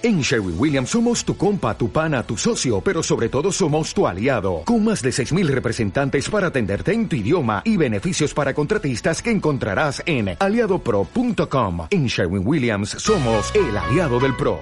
En 0.00 0.20
Sherwin 0.20 0.54
Williams 0.56 0.90
somos 0.90 1.24
tu 1.24 1.36
compa, 1.36 1.76
tu 1.76 1.90
pana, 1.90 2.22
tu 2.22 2.36
socio, 2.36 2.80
pero 2.80 3.02
sobre 3.02 3.28
todo 3.28 3.50
somos 3.50 3.92
tu 3.92 4.06
aliado, 4.06 4.62
con 4.64 4.84
más 4.84 5.02
de 5.02 5.10
6.000 5.10 5.48
representantes 5.48 6.30
para 6.30 6.46
atenderte 6.46 6.92
en 6.92 7.08
tu 7.08 7.16
idioma 7.16 7.62
y 7.64 7.76
beneficios 7.76 8.32
para 8.32 8.54
contratistas 8.54 9.20
que 9.20 9.32
encontrarás 9.32 10.00
en 10.06 10.36
aliadopro.com. 10.38 11.88
En 11.90 12.06
Sherwin 12.06 12.46
Williams 12.46 12.90
somos 12.90 13.52
el 13.56 13.76
aliado 13.76 14.20
del 14.20 14.36
PRO. 14.36 14.60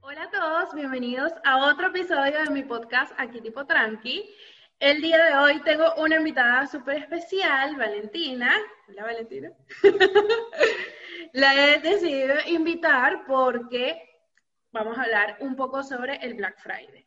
Hola 0.00 0.24
a 0.24 0.30
todos, 0.32 0.74
bienvenidos 0.74 1.30
a 1.44 1.58
otro 1.58 1.86
episodio 1.86 2.42
de 2.42 2.50
mi 2.50 2.64
podcast 2.64 3.12
Aquí 3.18 3.40
Tipo 3.40 3.66
Tranqui. 3.66 4.34
El 4.80 5.02
día 5.02 5.22
de 5.22 5.34
hoy 5.34 5.60
tengo 5.60 5.94
una 5.96 6.16
invitada 6.16 6.66
súper 6.66 7.02
especial, 7.02 7.76
Valentina. 7.76 8.50
Hola, 8.88 9.04
Valentina. 9.04 9.52
La 11.34 11.54
he 11.54 11.80
decidido 11.80 12.34
invitar 12.46 13.26
porque 13.26 14.24
vamos 14.72 14.96
a 14.96 15.02
hablar 15.02 15.36
un 15.40 15.54
poco 15.54 15.82
sobre 15.82 16.16
el 16.24 16.32
Black 16.32 16.58
Friday. 16.62 17.06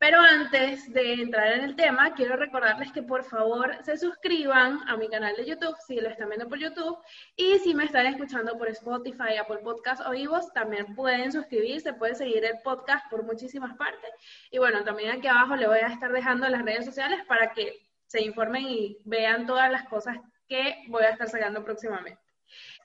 Pero 0.00 0.18
antes 0.18 0.90
de 0.94 1.12
entrar 1.12 1.52
en 1.52 1.62
el 1.62 1.76
tema, 1.76 2.14
quiero 2.14 2.34
recordarles 2.34 2.90
que 2.90 3.02
por 3.02 3.22
favor 3.22 3.76
se 3.84 3.98
suscriban 3.98 4.80
a 4.88 4.96
mi 4.96 5.10
canal 5.10 5.36
de 5.36 5.44
YouTube 5.44 5.76
si 5.86 6.00
lo 6.00 6.08
están 6.08 6.30
viendo 6.30 6.48
por 6.48 6.58
YouTube 6.58 6.96
y 7.36 7.58
si 7.58 7.74
me 7.74 7.84
están 7.84 8.06
escuchando 8.06 8.56
por 8.56 8.68
Spotify, 8.68 9.36
Apple 9.38 9.58
Podcast 9.58 10.00
o 10.06 10.12
Vivos, 10.12 10.50
también 10.54 10.94
pueden 10.94 11.30
suscribirse, 11.30 11.92
pueden 11.92 12.16
seguir 12.16 12.42
el 12.46 12.62
podcast 12.64 13.10
por 13.10 13.24
muchísimas 13.24 13.76
partes. 13.76 14.10
Y 14.50 14.56
bueno, 14.56 14.82
también 14.84 15.10
aquí 15.10 15.26
abajo 15.26 15.54
le 15.54 15.66
voy 15.66 15.80
a 15.80 15.88
estar 15.88 16.10
dejando 16.10 16.48
las 16.48 16.64
redes 16.64 16.86
sociales 16.86 17.22
para 17.26 17.52
que 17.52 17.86
se 18.06 18.22
informen 18.22 18.64
y 18.66 18.96
vean 19.04 19.44
todas 19.44 19.70
las 19.70 19.86
cosas 19.86 20.16
que 20.48 20.82
voy 20.88 21.02
a 21.02 21.10
estar 21.10 21.28
sacando 21.28 21.62
próximamente 21.62 22.29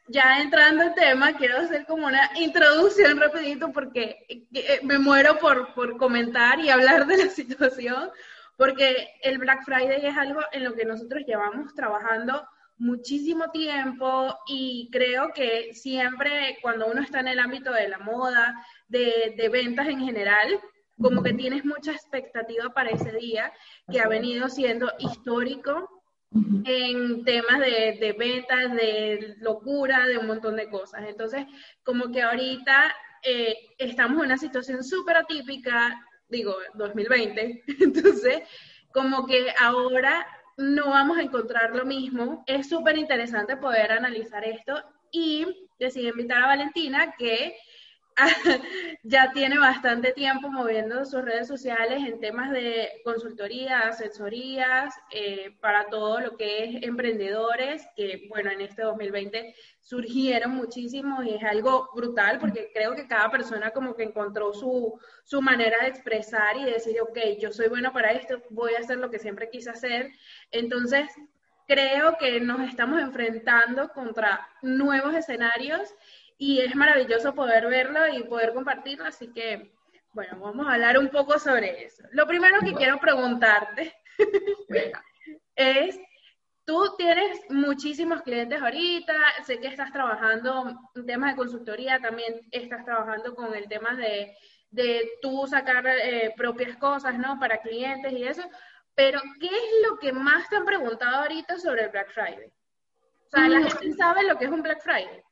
ya 0.07 0.41
entrando 0.41 0.83
en 0.83 0.93
tema, 0.93 1.33
quiero 1.33 1.57
hacer 1.57 1.85
como 1.85 2.07
una 2.07 2.29
introducción 2.39 3.19
rapidito 3.19 3.71
porque 3.71 4.25
eh, 4.29 4.79
me 4.83 4.99
muero 4.99 5.37
por, 5.39 5.73
por 5.73 5.97
comentar 5.97 6.59
y 6.59 6.69
hablar 6.69 7.07
de 7.07 7.25
la 7.25 7.29
situación, 7.29 8.09
porque 8.57 9.09
el 9.21 9.37
Black 9.37 9.63
Friday 9.65 10.05
es 10.05 10.15
algo 10.15 10.41
en 10.51 10.63
lo 10.63 10.73
que 10.73 10.85
nosotros 10.85 11.23
llevamos 11.25 11.73
trabajando 11.73 12.47
muchísimo 12.77 13.51
tiempo 13.51 14.37
y 14.47 14.89
creo 14.91 15.31
que 15.33 15.73
siempre 15.73 16.57
cuando 16.61 16.87
uno 16.87 17.01
está 17.01 17.21
en 17.21 17.29
el 17.29 17.39
ámbito 17.39 17.71
de 17.71 17.87
la 17.87 17.99
moda, 17.99 18.53
de, 18.87 19.33
de 19.37 19.49
ventas 19.49 19.87
en 19.87 20.01
general, 20.01 20.59
como 21.01 21.23
que 21.23 21.33
tienes 21.33 21.65
mucha 21.65 21.91
expectativa 21.91 22.69
para 22.73 22.91
ese 22.91 23.11
día 23.13 23.51
que 23.91 23.99
ha 23.99 24.07
venido 24.07 24.49
siendo 24.49 24.91
histórico 24.99 25.94
en 26.65 27.23
temas 27.23 27.59
de, 27.59 27.97
de, 27.99 28.13
ventas, 28.17 28.73
de 28.73 29.35
locura, 29.39 30.05
de 30.05 30.17
un 30.17 30.27
montón 30.27 30.55
de 30.55 30.69
cosas. 30.69 31.03
Entonces, 31.07 31.45
como 31.83 32.11
que 32.11 32.21
ahorita 32.21 32.93
eh, 33.23 33.55
estamos 33.77 34.19
en 34.19 34.25
una 34.25 34.37
situación 34.37 34.83
súper 34.83 35.17
atípica, 35.17 35.99
digo, 36.29 36.55
2020, 36.75 37.63
entonces, 37.79 38.41
como 38.91 39.25
que 39.25 39.53
ahora 39.59 40.25
no 40.57 40.89
vamos 40.89 41.17
a 41.17 41.23
encontrar 41.23 41.75
lo 41.75 41.85
mismo. 41.85 42.43
Es 42.47 42.69
súper 42.69 42.97
interesante 42.97 43.57
poder 43.57 43.91
analizar 43.91 44.43
esto 44.45 44.81
y 45.11 45.45
decidí 45.79 46.07
invitar 46.07 46.43
a 46.43 46.47
Valentina 46.47 47.15
que 47.17 47.55
ya 49.03 49.31
tiene 49.33 49.59
bastante 49.59 50.13
tiempo 50.13 50.49
moviendo 50.49 51.05
sus 51.05 51.21
redes 51.21 51.47
sociales 51.47 52.01
en 52.05 52.19
temas 52.19 52.51
de 52.51 53.01
consultoría, 53.03 53.87
asesorías, 53.87 54.95
eh, 55.11 55.57
para 55.59 55.87
todo 55.89 56.21
lo 56.21 56.37
que 56.37 56.63
es 56.63 56.83
emprendedores, 56.83 57.85
que 57.95 58.27
bueno, 58.29 58.51
en 58.51 58.61
este 58.61 58.83
2020 58.83 59.53
surgieron 59.81 60.51
muchísimos 60.51 61.25
y 61.25 61.35
es 61.35 61.43
algo 61.43 61.89
brutal 61.93 62.39
porque 62.39 62.71
creo 62.73 62.95
que 62.95 63.07
cada 63.07 63.29
persona 63.29 63.71
como 63.71 63.95
que 63.95 64.03
encontró 64.03 64.53
su, 64.53 64.97
su 65.25 65.41
manera 65.41 65.79
de 65.81 65.89
expresar 65.89 66.55
y 66.57 66.63
decir, 66.63 67.01
ok, 67.01 67.19
yo 67.39 67.51
soy 67.51 67.67
bueno 67.67 67.91
para 67.91 68.11
esto, 68.11 68.41
voy 68.49 68.75
a 68.75 68.79
hacer 68.79 68.97
lo 68.97 69.11
que 69.11 69.19
siempre 69.19 69.49
quise 69.49 69.71
hacer. 69.71 70.09
Entonces, 70.51 71.09
creo 71.67 72.17
que 72.17 72.39
nos 72.39 72.61
estamos 72.61 73.01
enfrentando 73.01 73.89
contra 73.89 74.47
nuevos 74.61 75.13
escenarios 75.15 75.93
y 76.37 76.59
es 76.59 76.75
maravilloso 76.75 77.33
poder 77.33 77.67
verlo 77.67 78.07
y 78.07 78.23
poder 78.23 78.53
compartirlo, 78.53 79.05
así 79.05 79.31
que, 79.31 79.71
bueno, 80.11 80.37
vamos 80.39 80.67
a 80.67 80.73
hablar 80.73 80.97
un 80.97 81.09
poco 81.09 81.39
sobre 81.39 81.85
eso. 81.85 82.03
Lo 82.11 82.27
primero 82.27 82.59
que 82.59 82.73
quiero 82.73 82.99
preguntarte 82.99 83.93
es, 85.55 85.99
tú 86.65 86.95
tienes 86.97 87.39
muchísimos 87.49 88.21
clientes 88.21 88.61
ahorita, 88.61 89.13
sé 89.45 89.59
que 89.59 89.67
estás 89.67 89.91
trabajando 89.93 90.89
en 90.95 91.05
temas 91.05 91.31
de 91.31 91.37
consultoría, 91.37 91.99
también 91.99 92.41
estás 92.51 92.83
trabajando 92.83 93.33
con 93.33 93.53
el 93.55 93.67
tema 93.69 93.95
de, 93.95 94.35
de 94.71 95.09
tú 95.21 95.47
sacar 95.47 95.87
eh, 95.87 96.33
propias 96.35 96.75
cosas, 96.77 97.17
¿no? 97.17 97.39
Para 97.39 97.61
clientes 97.61 98.11
y 98.11 98.23
eso, 98.25 98.43
pero 98.93 99.21
¿qué 99.39 99.47
es 99.47 99.89
lo 99.89 99.97
que 99.99 100.11
más 100.11 100.49
te 100.49 100.57
han 100.57 100.65
preguntado 100.65 101.17
ahorita 101.17 101.57
sobre 101.59 101.83
el 101.83 101.91
Black 101.91 102.11
Friday? 102.11 102.47
O 102.47 103.29
sea, 103.29 103.47
la 103.47 103.59
mm. 103.59 103.63
gente 103.69 103.93
sabe 103.93 104.23
lo 104.23 104.37
que 104.37 104.45
es 104.45 104.51
un 104.51 104.61
Black 104.61 104.81
Friday 104.81 105.24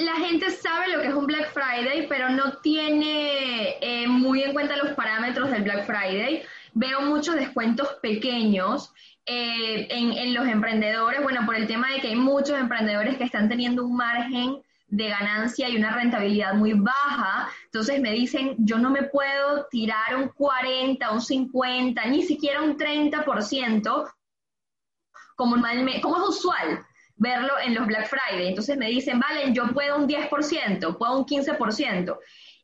la 0.00 0.16
gente 0.16 0.50
sabe 0.50 0.88
lo 0.88 1.00
que 1.00 1.08
es 1.08 1.14
un 1.14 1.26
Black 1.26 1.52
Friday, 1.52 2.06
pero 2.08 2.30
no 2.30 2.58
tiene 2.58 3.76
eh, 3.80 4.06
muy 4.08 4.42
en 4.42 4.52
cuenta 4.52 4.76
los 4.76 4.92
parámetros 4.92 5.50
del 5.50 5.62
Black 5.62 5.86
Friday. 5.86 6.42
Veo 6.72 7.02
muchos 7.02 7.34
descuentos 7.34 7.88
pequeños 8.02 8.92
eh, 9.26 9.86
en, 9.90 10.34
los 10.34 10.46
emprendedores, 10.46 11.22
bueno, 11.22 11.44
por 11.44 11.56
el 11.56 11.66
tema 11.66 11.90
de 11.90 12.00
que 12.00 12.08
hay 12.08 12.16
muchos 12.16 12.58
emprendedores 12.58 13.16
que 13.16 13.24
están 13.24 13.48
teniendo 13.48 13.84
un 13.84 13.96
margen 13.96 14.62
de 14.88 15.08
ganancia 15.08 15.68
y 15.68 15.76
una 15.76 15.94
rentabilidad 15.94 16.54
muy 16.54 16.72
baja, 16.72 17.48
entonces 17.66 18.00
me 18.00 18.12
dicen, 18.12 18.56
yo 18.58 18.78
no 18.78 18.90
me 18.90 19.04
puedo 19.04 19.66
tirar 19.70 20.16
un 20.16 20.28
40, 20.28 21.12
un 21.12 21.20
50, 21.20 22.04
ni 22.06 22.22
siquiera 22.22 22.62
un 22.62 22.76
30%, 22.76 24.10
como, 25.36 25.56
como 26.02 26.16
es 26.16 26.28
usual 26.28 26.84
verlo 27.20 27.52
en 27.62 27.74
los 27.74 27.86
Black 27.86 28.08
Friday. 28.08 28.48
Entonces 28.48 28.76
me 28.76 28.86
dicen, 28.86 29.20
vale, 29.20 29.52
yo 29.52 29.68
puedo 29.72 29.96
un 29.96 30.08
10%, 30.08 30.98
puedo 30.98 31.18
un 31.18 31.24
15%. 31.24 32.18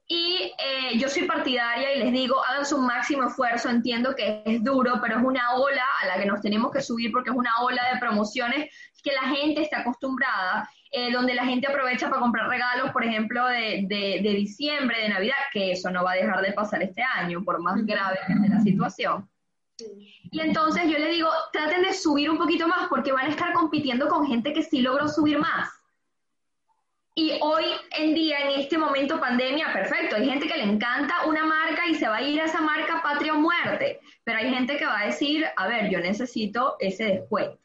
Y 0.09 0.53
eh, 0.59 0.99
yo 0.99 1.09
soy 1.09 1.25
partidaria 1.25 1.95
y 1.95 1.99
les 1.99 2.13
digo, 2.13 2.37
hagan 2.49 2.65
su 2.65 2.79
máximo 2.79 3.27
esfuerzo, 3.27 3.69
entiendo 3.69 4.15
que 4.15 4.43
es 4.45 4.65
duro, 4.65 4.99
pero 5.03 5.19
es 5.19 5.25
una 5.25 5.55
ola 5.57 5.85
a 6.03 6.07
la 6.07 6.19
que 6.19 6.27
nos 6.27 6.41
tenemos 6.41 6.71
que 6.73 6.81
subir 6.81 7.11
porque 7.13 7.31
es 7.31 7.37
una 7.37 7.51
ola 7.61 7.83
de 7.93 8.01
promociones 8.01 8.71
que 9.03 9.13
la 9.13 9.37
gente 9.37 9.63
está 9.63 9.81
acostumbrada, 9.81 10.71
eh, 10.91 11.13
donde 11.13 11.35
la 11.35 11.45
gente 11.45 11.67
aprovecha 11.67 12.09
para 12.09 12.21
comprar 12.21 12.49
regalos, 12.49 12.93
por 12.93 13.05
ejemplo, 13.05 13.47
de, 13.47 13.85
de, 13.89 14.21
de, 14.23 14.35
diciembre, 14.35 15.03
de 15.03 15.09
Navidad, 15.09 15.37
que 15.53 15.73
eso 15.73 15.91
no 15.91 16.05
va 16.05 16.13
a 16.13 16.17
dejar 16.17 16.41
de 16.41 16.53
pasar 16.53 16.83
este 16.83 17.03
año, 17.03 17.45
por 17.45 17.61
más 17.61 17.85
grave 17.85 18.19
que 18.27 18.33
esté 18.33 18.49
la 18.49 18.61
situación. 18.61 19.29
Y 20.31 20.41
entonces 20.41 20.85
yo 20.85 20.99
le 20.99 21.11
digo, 21.11 21.29
traten 21.53 21.83
de 21.83 21.93
subir 21.93 22.31
un 22.31 22.39
poquito 22.39 22.67
más 22.67 22.89
porque 22.89 23.13
van 23.13 23.27
a 23.27 23.31
estar 23.31 23.53
compitiendo 23.53 24.09
con 24.09 24.27
gente 24.27 24.53
que 24.53 24.63
sí 24.63 24.81
logró 24.81 25.09
subir 25.09 25.39
más. 25.39 25.71
Y 27.15 27.39
hoy 27.41 27.65
en 27.93 28.15
día, 28.15 28.41
en 28.41 28.61
este 28.61 28.77
momento 28.77 29.19
pandemia, 29.19 29.73
perfecto, 29.73 30.17
hay 30.17 30.29
gente 30.29 30.47
que 30.47 30.57
le 30.57 30.65
encanta 30.65 31.25
una 31.27 31.47
marca 31.47 31.87
y 31.87 31.95
se 31.95 32.07
va 32.07 32.17
a 32.17 32.23
ir 32.23 32.41
a 32.41 32.45
esa 32.45 32.61
marca 32.61 33.03
patria 33.03 33.33
o 33.33 33.39
muerte, 33.39 34.01
pero 34.23 34.39
hay 34.39 34.51
gente 34.53 34.77
que 34.77 34.85
va 34.85 35.01
a 35.01 35.07
decir, 35.07 35.47
a 35.57 35.67
ver, 35.67 35.89
yo 35.91 35.99
necesito 36.01 36.77
ese 36.79 37.05
descuento. 37.05 37.59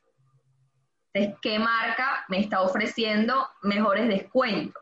Entonces, 1.13 1.39
¿qué 1.41 1.59
marca 1.59 2.25
me 2.29 2.39
está 2.39 2.61
ofreciendo 2.61 3.49
mejores 3.61 4.07
descuentos? 4.07 4.81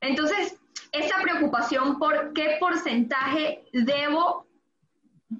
Entonces, 0.00 0.58
esa 0.90 1.22
preocupación 1.22 2.00
por 2.00 2.32
qué 2.32 2.56
porcentaje 2.58 3.64
debo 3.72 4.48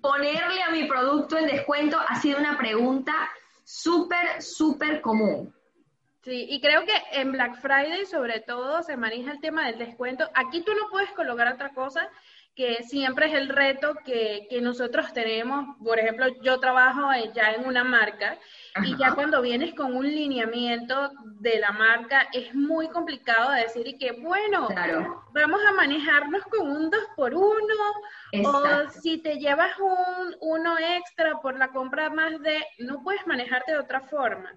ponerle 0.01 0.63
a 0.63 0.71
mi 0.71 0.85
producto 0.85 1.37
en 1.39 1.47
descuento 1.47 1.99
ha 2.07 2.21
sido 2.21 2.39
una 2.39 2.57
pregunta 2.57 3.13
súper, 3.65 4.43
súper 4.43 5.01
común. 5.01 5.55
Sí, 6.23 6.47
y 6.49 6.61
creo 6.61 6.85
que 6.85 6.93
en 7.13 7.33
Black 7.33 7.61
Friday 7.61 8.07
sobre 8.07 8.41
todo 8.41 8.83
se 8.85 8.97
maneja 8.97 9.33
el 9.33 9.41
tema 9.41 9.67
del 9.67 9.79
descuento. 9.79 10.29
Aquí 10.35 10.63
tú 10.63 10.73
no 10.73 10.89
puedes 10.89 11.11
colocar 11.13 11.53
otra 11.53 11.71
cosa 11.71 12.09
que 12.55 12.83
siempre 12.83 13.27
es 13.27 13.35
el 13.35 13.49
reto 13.49 13.95
que, 14.05 14.47
que 14.51 14.61
nosotros 14.61 15.13
tenemos. 15.13 15.77
Por 15.83 15.99
ejemplo, 15.99 16.27
yo 16.43 16.61
trabajo 16.61 17.09
ya 17.35 17.53
en 17.53 17.67
una 17.67 17.83
marca 17.83 18.39
y 18.85 18.97
ya 18.97 19.15
cuando 19.15 19.41
vienes 19.41 19.75
con 19.75 19.97
un 19.97 20.07
lineamiento 20.07 21.11
de 21.41 21.59
la 21.61 21.73
marca 21.73 22.29
es 22.33 22.55
muy 22.55 22.89
complicado 22.89 23.53
decir 23.53 23.87
y 23.87 23.99
que, 23.99 24.13
bueno, 24.13 24.69
vamos 25.33 25.61
a 25.67 25.73
manejarnos 25.73 26.43
con 26.45 26.71
un 26.71 26.91
2 26.91 27.01
por 27.17 27.35
1 27.35 27.45
o 28.45 28.89
si 29.01 29.19
te 29.19 29.39
llevas 29.39 29.79
un 29.79 30.37
uno 30.41 30.79
extra 30.79 31.41
por 31.41 31.59
la 31.59 31.69
compra 31.69 32.11
más 32.11 32.41
de, 32.43 32.65
no 32.79 33.03
puedes 33.03 33.27
manejarte 33.27 33.73
de 33.73 33.79
otra 33.79 34.01
forma. 34.03 34.51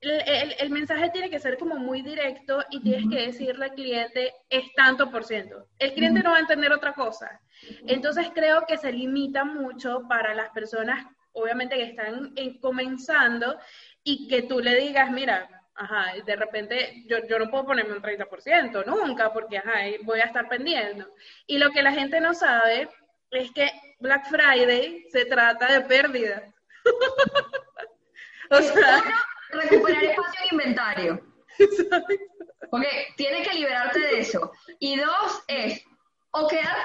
El, 0.00 0.54
el, 0.58 0.70
mensaje 0.70 1.10
tiene 1.10 1.28
que 1.28 1.40
ser 1.40 1.58
como 1.58 1.74
muy 1.76 2.02
directo 2.02 2.64
y 2.70 2.80
tienes 2.80 3.08
que 3.10 3.26
decirle 3.26 3.64
al 3.64 3.74
cliente 3.74 4.32
es 4.48 4.72
tanto 4.74 5.10
por 5.10 5.24
ciento. 5.24 5.66
El 5.78 5.92
cliente 5.92 6.22
no 6.22 6.30
va 6.30 6.36
a 6.36 6.40
entender 6.40 6.72
otra 6.72 6.92
cosa. 6.92 7.40
Entonces 7.86 8.28
creo 8.32 8.64
que 8.66 8.76
se 8.76 8.92
limita 8.92 9.44
mucho 9.44 10.02
para 10.08 10.34
las 10.34 10.50
personas 10.50 11.04
obviamente 11.32 11.76
que 11.76 11.84
están 11.84 12.34
comenzando 12.60 13.58
y 14.02 14.28
que 14.28 14.42
tú 14.42 14.60
le 14.60 14.74
digas, 14.76 15.10
mira, 15.10 15.48
ajá, 15.74 16.14
de 16.24 16.36
repente 16.36 17.04
yo, 17.06 17.18
yo 17.28 17.38
no 17.38 17.50
puedo 17.50 17.66
ponerme 17.66 17.94
un 17.94 18.02
30%, 18.02 18.84
nunca, 18.86 19.32
porque 19.32 19.58
ajá, 19.58 19.80
voy 20.02 20.20
a 20.20 20.24
estar 20.24 20.48
pendiente. 20.48 21.06
Y 21.46 21.58
lo 21.58 21.70
que 21.70 21.82
la 21.82 21.92
gente 21.92 22.20
no 22.20 22.34
sabe 22.34 22.88
es 23.30 23.50
que 23.52 23.70
Black 24.00 24.28
Friday 24.28 25.06
se 25.10 25.24
trata 25.26 25.72
de 25.72 25.80
pérdida. 25.82 26.42
o 28.50 28.62
sea, 28.62 29.02
recuperar 29.50 30.04
espacio 30.04 30.40
en 30.44 30.48
inventario. 30.52 31.20
Porque 32.70 32.88
tienes 33.16 33.48
que 33.48 33.54
liberarte 33.54 33.98
de 33.98 34.20
eso. 34.20 34.52
Y 34.78 34.96
dos 34.96 35.42
es, 35.48 35.82
o 36.32 36.48
quedar 36.48 36.76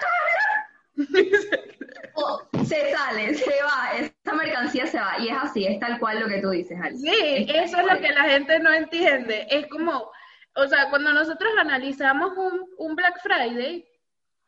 o 2.16 2.42
se 2.64 2.92
sale, 2.92 3.34
se 3.34 3.64
va, 3.64 3.98
esta 3.98 4.34
mercancía 4.34 4.86
se 4.86 5.00
va. 5.00 5.16
Y 5.20 5.30
es 5.30 5.38
así, 5.38 5.66
es 5.66 5.80
tal 5.80 6.00
cual 6.00 6.20
lo 6.20 6.28
que 6.28 6.42
tú 6.42 6.52
dices, 6.52 6.80
Ali. 6.82 6.98
Sí, 6.98 7.48
eso 7.50 7.80
es 7.80 7.86
lo 7.86 8.00
que 8.00 8.10
la 8.10 8.24
gente 8.24 8.60
no 8.60 8.72
entiende. 8.74 9.48
Es 9.50 9.68
como, 9.68 10.12
o 10.56 10.68
sea, 10.68 10.90
cuando 10.90 11.14
nosotros 11.14 11.52
analizamos 11.60 12.38
un, 12.38 12.68
un 12.78 12.96
Black 12.96 13.22
Friday, 13.22 13.86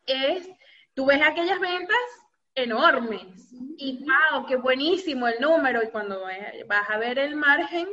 es, 0.06 0.50
tú 0.94 1.08
ves 1.08 1.22
aquellas 1.22 1.60
ventas 1.60 1.98
enormes 2.54 3.52
y 3.78 4.06
wow, 4.06 4.46
qué 4.46 4.56
buenísimo 4.56 5.28
el 5.28 5.42
número 5.42 5.84
y 5.84 5.90
cuando 5.90 6.24
vas 6.68 6.90
a 6.90 6.98
ver 6.98 7.20
el 7.20 7.36
margen 7.36 7.88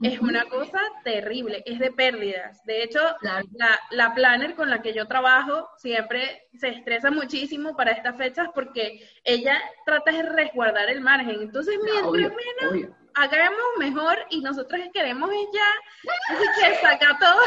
es 0.00 0.20
una 0.20 0.44
cosa 0.48 0.80
terrible, 1.04 1.62
es 1.66 1.78
de 1.78 1.92
pérdidas. 1.92 2.64
De 2.64 2.82
hecho, 2.82 3.00
la, 3.20 3.42
la, 3.90 4.14
planner 4.14 4.54
con 4.54 4.70
la 4.70 4.82
que 4.82 4.92
yo 4.92 5.06
trabajo 5.06 5.68
siempre 5.76 6.48
se 6.58 6.68
estresa 6.68 7.10
muchísimo 7.10 7.76
para 7.76 7.92
estas 7.92 8.16
fechas 8.16 8.48
porque 8.54 9.06
ella 9.24 9.60
trata 9.84 10.12
de 10.12 10.22
resguardar 10.22 10.88
el 10.88 11.00
margen. 11.00 11.42
Entonces, 11.42 11.78
mientras 11.82 12.12
menos 12.12 12.90
hagamos 13.14 13.60
mejor 13.78 14.18
y 14.30 14.40
nosotros 14.40 14.80
queremos 14.92 15.30
ya 15.52 15.70
que 16.60 16.74
saca 16.76 17.18
todo. 17.18 17.40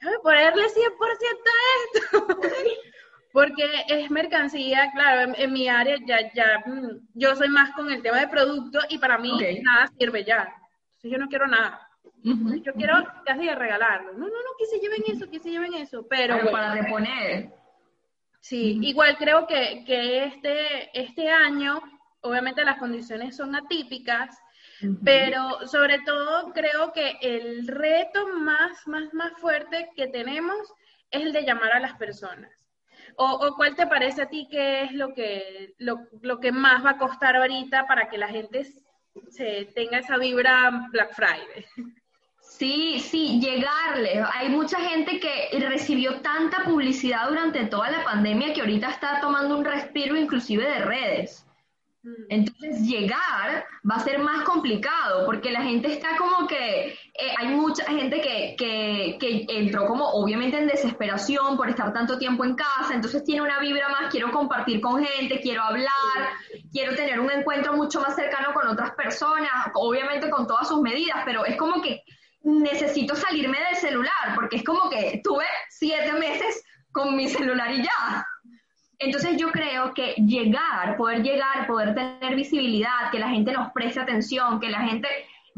ponerle 0.22 0.64
100% 0.64 0.68
a 1.46 1.60
esto. 1.84 2.40
Porque 3.32 3.64
es 3.88 4.10
mercancía, 4.10 4.90
claro, 4.92 5.32
en, 5.36 5.52
mi 5.52 5.68
área 5.68 5.96
ya, 6.04 6.32
ya, 6.32 6.62
mm, 6.66 7.08
yo 7.14 7.36
soy 7.36 7.48
más 7.48 7.72
con 7.72 7.90
el 7.90 8.02
tema 8.02 8.18
de 8.18 8.28
producto 8.28 8.80
y 8.88 8.98
para 8.98 9.18
mí 9.18 9.32
nada 9.62 9.90
sirve 9.98 10.24
ya. 10.24 10.52
Entonces 10.96 11.12
yo 11.12 11.18
no 11.18 11.28
quiero 11.28 11.46
nada. 11.46 11.88
yo 12.22 12.72
quiero 12.74 12.94
casi 13.24 13.46
de 13.46 13.54
regalarlo. 13.54 14.12
No, 14.12 14.26
no, 14.26 14.26
no, 14.26 14.50
que 14.58 14.66
se 14.66 14.78
lleven 14.78 15.02
eso, 15.06 15.30
que 15.30 15.38
se 15.38 15.50
lleven 15.50 15.74
eso. 15.74 16.06
Pero, 16.08 16.50
para 16.50 16.74
reponer. 16.74 17.52
Sí, 18.40 18.78
igual 18.82 19.16
creo 19.18 19.46
que, 19.46 19.84
que 19.86 20.24
este, 20.24 20.98
este 20.98 21.30
año, 21.30 21.80
obviamente 22.22 22.64
las 22.64 22.78
condiciones 22.78 23.36
son 23.36 23.54
atípicas, 23.54 24.36
pero 25.04 25.66
sobre 25.66 25.98
todo 26.00 26.52
creo 26.52 26.92
que 26.92 27.18
el 27.20 27.66
reto 27.68 28.28
más, 28.28 28.86
más, 28.86 29.12
más 29.12 29.32
fuerte 29.38 29.90
que 29.94 30.08
tenemos 30.08 30.56
es 31.10 31.22
el 31.22 31.32
de 31.32 31.44
llamar 31.44 31.72
a 31.72 31.80
las 31.80 31.96
personas. 31.96 32.50
O, 33.16 33.54
cuál 33.56 33.74
te 33.74 33.86
parece 33.86 34.22
a 34.22 34.28
ti 34.28 34.48
que 34.50 34.82
es 34.82 34.92
lo 34.92 35.14
que, 35.14 35.74
lo, 35.78 36.00
lo, 36.22 36.40
que 36.40 36.52
más 36.52 36.84
va 36.84 36.90
a 36.90 36.98
costar 36.98 37.36
ahorita 37.36 37.86
para 37.86 38.08
que 38.08 38.18
la 38.18 38.28
gente 38.28 38.66
se 39.28 39.66
tenga 39.74 39.98
esa 39.98 40.16
vibra 40.16 40.88
Black 40.90 41.14
Friday? 41.14 41.66
Sí, 42.40 42.98
sí, 42.98 43.40
llegarle. 43.40 44.22
Hay 44.34 44.48
mucha 44.48 44.78
gente 44.80 45.20
que 45.20 45.58
recibió 45.60 46.20
tanta 46.20 46.64
publicidad 46.64 47.28
durante 47.28 47.66
toda 47.66 47.90
la 47.90 48.04
pandemia 48.04 48.52
que 48.52 48.60
ahorita 48.60 48.90
está 48.90 49.20
tomando 49.20 49.56
un 49.56 49.64
respiro 49.64 50.16
inclusive 50.16 50.64
de 50.64 50.80
redes. 50.80 51.46
Mm. 52.02 52.24
Entonces 52.30 52.80
llegar 52.80 53.66
va 53.88 53.96
a 53.96 54.00
ser 54.00 54.18
más 54.20 54.44
complicado 54.44 55.26
porque 55.26 55.50
la 55.50 55.62
gente 55.62 55.92
está 55.92 56.16
como 56.16 56.46
que, 56.46 56.88
eh, 56.88 57.34
hay 57.36 57.48
mucha 57.48 57.84
gente 57.84 58.22
que, 58.22 58.56
que, 58.56 59.18
que, 59.20 59.46
entró 59.58 59.86
como 59.86 60.08
obviamente 60.08 60.56
en 60.58 60.66
desesperación 60.66 61.58
por 61.58 61.68
estar 61.68 61.92
tanto 61.92 62.18
tiempo 62.18 62.44
en 62.44 62.54
casa, 62.54 62.94
entonces 62.94 63.22
tiene 63.24 63.42
una 63.42 63.60
vibra 63.60 63.88
más, 63.90 64.10
quiero 64.10 64.30
compartir 64.30 64.80
con 64.80 65.04
gente, 65.04 65.40
quiero 65.40 65.62
hablar, 65.62 65.90
quiero 66.72 66.94
tener 66.94 67.20
un 67.20 67.30
encuentro 67.30 67.74
mucho 67.74 68.00
más 68.00 68.14
cercano 68.14 68.54
con 68.54 68.66
otras 68.66 68.92
personas, 68.92 69.50
obviamente 69.74 70.30
con 70.30 70.46
todas 70.46 70.68
sus 70.68 70.80
medidas, 70.80 71.18
pero 71.26 71.44
es 71.44 71.56
como 71.56 71.82
que 71.82 72.02
necesito 72.42 73.14
salirme 73.14 73.58
del 73.58 73.76
celular 73.76 74.34
porque 74.34 74.56
es 74.56 74.64
como 74.64 74.88
que 74.88 75.20
tuve 75.22 75.44
siete 75.68 76.14
meses 76.14 76.62
con 76.92 77.14
mi 77.14 77.28
celular 77.28 77.70
y 77.72 77.82
ya. 77.82 78.26
Entonces 79.00 79.38
yo 79.38 79.50
creo 79.50 79.94
que 79.94 80.12
llegar, 80.12 80.96
poder 80.98 81.22
llegar, 81.22 81.66
poder 81.66 81.94
tener 81.94 82.36
visibilidad, 82.36 83.10
que 83.10 83.18
la 83.18 83.30
gente 83.30 83.50
nos 83.50 83.72
preste 83.72 83.98
atención, 83.98 84.60
que 84.60 84.68
la 84.68 84.82
gente 84.82 85.08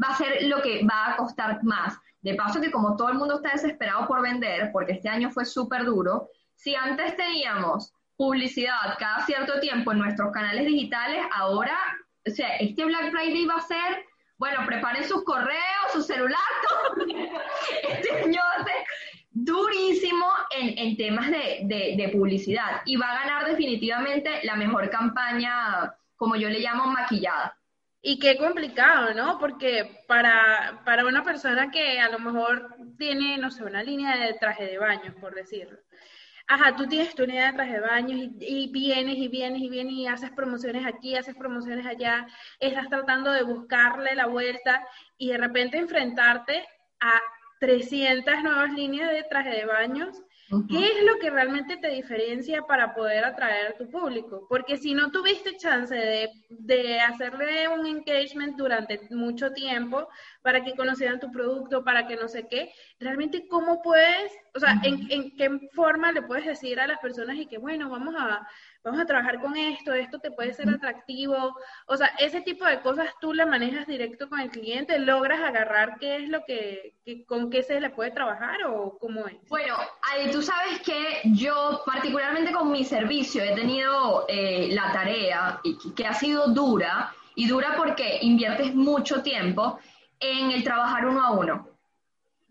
va 0.01 0.13
a 0.13 0.17
ser 0.17 0.43
lo 0.43 0.61
que 0.61 0.85
va 0.85 1.11
a 1.11 1.17
costar 1.17 1.61
más. 1.63 1.99
De 2.21 2.35
paso 2.35 2.61
que 2.61 2.71
como 2.71 2.95
todo 2.95 3.09
el 3.09 3.15
mundo 3.15 3.35
está 3.35 3.51
desesperado 3.51 4.07
por 4.07 4.21
vender, 4.21 4.71
porque 4.71 4.93
este 4.93 5.09
año 5.09 5.29
fue 5.29 5.43
súper 5.43 5.83
duro, 5.83 6.29
si 6.55 6.73
antes 6.73 7.17
teníamos 7.17 7.93
publicidad 8.15 8.97
cada 8.97 9.25
cierto 9.25 9.59
tiempo 9.59 9.91
en 9.91 9.99
nuestros 9.99 10.31
canales 10.31 10.65
digitales, 10.65 11.25
ahora, 11.35 11.77
o 12.25 12.31
sea, 12.31 12.55
este 12.57 12.85
Black 12.85 13.11
Friday 13.11 13.45
va 13.45 13.55
a 13.55 13.61
ser, 13.61 14.05
bueno, 14.37 14.65
preparen 14.65 15.03
sus 15.03 15.25
correos, 15.25 15.91
su 15.91 16.01
celular. 16.01 16.39
Este 17.89 18.23
ser 18.23 18.31
durísimo 19.33 20.27
en, 20.51 20.77
en 20.77 20.95
temas 20.95 21.29
de, 21.29 21.95
de, 21.97 22.09
publicidad 22.09 22.81
y 22.85 22.95
va 22.95 23.07
a 23.11 23.19
ganar 23.23 23.45
definitivamente 23.49 24.29
la 24.43 24.55
mejor 24.55 24.89
campaña, 24.91 25.95
como 26.15 26.35
yo 26.35 26.49
le 26.49 26.59
llamo, 26.59 26.85
maquillada. 26.85 27.57
Y 28.01 28.19
qué 28.19 28.37
complicado, 28.37 29.13
¿no? 29.13 29.39
Porque 29.39 30.03
para, 30.07 30.81
para 30.85 31.05
una 31.05 31.23
persona 31.23 31.71
que 31.71 31.99
a 31.99 32.09
lo 32.09 32.19
mejor 32.19 32.75
tiene, 32.97 33.37
no 33.37 33.49
sé, 33.49 33.63
una 33.63 33.81
línea 33.81 34.17
de 34.17 34.33
traje 34.33 34.65
de 34.65 34.77
baño, 34.77 35.15
por 35.19 35.33
decirlo. 35.33 35.79
Ajá, 36.45 36.75
tú 36.75 36.85
tienes 36.85 37.15
tu 37.15 37.25
línea 37.25 37.47
de 37.47 37.53
traje 37.53 37.73
de 37.73 37.79
baño 37.79 38.17
y, 38.17 38.35
y, 38.39 38.71
vienes 38.71 39.15
y 39.17 39.29
vienes 39.29 39.61
y 39.61 39.69
vienes 39.69 39.93
y 39.93 40.05
haces 40.05 40.29
promociones 40.31 40.85
aquí, 40.85 41.15
haces 41.15 41.35
promociones 41.35 41.85
allá, 41.85 42.27
estás 42.59 42.89
tratando 42.89 43.31
de 43.31 43.43
buscarle 43.43 44.13
la 44.13 44.27
vuelta 44.27 44.85
y 45.17 45.29
de 45.29 45.37
repente 45.37 45.77
enfrentarte 45.77 46.67
a 46.99 47.21
300 47.63 48.43
nuevas 48.43 48.73
líneas 48.73 49.09
de 49.09 49.23
traje 49.23 49.51
de 49.51 49.65
baños. 49.65 50.21
¿Qué 50.69 50.85
es 50.85 51.03
lo 51.05 51.17
que 51.17 51.29
realmente 51.29 51.77
te 51.77 51.87
diferencia 51.87 52.61
para 52.63 52.93
poder 52.93 53.23
atraer 53.23 53.67
a 53.67 53.77
tu 53.77 53.89
público? 53.89 54.45
Porque 54.49 54.75
si 54.75 54.93
no 54.93 55.11
tuviste 55.11 55.55
chance 55.55 55.95
de, 55.95 56.29
de, 56.49 56.99
hacerle 56.99 57.69
un 57.69 57.87
engagement 57.87 58.57
durante 58.57 58.99
mucho 59.11 59.51
tiempo 59.53 60.09
para 60.41 60.61
que 60.63 60.75
conocieran 60.75 61.21
tu 61.21 61.31
producto, 61.31 61.85
para 61.85 62.05
que 62.05 62.17
no 62.17 62.27
sé 62.27 62.47
qué, 62.49 62.73
realmente 62.99 63.47
cómo 63.47 63.81
puedes, 63.81 64.33
o 64.53 64.59
sea, 64.59 64.79
en, 64.83 65.09
en 65.09 65.35
qué 65.37 65.69
forma 65.73 66.11
le 66.11 66.21
puedes 66.21 66.45
decir 66.45 66.81
a 66.81 66.87
las 66.87 66.99
personas 66.99 67.37
y 67.37 67.47
que, 67.47 67.57
bueno, 67.57 67.89
vamos 67.89 68.13
a, 68.17 68.45
vamos 68.83 68.99
a 68.99 69.05
trabajar 69.05 69.39
con 69.39 69.55
esto, 69.55 69.93
esto 69.93 70.19
te 70.19 70.31
puede 70.31 70.53
ser 70.53 70.69
atractivo, 70.69 71.55
o 71.87 71.97
sea, 71.97 72.07
ese 72.19 72.41
tipo 72.41 72.65
de 72.65 72.81
cosas 72.81 73.09
tú 73.21 73.33
la 73.33 73.45
manejas 73.45 73.87
directo 73.87 74.27
con 74.29 74.39
el 74.39 74.49
cliente, 74.49 74.99
logras 74.99 75.41
agarrar 75.41 75.97
qué 75.99 76.17
es 76.17 76.29
lo 76.29 76.43
que, 76.45 76.95
con 77.25 77.49
qué 77.49 77.63
se 77.63 77.79
le 77.79 77.89
puede 77.89 78.11
trabajar 78.11 78.65
o 78.65 78.97
cómo 78.99 79.27
es. 79.27 79.37
Bueno, 79.47 79.75
tú 80.31 80.41
sabes 80.41 80.81
que 80.81 81.21
yo 81.25 81.81
particularmente 81.85 82.51
con 82.51 82.71
mi 82.71 82.83
servicio 82.83 83.43
he 83.43 83.55
tenido 83.55 84.25
eh, 84.27 84.69
la 84.71 84.91
tarea 84.91 85.61
que 85.95 86.05
ha 86.05 86.13
sido 86.13 86.47
dura 86.47 87.13
y 87.35 87.47
dura 87.47 87.75
porque 87.77 88.19
inviertes 88.21 88.75
mucho 88.75 89.23
tiempo 89.23 89.79
en 90.19 90.51
el 90.51 90.63
trabajar 90.63 91.05
uno 91.05 91.23
a 91.23 91.31
uno. 91.31 91.67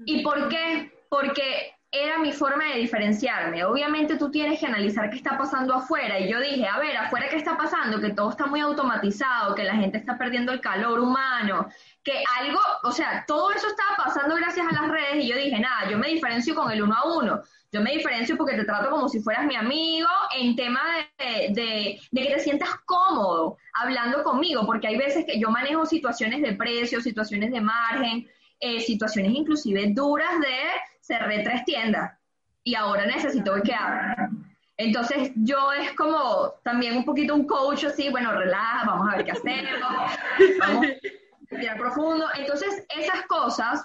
¿Y 0.04 0.22
por 0.22 0.48
qué? 0.48 1.04
Porque 1.08 1.71
era 1.94 2.16
mi 2.18 2.32
forma 2.32 2.64
de 2.64 2.78
diferenciarme. 2.78 3.64
Obviamente 3.64 4.16
tú 4.16 4.30
tienes 4.30 4.58
que 4.58 4.64
analizar 4.64 5.10
qué 5.10 5.16
está 5.16 5.36
pasando 5.36 5.74
afuera. 5.74 6.18
Y 6.18 6.32
yo 6.32 6.40
dije, 6.40 6.66
a 6.66 6.78
ver, 6.78 6.96
afuera 6.96 7.28
qué 7.28 7.36
está 7.36 7.54
pasando, 7.54 8.00
que 8.00 8.14
todo 8.14 8.30
está 8.30 8.46
muy 8.46 8.60
automatizado, 8.60 9.54
que 9.54 9.62
la 9.62 9.76
gente 9.76 9.98
está 9.98 10.16
perdiendo 10.16 10.52
el 10.52 10.62
calor 10.62 10.98
humano, 11.00 11.68
que 12.02 12.24
algo, 12.40 12.58
o 12.84 12.92
sea, 12.92 13.24
todo 13.26 13.50
eso 13.52 13.66
estaba 13.66 14.04
pasando 14.06 14.34
gracias 14.36 14.66
a 14.66 14.72
las 14.72 14.90
redes. 14.90 15.22
Y 15.22 15.28
yo 15.28 15.36
dije, 15.36 15.60
nada, 15.60 15.90
yo 15.90 15.98
me 15.98 16.08
diferencio 16.08 16.54
con 16.54 16.72
el 16.72 16.82
uno 16.82 16.94
a 16.94 17.18
uno. 17.18 17.42
Yo 17.70 17.82
me 17.82 17.92
diferencio 17.92 18.38
porque 18.38 18.56
te 18.56 18.64
trato 18.64 18.88
como 18.88 19.08
si 19.10 19.20
fueras 19.20 19.44
mi 19.44 19.54
amigo 19.54 20.08
en 20.38 20.56
tema 20.56 20.80
de, 21.18 21.52
de, 21.52 22.00
de 22.10 22.22
que 22.22 22.34
te 22.34 22.40
sientas 22.40 22.70
cómodo 22.86 23.58
hablando 23.74 24.22
conmigo, 24.22 24.64
porque 24.64 24.86
hay 24.88 24.96
veces 24.96 25.26
que 25.26 25.38
yo 25.38 25.50
manejo 25.50 25.84
situaciones 25.84 26.40
de 26.40 26.54
precio, 26.54 27.02
situaciones 27.02 27.50
de 27.50 27.60
margen, 27.60 28.26
eh, 28.62 28.80
situaciones 28.80 29.32
inclusive 29.34 29.88
duras 29.88 30.38
de 30.40 30.56
cerré 31.00 31.42
tres 31.42 31.64
tiendas 31.64 32.12
y 32.62 32.76
ahora 32.76 33.04
necesito 33.06 33.60
que 33.62 33.74
haga. 33.74 34.30
Entonces 34.76 35.32
yo 35.34 35.72
es 35.72 35.92
como 35.94 36.54
también 36.62 36.96
un 36.96 37.04
poquito 37.04 37.34
un 37.34 37.44
coach 37.44 37.84
así, 37.84 38.08
bueno, 38.08 38.32
relaja, 38.32 38.86
vamos 38.86 39.12
a 39.12 39.16
ver 39.16 39.24
qué 39.24 39.32
hacemos, 39.32 39.80
vamos 40.60 40.86
a 40.86 40.90
respirar 41.50 41.76
profundo. 41.76 42.26
Entonces 42.36 42.86
esas 42.96 43.26
cosas 43.26 43.84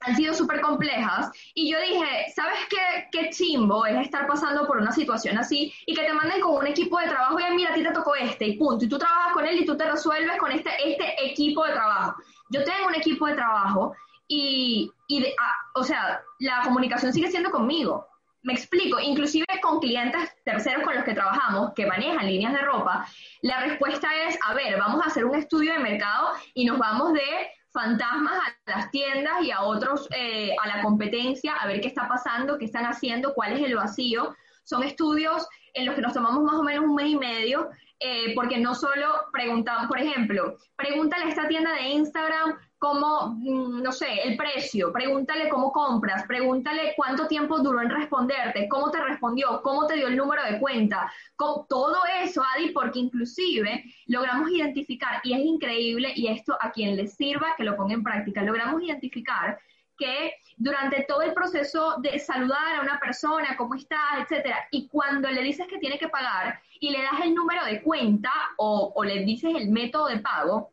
han 0.00 0.14
sido 0.14 0.32
súper 0.32 0.60
complejas. 0.60 1.30
Y 1.54 1.72
yo 1.72 1.78
dije, 1.80 2.32
¿sabes 2.36 2.58
qué, 2.70 3.08
qué 3.10 3.30
chimbo 3.30 3.84
es 3.84 4.00
estar 4.00 4.28
pasando 4.28 4.64
por 4.66 4.78
una 4.78 4.92
situación 4.92 5.38
así 5.38 5.72
y 5.86 5.94
que 5.94 6.04
te 6.04 6.12
manden 6.12 6.40
con 6.40 6.54
un 6.54 6.66
equipo 6.68 6.98
de 7.00 7.08
trabajo 7.08 7.38
y 7.40 7.56
mira, 7.56 7.72
a 7.72 7.74
ti 7.74 7.82
te 7.82 7.90
tocó 7.90 8.14
este 8.14 8.46
y 8.46 8.56
punto. 8.56 8.84
Y 8.84 8.88
tú 8.88 8.96
trabajas 8.96 9.32
con 9.32 9.44
él 9.44 9.60
y 9.60 9.64
tú 9.64 9.76
te 9.76 9.90
resuelves 9.90 10.38
con 10.38 10.52
este, 10.52 10.70
este 10.84 11.26
equipo 11.26 11.64
de 11.64 11.72
trabajo. 11.72 12.14
Yo 12.50 12.64
tengo 12.64 12.88
un 12.88 12.94
equipo 12.94 13.26
de 13.26 13.34
trabajo 13.34 13.94
y, 14.26 14.90
y 15.06 15.24
ah, 15.24 15.54
o 15.74 15.84
sea, 15.84 16.20
la 16.40 16.62
comunicación 16.62 17.12
sigue 17.12 17.30
siendo 17.30 17.50
conmigo. 17.50 18.06
Me 18.42 18.52
explico, 18.52 19.00
inclusive 19.00 19.46
con 19.62 19.80
clientes 19.80 20.30
terceros 20.44 20.84
con 20.84 20.94
los 20.94 21.04
que 21.04 21.14
trabajamos, 21.14 21.72
que 21.74 21.86
manejan 21.86 22.26
líneas 22.26 22.52
de 22.52 22.62
ropa, 22.62 23.06
la 23.42 23.60
respuesta 23.60 24.08
es, 24.26 24.38
a 24.44 24.54
ver, 24.54 24.78
vamos 24.78 25.02
a 25.02 25.08
hacer 25.08 25.24
un 25.24 25.34
estudio 25.34 25.72
de 25.72 25.80
mercado 25.80 26.28
y 26.54 26.64
nos 26.64 26.78
vamos 26.78 27.12
de 27.14 27.50
fantasmas 27.72 28.32
a 28.66 28.70
las 28.70 28.90
tiendas 28.90 29.42
y 29.42 29.50
a 29.50 29.62
otros, 29.62 30.08
eh, 30.12 30.54
a 30.62 30.68
la 30.68 30.82
competencia, 30.82 31.54
a 31.54 31.66
ver 31.66 31.80
qué 31.80 31.88
está 31.88 32.08
pasando, 32.08 32.58
qué 32.58 32.64
están 32.64 32.86
haciendo, 32.86 33.34
cuál 33.34 33.52
es 33.52 33.60
el 33.60 33.74
vacío. 33.74 34.34
Son 34.64 34.82
estudios 34.82 35.46
en 35.74 35.86
los 35.86 35.94
que 35.94 36.00
nos 36.00 36.12
tomamos 36.12 36.42
más 36.42 36.54
o 36.54 36.62
menos 36.62 36.84
un 36.84 36.94
mes 36.94 37.08
y 37.08 37.16
medio, 37.16 37.70
eh, 38.00 38.32
porque 38.34 38.58
no 38.58 38.74
solo 38.74 39.06
preguntamos, 39.32 39.88
por 39.88 39.98
ejemplo, 39.98 40.56
pregúntale 40.76 41.24
a 41.24 41.28
esta 41.28 41.48
tienda 41.48 41.72
de 41.72 41.88
Instagram 41.88 42.56
cómo, 42.78 43.34
mm, 43.38 43.82
no 43.82 43.90
sé, 43.90 44.06
el 44.22 44.36
precio, 44.36 44.92
pregúntale 44.92 45.48
cómo 45.48 45.72
compras, 45.72 46.24
pregúntale 46.26 46.94
cuánto 46.96 47.26
tiempo 47.26 47.58
duró 47.58 47.82
en 47.82 47.90
responderte, 47.90 48.68
cómo 48.68 48.90
te 48.92 49.02
respondió, 49.02 49.60
cómo 49.62 49.86
te 49.86 49.96
dio 49.96 50.06
el 50.06 50.16
número 50.16 50.44
de 50.44 50.60
cuenta, 50.60 51.12
todo 51.36 51.96
eso, 52.22 52.42
Adi, 52.54 52.70
porque 52.70 53.00
inclusive 53.00 53.84
logramos 54.06 54.50
identificar, 54.50 55.20
y 55.24 55.32
es 55.32 55.40
increíble, 55.40 56.12
y 56.14 56.28
esto 56.28 56.56
a 56.60 56.70
quien 56.70 56.94
le 56.94 57.08
sirva 57.08 57.54
que 57.56 57.64
lo 57.64 57.76
ponga 57.76 57.94
en 57.94 58.04
práctica, 58.04 58.42
logramos 58.42 58.80
identificar 58.80 59.58
que 59.98 60.34
durante 60.56 61.04
todo 61.04 61.22
el 61.22 61.34
proceso 61.34 61.96
de 61.98 62.18
saludar 62.18 62.76
a 62.76 62.82
una 62.82 62.98
persona, 62.98 63.56
cómo 63.56 63.74
estás, 63.74 64.20
etcétera, 64.22 64.66
y 64.70 64.88
cuando 64.88 65.28
le 65.28 65.42
dices 65.42 65.66
que 65.68 65.78
tiene 65.78 65.98
que 65.98 66.08
pagar 66.08 66.60
y 66.80 66.90
le 66.90 67.02
das 67.02 67.20
el 67.22 67.34
número 67.34 67.64
de 67.64 67.82
cuenta 67.82 68.32
o, 68.56 68.92
o 68.94 69.04
le 69.04 69.24
dices 69.24 69.54
el 69.54 69.70
método 69.70 70.06
de 70.06 70.18
pago, 70.18 70.72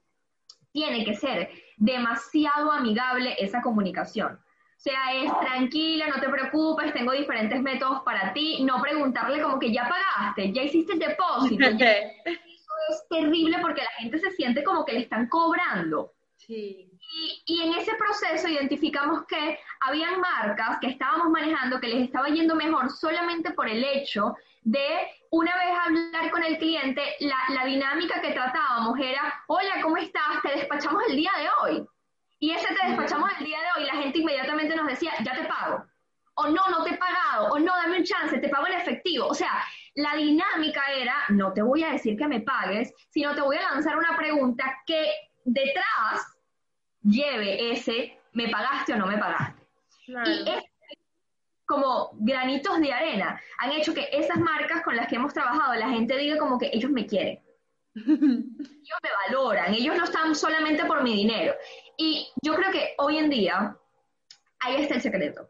tiene 0.72 1.06
que 1.06 1.16
ser 1.16 1.50
demasiado 1.78 2.72
amigable 2.72 3.36
esa 3.40 3.62
comunicación. 3.62 4.34
O 4.34 4.80
sea, 4.86 5.14
es 5.14 5.32
tranquila, 5.40 6.08
no 6.08 6.22
te 6.22 6.30
preocupes, 6.30 6.94
tengo 6.94 7.12
diferentes 7.14 7.62
métodos 7.62 8.02
para 8.04 8.34
ti, 8.34 8.62
no 8.64 8.82
preguntarle 8.82 9.42
como 9.42 9.58
que 9.58 9.72
ya 9.72 9.88
pagaste, 9.90 10.52
ya 10.52 10.64
hiciste 10.64 10.94
el 10.94 11.00
depósito. 11.00 11.66
Eso 11.66 12.74
es 12.90 13.08
terrible 13.10 13.58
porque 13.62 13.82
la 13.82 13.90
gente 13.98 14.20
se 14.20 14.32
siente 14.32 14.64
como 14.64 14.86
que 14.86 14.94
le 14.94 15.00
están 15.00 15.28
cobrando. 15.28 16.15
Y, 16.48 16.92
y, 17.46 17.62
en 17.62 17.74
ese 17.74 17.94
proceso 17.96 18.48
identificamos 18.48 19.26
que 19.26 19.60
habían 19.80 20.20
marcas 20.20 20.78
que 20.80 20.88
estábamos 20.88 21.30
manejando 21.30 21.80
que 21.80 21.88
les 21.88 22.06
estaba 22.06 22.28
yendo 22.28 22.56
mejor 22.56 22.92
solamente 22.92 23.52
por 23.52 23.68
el 23.70 23.84
hecho 23.84 24.36
de 24.64 25.08
una 25.30 25.56
vez 25.56 25.78
hablar 25.86 26.32
con 26.32 26.44
el 26.44 26.58
cliente, 26.58 27.02
la, 27.20 27.38
la, 27.50 27.66
dinámica 27.66 28.22
que 28.22 28.32
tratábamos 28.32 28.98
era, 29.00 29.44
hola, 29.48 29.82
¿cómo 29.82 29.98
estás? 29.98 30.42
Te 30.42 30.56
despachamos 30.56 31.04
el 31.10 31.16
día 31.16 31.32
de 31.38 31.48
hoy. 31.62 31.88
Y 32.40 32.52
ese 32.52 32.68
te 32.74 32.88
despachamos 32.88 33.30
el 33.40 33.46
día 33.46 33.60
de 33.60 33.66
hoy, 33.76 33.88
la 33.88 34.02
gente 34.02 34.20
inmediatamente 34.20 34.76
nos 34.76 34.88
decía, 34.88 35.12
ya 35.24 35.36
te 35.36 35.46
pago. 35.46 35.86
O 36.36 36.48
no, 36.48 36.68
no 36.70 36.84
te 36.84 36.92
he 36.92 36.98
pagado. 36.98 37.54
O 37.54 37.60
no, 37.60 37.76
dame 37.76 38.00
un 38.00 38.04
chance, 38.04 38.38
te 38.38 38.50
pago 38.50 38.68
en 38.68 38.74
efectivo. 38.74 39.28
O 39.28 39.34
sea, 39.34 39.52
la 39.96 40.16
dinámica 40.16 40.82
era, 40.94 41.16
no 41.30 41.54
te 41.54 41.62
voy 41.62 41.84
a 41.84 41.92
decir 41.92 42.18
que 42.18 42.28
me 42.28 42.42
pagues, 42.42 42.94
sino 43.10 43.34
te 43.36 43.42
voy 43.42 43.58
a 43.58 43.74
lanzar 43.74 43.98
una 43.98 44.18
pregunta 44.18 44.82
que 44.86 45.12
detrás 45.46 46.35
lleve 47.06 47.72
ese, 47.72 48.20
¿me 48.34 48.50
pagaste 48.50 48.94
o 48.94 48.98
no 48.98 49.08
me 49.08 49.18
pagaste? 49.18 49.64
Y 50.08 50.50
es 50.50 50.64
como 51.66 52.12
granitos 52.14 52.80
de 52.80 52.94
arena 52.94 53.42
han 53.58 53.72
hecho 53.72 53.94
que 53.94 54.08
esas 54.12 54.38
marcas 54.38 54.84
con 54.84 54.96
las 54.96 55.08
que 55.08 55.16
hemos 55.16 55.34
trabajado, 55.34 55.74
la 55.76 55.90
gente 55.90 56.18
diga 56.18 56.38
como 56.38 56.60
que 56.60 56.70
ellos 56.72 56.92
me 56.92 57.06
quieren. 57.06 57.40
ellos 57.96 59.00
me 59.04 59.10
valoran, 59.26 59.74
ellos 59.74 59.96
no 59.98 60.04
están 60.04 60.36
solamente 60.36 60.86
por 60.86 61.02
mi 61.02 61.16
dinero. 61.16 61.56
Y 61.98 62.28
yo 62.42 62.56
creo 62.56 62.72
que 62.72 62.94
hoy 62.98 63.18
en 63.18 63.30
día, 63.30 63.76
ahí 64.60 64.76
está 64.82 64.96
el 64.96 65.02
secreto. 65.02 65.50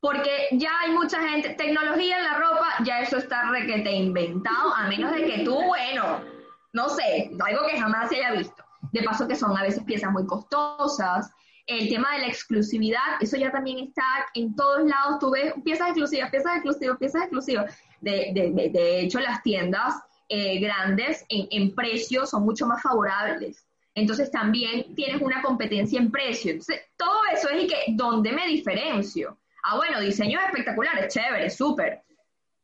Porque 0.00 0.48
ya 0.52 0.80
hay 0.80 0.92
mucha 0.92 1.20
gente, 1.20 1.50
tecnología 1.50 2.18
en 2.18 2.24
la 2.24 2.38
ropa, 2.38 2.76
ya 2.84 3.02
eso 3.02 3.18
está 3.18 3.50
requete 3.50 3.92
inventado, 3.92 4.74
a 4.74 4.88
menos 4.88 5.14
de 5.14 5.26
que 5.26 5.44
tú, 5.44 5.62
bueno, 5.62 6.24
no 6.72 6.88
sé, 6.88 7.30
algo 7.38 7.66
que 7.66 7.78
jamás 7.78 8.08
se 8.08 8.16
haya 8.16 8.32
visto. 8.32 8.64
De 8.92 9.02
paso 9.02 9.28
que 9.28 9.36
son 9.36 9.56
a 9.56 9.62
veces 9.62 9.84
piezas 9.84 10.10
muy 10.10 10.26
costosas, 10.26 11.32
el 11.66 11.88
tema 11.88 12.14
de 12.14 12.20
la 12.20 12.26
exclusividad, 12.26 13.00
eso 13.20 13.36
ya 13.36 13.52
también 13.52 13.78
está 13.78 14.02
en 14.34 14.56
todos 14.56 14.88
lados, 14.88 15.18
tú 15.20 15.30
ves 15.30 15.54
piezas 15.64 15.88
exclusivas, 15.88 16.30
piezas 16.30 16.54
exclusivas, 16.56 16.98
piezas 16.98 17.22
exclusivas. 17.22 17.78
De, 18.00 18.32
de, 18.34 18.70
de 18.70 19.00
hecho, 19.00 19.20
las 19.20 19.42
tiendas 19.42 19.94
eh, 20.28 20.58
grandes 20.58 21.24
en, 21.28 21.46
en 21.50 21.74
precio 21.74 22.26
son 22.26 22.44
mucho 22.44 22.66
más 22.66 22.82
favorables. 22.82 23.66
Entonces 23.94 24.30
también 24.30 24.94
tienes 24.94 25.20
una 25.20 25.42
competencia 25.42 25.98
en 25.98 26.10
precio. 26.10 26.52
Entonces, 26.52 26.80
todo 26.96 27.20
eso 27.32 27.48
es 27.50 27.64
y 27.64 27.66
que, 27.66 27.76
¿dónde 27.88 28.32
me 28.32 28.46
diferencio? 28.46 29.38
Ah, 29.62 29.76
bueno, 29.76 30.00
diseño 30.00 30.40
espectacular, 30.40 30.98
es 30.98 31.12
chévere, 31.14 31.50
súper. 31.50 32.02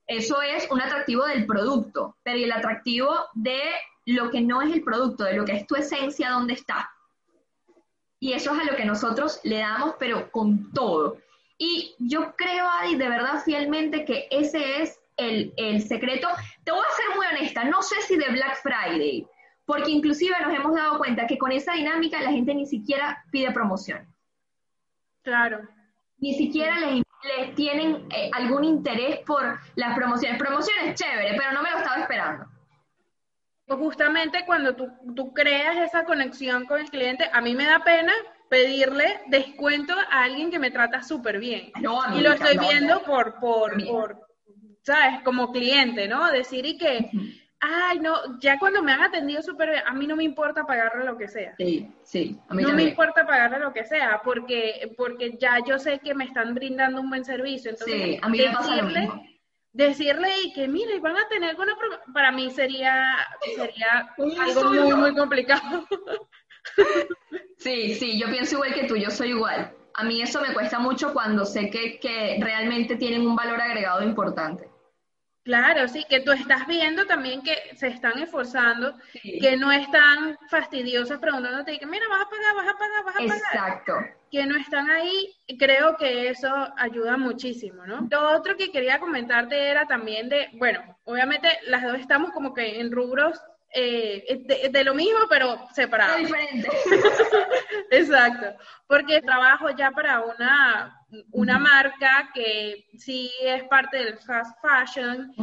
Eso 0.06 0.40
es 0.40 0.70
un 0.70 0.80
atractivo 0.80 1.24
del 1.26 1.46
producto, 1.46 2.16
pero 2.22 2.38
¿y 2.38 2.44
el 2.44 2.52
atractivo 2.52 3.12
de 3.34 3.60
lo 4.06 4.30
que 4.30 4.40
no 4.40 4.62
es 4.62 4.72
el 4.72 4.82
producto, 4.82 5.24
de 5.24 5.34
lo 5.34 5.44
que 5.44 5.52
es 5.52 5.66
tu 5.66 5.74
esencia, 5.74 6.30
dónde 6.30 6.54
está? 6.54 6.90
Y 8.18 8.32
eso 8.32 8.54
es 8.54 8.60
a 8.60 8.64
lo 8.64 8.76
que 8.76 8.84
nosotros 8.84 9.40
le 9.44 9.58
damos, 9.58 9.96
pero 9.98 10.30
con 10.30 10.72
todo. 10.72 11.18
Y 11.58 11.94
yo 11.98 12.34
creo, 12.36 12.66
Adi, 12.80 12.96
de 12.96 13.08
verdad, 13.08 13.42
fielmente, 13.44 14.04
que 14.04 14.28
ese 14.30 14.82
es 14.82 14.98
el, 15.16 15.52
el 15.56 15.82
secreto. 15.82 16.28
Te 16.64 16.70
voy 16.70 16.80
a 16.80 16.96
ser 16.96 17.16
muy 17.16 17.26
honesta, 17.26 17.64
no 17.64 17.82
sé 17.82 18.00
si 18.02 18.16
de 18.16 18.30
Black 18.30 18.62
Friday, 18.62 19.26
porque 19.64 19.90
inclusive 19.90 20.34
nos 20.40 20.54
hemos 20.54 20.74
dado 20.74 20.98
cuenta 20.98 21.26
que 21.26 21.36
con 21.36 21.50
esa 21.52 21.72
dinámica 21.72 22.22
la 22.22 22.30
gente 22.30 22.54
ni 22.54 22.66
siquiera 22.66 23.24
pide 23.30 23.52
promoción. 23.52 24.06
Claro. 25.22 25.68
Ni 26.18 26.34
siquiera 26.34 26.78
les, 26.78 27.02
les 27.36 27.54
tienen 27.56 28.06
eh, 28.10 28.30
algún 28.32 28.64
interés 28.64 29.18
por 29.26 29.58
las 29.74 29.96
promociones. 29.96 30.38
Promociones 30.38 30.94
chévere, 30.94 31.36
pero 31.36 31.52
no 31.52 31.62
me 31.62 31.70
lo 31.70 31.78
estaba 31.78 32.00
esperando. 32.00 32.55
Pues 33.66 33.80
justamente 33.80 34.44
cuando 34.46 34.76
tú, 34.76 34.88
tú 35.14 35.32
creas 35.34 35.76
esa 35.78 36.04
conexión 36.04 36.66
con 36.66 36.80
el 36.80 36.88
cliente, 36.88 37.28
a 37.32 37.40
mí 37.40 37.54
me 37.54 37.64
da 37.64 37.82
pena 37.82 38.12
pedirle 38.48 39.20
descuento 39.26 39.92
a 40.10 40.22
alguien 40.22 40.52
que 40.52 40.60
me 40.60 40.70
trata 40.70 41.02
súper 41.02 41.38
bien. 41.38 41.72
y 41.76 42.20
lo 42.20 42.32
estoy 42.32 42.58
viendo 42.58 43.02
por, 43.02 43.40
por, 43.40 43.84
por, 43.84 44.28
¿sabes? 44.82 45.20
Como 45.24 45.50
cliente, 45.50 46.06
¿no? 46.06 46.30
Decir 46.30 46.64
y 46.64 46.78
que, 46.78 47.10
ay, 47.58 47.98
no, 47.98 48.38
ya 48.38 48.56
cuando 48.60 48.84
me 48.84 48.92
han 48.92 49.02
atendido 49.02 49.42
súper 49.42 49.70
bien, 49.70 49.82
a 49.84 49.94
mí 49.94 50.06
no 50.06 50.14
me 50.14 50.22
importa 50.22 50.64
pagarle 50.64 51.04
lo 51.04 51.18
que 51.18 51.26
sea. 51.26 51.56
Sí, 51.58 51.92
sí. 52.04 52.38
A 52.48 52.54
mí 52.54 52.62
no 52.62 52.72
me 52.72 52.84
importa 52.84 53.26
pagarle 53.26 53.58
lo 53.58 53.72
que 53.72 53.84
sea, 53.84 54.20
porque, 54.22 54.94
porque 54.96 55.36
ya 55.40 55.58
yo 55.66 55.80
sé 55.80 55.98
que 55.98 56.14
me 56.14 56.24
están 56.24 56.54
brindando 56.54 57.00
un 57.00 57.08
buen 57.08 57.24
servicio. 57.24 57.72
Entonces, 57.72 58.00
sí, 58.00 58.18
a 58.22 58.28
mí 58.28 58.38
me 58.38 58.52
pasa 58.52 58.76
lo 58.76 58.84
mismo 58.84 59.24
decirle 59.76 60.28
y 60.42 60.52
que 60.52 60.66
mire, 60.66 60.98
van 61.00 61.16
a 61.16 61.28
tener 61.28 61.50
alguna 61.50 61.76
para 62.12 62.32
mí 62.32 62.50
sería 62.50 63.16
sería 63.54 64.14
algo 64.40 64.64
muy 64.72 64.94
muy 64.94 65.14
complicado. 65.14 65.86
Sí, 67.58 67.94
sí, 67.94 68.18
yo 68.18 68.28
pienso 68.28 68.56
igual 68.56 68.74
que 68.74 68.84
tú, 68.84 68.96
yo 68.96 69.10
soy 69.10 69.30
igual. 69.30 69.72
A 69.94 70.04
mí 70.04 70.20
eso 70.20 70.40
me 70.42 70.52
cuesta 70.52 70.78
mucho 70.78 71.12
cuando 71.12 71.44
sé 71.44 71.70
que, 71.70 71.98
que 71.98 72.38
realmente 72.40 72.96
tienen 72.96 73.26
un 73.26 73.34
valor 73.34 73.60
agregado 73.60 74.02
importante. 74.02 74.68
Claro, 75.42 75.86
sí, 75.88 76.04
que 76.08 76.20
tú 76.20 76.32
estás 76.32 76.66
viendo 76.66 77.06
también 77.06 77.40
que 77.42 77.56
se 77.76 77.86
están 77.86 78.18
esforzando, 78.18 78.94
que 79.22 79.56
no 79.56 79.70
están 79.70 80.36
fastidiosas 80.50 81.18
preguntándote 81.18 81.78
que 81.78 81.86
mira, 81.86 82.06
vas 82.08 82.22
a 82.22 82.28
pagar, 82.28 82.54
vas 82.56 82.68
a 82.68 82.78
pagar, 82.78 83.04
vas 83.04 83.14
a 83.14 83.18
pagar. 83.18 83.36
Exacto. 83.38 83.94
Que 84.30 84.44
no 84.46 84.56
están 84.58 84.90
ahí, 84.90 85.34
creo 85.58 85.96
que 85.96 86.28
eso 86.28 86.48
ayuda 86.76 87.16
muchísimo, 87.16 87.86
¿no? 87.86 88.06
Lo 88.10 88.36
otro 88.36 88.56
que 88.56 88.72
quería 88.72 88.98
comentarte 88.98 89.68
era 89.68 89.86
también 89.86 90.28
de, 90.28 90.48
bueno, 90.54 90.80
obviamente 91.04 91.48
las 91.68 91.82
dos 91.82 91.98
estamos 91.98 92.32
como 92.32 92.52
que 92.52 92.80
en 92.80 92.90
rubros 92.90 93.40
eh, 93.78 94.70
de, 94.70 94.84
lo 94.84 94.94
mismo, 94.94 95.20
pero 95.28 95.58
separado. 95.74 96.16
Diferente. 96.16 96.68
Exacto. 97.90 98.58
Porque 98.86 99.20
trabajo 99.20 99.68
ya 99.70 99.90
para 99.90 100.22
una, 100.22 100.98
una 101.32 101.58
marca 101.58 102.30
que 102.32 102.86
sí 102.96 103.30
es 103.42 103.64
parte 103.64 103.98
del 103.98 104.18
fast 104.18 104.58
fashion 104.62 105.34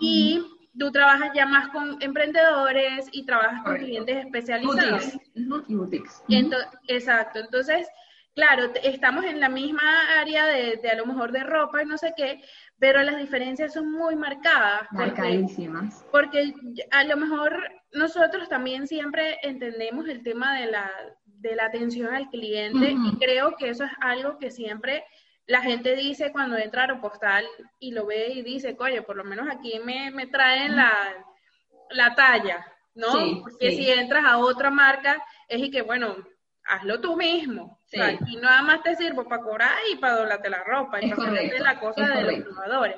y 0.00 0.44
tú 0.78 0.92
trabajas 0.92 1.30
ya 1.34 1.46
más 1.46 1.68
con 1.68 1.96
emprendedores 2.02 3.08
y 3.12 3.24
trabajas 3.24 3.62
con 3.64 3.76
clientes 3.78 4.26
especializados. 4.26 5.18
Y 5.66 5.74
boutiques. 5.74 6.22
exacto. 6.88 7.38
Entonces, 7.38 7.88
claro, 8.38 8.70
estamos 8.84 9.24
en 9.24 9.40
la 9.40 9.48
misma 9.48 9.82
área 10.20 10.46
de, 10.46 10.76
de, 10.76 10.90
a 10.90 10.94
lo 10.94 11.06
mejor 11.06 11.32
de 11.32 11.42
ropa 11.42 11.82
y 11.82 11.86
no 11.86 11.98
sé 11.98 12.14
qué, 12.16 12.40
pero 12.78 13.02
las 13.02 13.18
diferencias 13.18 13.72
son 13.72 13.90
muy 13.90 14.14
marcadas. 14.14 14.82
Marcadísimas. 14.92 16.06
Porque, 16.12 16.52
porque 16.62 16.86
a 16.92 17.02
lo 17.02 17.16
mejor 17.16 17.68
nosotros 17.92 18.48
también 18.48 18.86
siempre 18.86 19.38
entendemos 19.42 20.08
el 20.08 20.22
tema 20.22 20.56
de 20.56 20.70
la 20.70 20.88
de 21.24 21.56
la 21.56 21.66
atención 21.66 22.14
al 22.14 22.28
cliente 22.30 22.90
y 22.90 23.16
creo 23.18 23.56
que 23.56 23.70
eso 23.70 23.84
es 23.84 23.92
algo 24.00 24.38
que 24.38 24.50
siempre 24.50 25.04
la 25.46 25.60
gente 25.60 25.96
dice 25.96 26.30
cuando 26.30 26.56
entra 26.56 26.82
a 26.82 26.84
Aeropostal 26.84 27.44
y 27.80 27.92
lo 27.92 28.06
ve 28.06 28.28
y 28.34 28.42
dice, 28.42 28.76
oye, 28.78 29.02
por 29.02 29.16
lo 29.16 29.24
menos 29.24 29.48
aquí 29.48 29.80
me, 29.84 30.10
me 30.10 30.26
traen 30.26 30.76
la, 30.76 30.92
la 31.90 32.14
talla, 32.14 32.64
¿no? 32.94 33.12
Porque 33.40 33.70
si 33.70 33.90
entras 33.90 34.24
a 34.24 34.38
otra 34.38 34.70
marca 34.70 35.24
es 35.48 35.60
y 35.60 35.70
que, 35.70 35.82
bueno, 35.82 36.16
hazlo 36.68 37.00
tú 37.00 37.16
mismo. 37.16 37.80
y 37.90 38.00
O 38.00 38.04
sea, 38.04 38.18
nada 38.40 38.62
más 38.62 38.82
te 38.82 38.96
sirvo 38.96 39.24
para 39.24 39.42
cobrar 39.42 39.78
y 39.92 39.96
para 39.96 40.16
doblarte 40.16 40.50
la 40.50 40.62
ropa 40.64 41.02
y 41.02 41.10
para 41.10 41.32
hacerte 41.32 41.58
la 41.60 41.80
cosa 41.80 42.06
de 42.08 42.22
los 42.22 42.44
probadores. 42.44 42.96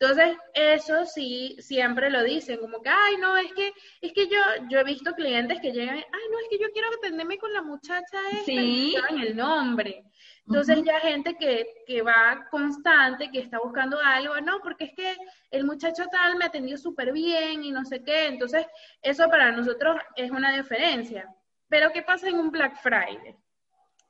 Entonces, 0.00 0.36
eso 0.54 1.04
sí, 1.06 1.56
siempre 1.58 2.08
lo 2.08 2.22
dicen, 2.22 2.60
como 2.60 2.80
que, 2.80 2.88
ay, 2.88 3.16
no, 3.16 3.36
es 3.36 3.52
que, 3.52 3.72
es 4.00 4.12
que 4.12 4.28
yo, 4.28 4.38
yo 4.70 4.78
he 4.78 4.84
visto 4.84 5.12
clientes 5.14 5.58
que 5.60 5.72
llegan, 5.72 5.96
ay, 5.96 6.22
no, 6.30 6.38
es 6.38 6.46
que 6.50 6.58
yo 6.58 6.70
quiero 6.72 6.88
atenderme 6.96 7.36
con 7.36 7.52
la 7.52 7.62
muchacha 7.62 8.18
esta, 8.30 8.44
¿Sí? 8.44 8.94
y 9.10 9.22
el 9.22 9.36
nombre. 9.36 10.04
Entonces 10.46 10.82
ya 10.82 11.00
gente 11.00 11.34
que, 11.34 11.66
que 11.86 12.00
va 12.00 12.46
constante, 12.50 13.30
que 13.30 13.40
está 13.40 13.58
buscando 13.58 13.98
algo, 13.98 14.40
no, 14.40 14.60
porque 14.60 14.84
es 14.84 14.92
que 14.94 15.16
el 15.50 15.64
muchacho 15.64 16.06
tal 16.10 16.36
me 16.36 16.46
atendió 16.46 16.78
súper 16.78 17.12
bien 17.12 17.64
y 17.64 17.70
no 17.70 17.84
sé 17.84 18.02
qué. 18.02 18.28
Entonces, 18.28 18.66
eso 19.02 19.28
para 19.28 19.52
nosotros 19.52 19.96
es 20.16 20.30
una 20.30 20.56
diferencia. 20.56 21.28
Pero 21.68 21.92
¿qué 21.92 22.02
pasa 22.02 22.28
en 22.28 22.38
un 22.38 22.50
Black 22.50 22.80
Friday? 22.82 23.36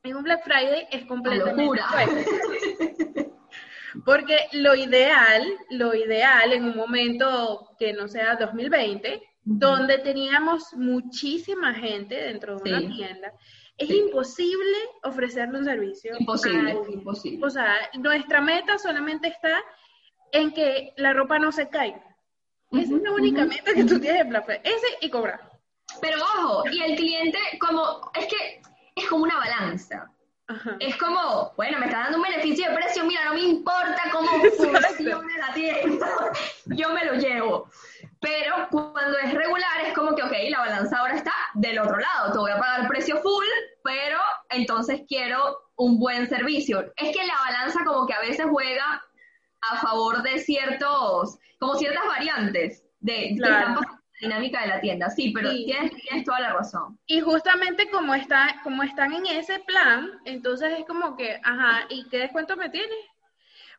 En 0.02 0.16
un 0.16 0.22
Black 0.22 0.44
Friday 0.44 0.86
es 0.90 1.04
completamente 1.06 1.82
Porque 4.04 4.36
lo 4.52 4.74
ideal, 4.74 5.44
lo 5.70 5.94
ideal 5.94 6.52
en 6.52 6.64
un 6.64 6.76
momento 6.76 7.74
que 7.78 7.92
no 7.92 8.06
sea 8.06 8.36
2020, 8.36 9.22
donde 9.42 9.98
teníamos 9.98 10.72
muchísima 10.74 11.74
gente 11.74 12.14
dentro 12.14 12.58
de 12.58 12.70
una 12.70 12.94
tienda, 12.94 13.32
es 13.76 13.90
imposible 13.90 14.76
ofrecerle 15.02 15.58
un 15.58 15.64
servicio. 15.64 16.14
Imposible, 16.18 16.76
imposible. 16.90 17.46
O 17.46 17.50
sea, 17.50 17.74
nuestra 17.94 18.40
meta 18.40 18.78
solamente 18.78 19.28
está 19.28 19.62
en 20.32 20.52
que 20.52 20.92
la 20.96 21.12
ropa 21.12 21.38
no 21.38 21.50
se 21.52 21.68
caiga. 21.68 22.04
Esa 22.72 22.96
es 22.96 23.02
la 23.02 23.12
única 23.12 23.46
meta 23.46 23.72
que 23.72 23.84
tú 23.84 23.98
tienes 23.98 24.20
en 24.20 24.28
Black 24.28 24.44
Friday. 24.44 24.62
Ese 24.64 24.86
y 25.00 25.10
cobrar. 25.10 25.47
Pero 26.00 26.18
ojo, 26.22 26.64
y 26.70 26.82
el 26.82 26.96
cliente, 26.96 27.38
como, 27.60 28.10
es 28.14 28.26
que 28.26 28.60
es 28.94 29.08
como 29.08 29.24
una 29.24 29.36
balanza. 29.36 30.10
Es 30.80 30.96
como, 30.96 31.52
bueno, 31.58 31.78
me 31.78 31.86
está 31.86 32.04
dando 32.04 32.16
un 32.16 32.22
beneficio 32.22 32.70
de 32.70 32.74
precio, 32.74 33.04
mira, 33.04 33.26
no 33.26 33.34
me 33.34 33.42
importa 33.42 34.02
cómo 34.10 34.28
funcione 34.56 35.38
la 35.38 35.52
tienda, 35.52 36.08
yo 36.66 36.90
me 36.90 37.04
lo 37.04 37.14
llevo. 37.14 37.68
Pero 38.20 38.66
cuando 38.70 39.18
es 39.18 39.34
regular 39.34 39.80
es 39.84 39.92
como 39.92 40.14
que, 40.14 40.22
ok, 40.22 40.32
la 40.48 40.60
balanza 40.60 40.98
ahora 40.98 41.16
está 41.16 41.34
del 41.54 41.78
otro 41.78 41.98
lado, 41.98 42.32
te 42.32 42.38
voy 42.38 42.50
a 42.50 42.58
pagar 42.58 42.88
precio 42.88 43.18
full, 43.18 43.44
pero 43.84 44.18
entonces 44.48 45.02
quiero 45.06 45.38
un 45.76 45.98
buen 45.98 46.26
servicio. 46.28 46.92
Es 46.96 47.14
que 47.14 47.26
la 47.26 47.36
balanza 47.44 47.84
como 47.84 48.06
que 48.06 48.14
a 48.14 48.20
veces 48.20 48.46
juega 48.50 49.04
a 49.70 49.76
favor 49.76 50.22
de 50.22 50.38
ciertos, 50.38 51.38
como 51.58 51.74
ciertas 51.74 52.06
variantes 52.06 52.84
de, 53.00 53.34
claro 53.36 53.80
dinámica 54.20 54.62
de 54.62 54.68
la 54.68 54.80
tienda, 54.80 55.10
sí, 55.10 55.30
pero 55.32 55.50
Tienes, 55.50 56.24
toda 56.24 56.40
la 56.40 56.52
razón. 56.52 56.98
Y 57.06 57.20
justamente 57.20 57.88
como, 57.90 58.14
está, 58.14 58.60
como 58.62 58.82
están 58.82 59.12
en 59.12 59.26
ese 59.26 59.60
plan, 59.60 60.10
entonces 60.24 60.78
es 60.78 60.86
como 60.86 61.16
que, 61.16 61.40
ajá, 61.42 61.86
¿y 61.88 62.08
qué 62.08 62.18
descuento 62.18 62.56
me 62.56 62.68
tienes? 62.70 62.98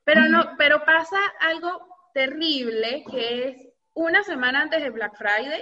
Pero 0.03 0.21
no, 0.29 0.55
pero 0.57 0.83
pasa 0.85 1.17
algo 1.41 1.87
terrible 2.13 3.03
que 3.11 3.49
es 3.49 3.67
una 3.93 4.23
semana 4.23 4.61
antes 4.61 4.81
de 4.81 4.89
Black 4.89 5.17
Friday, 5.17 5.61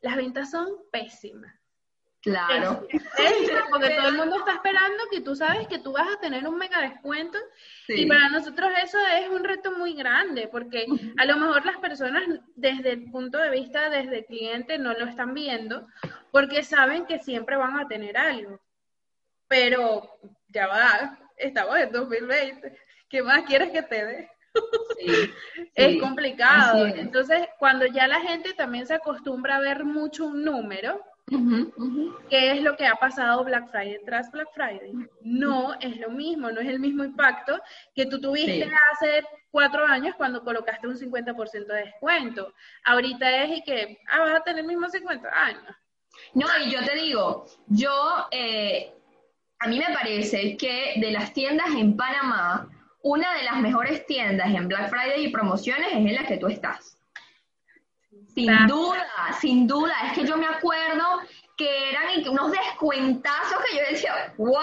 las 0.00 0.16
ventas 0.16 0.50
son 0.50 0.68
pésimas. 0.92 1.57
Claro. 2.22 2.86
porque 3.70 3.90
todo 3.90 4.08
el 4.08 4.16
mundo 4.16 4.38
está 4.38 4.54
esperando 4.54 5.04
que 5.10 5.20
tú 5.20 5.36
sabes 5.36 5.68
que 5.68 5.78
tú 5.78 5.92
vas 5.92 6.08
a 6.08 6.20
tener 6.20 6.46
un 6.48 6.58
mega 6.58 6.80
descuento 6.80 7.38
y 7.86 8.06
para 8.06 8.28
nosotros 8.28 8.70
eso 8.82 8.98
es 9.06 9.28
un 9.28 9.44
reto 9.44 9.72
muy 9.72 9.94
grande 9.94 10.48
porque 10.48 10.86
a 11.16 11.24
lo 11.24 11.36
mejor 11.36 11.64
las 11.64 11.76
personas 11.76 12.24
desde 12.56 12.92
el 12.92 13.10
punto 13.10 13.38
de 13.38 13.50
vista 13.50 13.88
desde 13.88 14.18
el 14.18 14.24
cliente 14.26 14.78
no 14.78 14.94
lo 14.94 15.06
están 15.06 15.32
viendo 15.32 15.86
porque 16.32 16.64
saben 16.64 17.06
que 17.06 17.20
siempre 17.20 17.56
van 17.56 17.78
a 17.78 17.86
tener 17.86 18.16
algo. 18.16 18.60
Pero 19.46 20.18
ya 20.48 20.66
va, 20.66 21.18
estamos 21.36 21.78
en 21.78 21.92
2020, 21.92 22.78
¿qué 23.08 23.22
más 23.22 23.44
quieres 23.44 23.70
que 23.70 23.82
te 23.82 24.04
dé? 24.04 24.30
es 25.74 26.00
complicado. 26.00 26.86
Entonces, 26.86 27.48
cuando 27.58 27.86
ya 27.86 28.06
la 28.06 28.20
gente 28.20 28.52
también 28.54 28.86
se 28.86 28.94
acostumbra 28.94 29.56
a 29.56 29.60
ver 29.60 29.84
mucho 29.84 30.26
un 30.26 30.44
número, 30.44 31.02
¿Qué 32.30 32.52
es 32.52 32.62
lo 32.62 32.76
que 32.76 32.86
ha 32.86 32.94
pasado 32.94 33.44
Black 33.44 33.70
Friday 33.70 33.98
tras 34.04 34.30
Black 34.30 34.48
Friday? 34.54 34.92
No 35.20 35.74
es 35.80 35.98
lo 35.98 36.10
mismo, 36.10 36.50
no 36.50 36.60
es 36.60 36.68
el 36.68 36.80
mismo 36.80 37.04
impacto 37.04 37.60
que 37.94 38.06
tú 38.06 38.20
tuviste 38.20 38.70
hace 38.92 39.24
cuatro 39.50 39.84
años 39.84 40.14
cuando 40.16 40.42
colocaste 40.42 40.88
un 40.88 40.96
50% 40.96 41.66
de 41.66 41.84
descuento. 41.84 42.54
Ahorita 42.84 43.44
es 43.44 43.58
y 43.58 43.62
que, 43.62 43.98
ah, 44.08 44.20
vas 44.20 44.40
a 44.40 44.40
tener 44.40 44.60
el 44.60 44.66
mismo 44.66 44.88
50 44.88 45.28
años. 45.28 45.76
No, 46.34 46.46
y 46.64 46.70
yo 46.70 46.84
te 46.84 46.94
digo, 46.94 47.46
yo, 47.66 48.26
eh, 48.30 48.94
a 49.58 49.68
mí 49.68 49.78
me 49.78 49.94
parece 49.94 50.56
que 50.56 50.94
de 50.96 51.12
las 51.12 51.32
tiendas 51.32 51.68
en 51.76 51.96
Panamá, 51.96 52.68
una 53.02 53.34
de 53.34 53.44
las 53.44 53.58
mejores 53.60 54.06
tiendas 54.06 54.48
en 54.48 54.68
Black 54.68 54.90
Friday 54.90 55.26
y 55.26 55.30
promociones 55.30 55.88
es 55.88 55.96
en 55.96 56.14
la 56.14 56.26
que 56.26 56.38
tú 56.38 56.48
estás. 56.48 56.97
Sin 58.34 58.66
duda, 58.66 59.06
sin 59.40 59.66
duda. 59.66 59.94
Es 60.06 60.12
que 60.12 60.26
yo 60.26 60.36
me 60.36 60.46
acuerdo 60.46 61.20
que 61.56 61.90
eran 61.90 62.06
unos 62.30 62.52
descuentazos 62.52 63.58
que 63.68 63.76
yo 63.76 63.82
decía, 63.90 64.32
wow, 64.38 64.58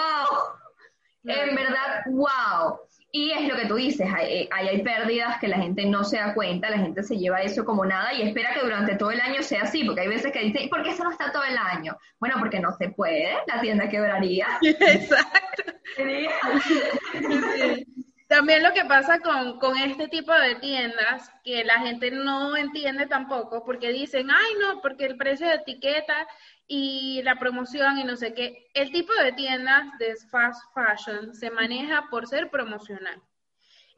en 1.24 1.54
verdad, 1.54 2.02
wow. 2.06 2.78
Y 3.12 3.30
es 3.30 3.48
lo 3.48 3.56
que 3.56 3.66
tú 3.66 3.76
dices, 3.76 4.08
hay, 4.12 4.48
hay, 4.50 4.82
pérdidas 4.82 5.38
que 5.40 5.48
la 5.48 5.56
gente 5.56 5.86
no 5.86 6.04
se 6.04 6.18
da 6.18 6.34
cuenta, 6.34 6.68
la 6.68 6.78
gente 6.78 7.02
se 7.02 7.16
lleva 7.16 7.40
eso 7.40 7.64
como 7.64 7.84
nada 7.84 8.12
y 8.12 8.22
espera 8.22 8.52
que 8.52 8.60
durante 8.60 8.96
todo 8.96 9.10
el 9.10 9.20
año 9.20 9.42
sea 9.42 9.62
así, 9.62 9.84
porque 9.84 10.02
hay 10.02 10.08
veces 10.08 10.32
que 10.32 10.40
dicen, 10.40 10.64
¿y 10.64 10.68
por 10.68 10.82
qué 10.82 10.90
eso 10.90 11.04
no 11.04 11.10
está 11.10 11.32
todo 11.32 11.44
el 11.44 11.56
año? 11.56 11.96
Bueno, 12.18 12.36
porque 12.38 12.60
no 12.60 12.76
se 12.76 12.90
puede, 12.90 13.34
la 13.46 13.60
tienda 13.60 13.88
quebraría. 13.88 14.46
Exacto. 14.62 15.62
También 18.28 18.62
lo 18.62 18.72
que 18.72 18.84
pasa 18.84 19.20
con, 19.20 19.58
con, 19.60 19.76
este 19.78 20.08
tipo 20.08 20.32
de 20.32 20.56
tiendas, 20.56 21.30
que 21.44 21.64
la 21.64 21.78
gente 21.78 22.10
no 22.10 22.56
entiende 22.56 23.06
tampoco, 23.06 23.64
porque 23.64 23.92
dicen, 23.92 24.30
ay 24.30 24.54
no, 24.60 24.80
porque 24.80 25.04
el 25.04 25.16
precio 25.16 25.46
de 25.46 25.54
etiqueta 25.54 26.26
y 26.66 27.22
la 27.22 27.38
promoción 27.38 27.98
y 27.98 28.04
no 28.04 28.16
sé 28.16 28.34
qué. 28.34 28.68
El 28.74 28.90
tipo 28.90 29.12
de 29.22 29.32
tiendas 29.32 29.86
de 29.98 30.16
fast 30.30 30.60
fashion 30.74 31.34
se 31.34 31.50
maneja 31.50 32.08
por 32.10 32.26
ser 32.26 32.50
promocional. 32.50 33.22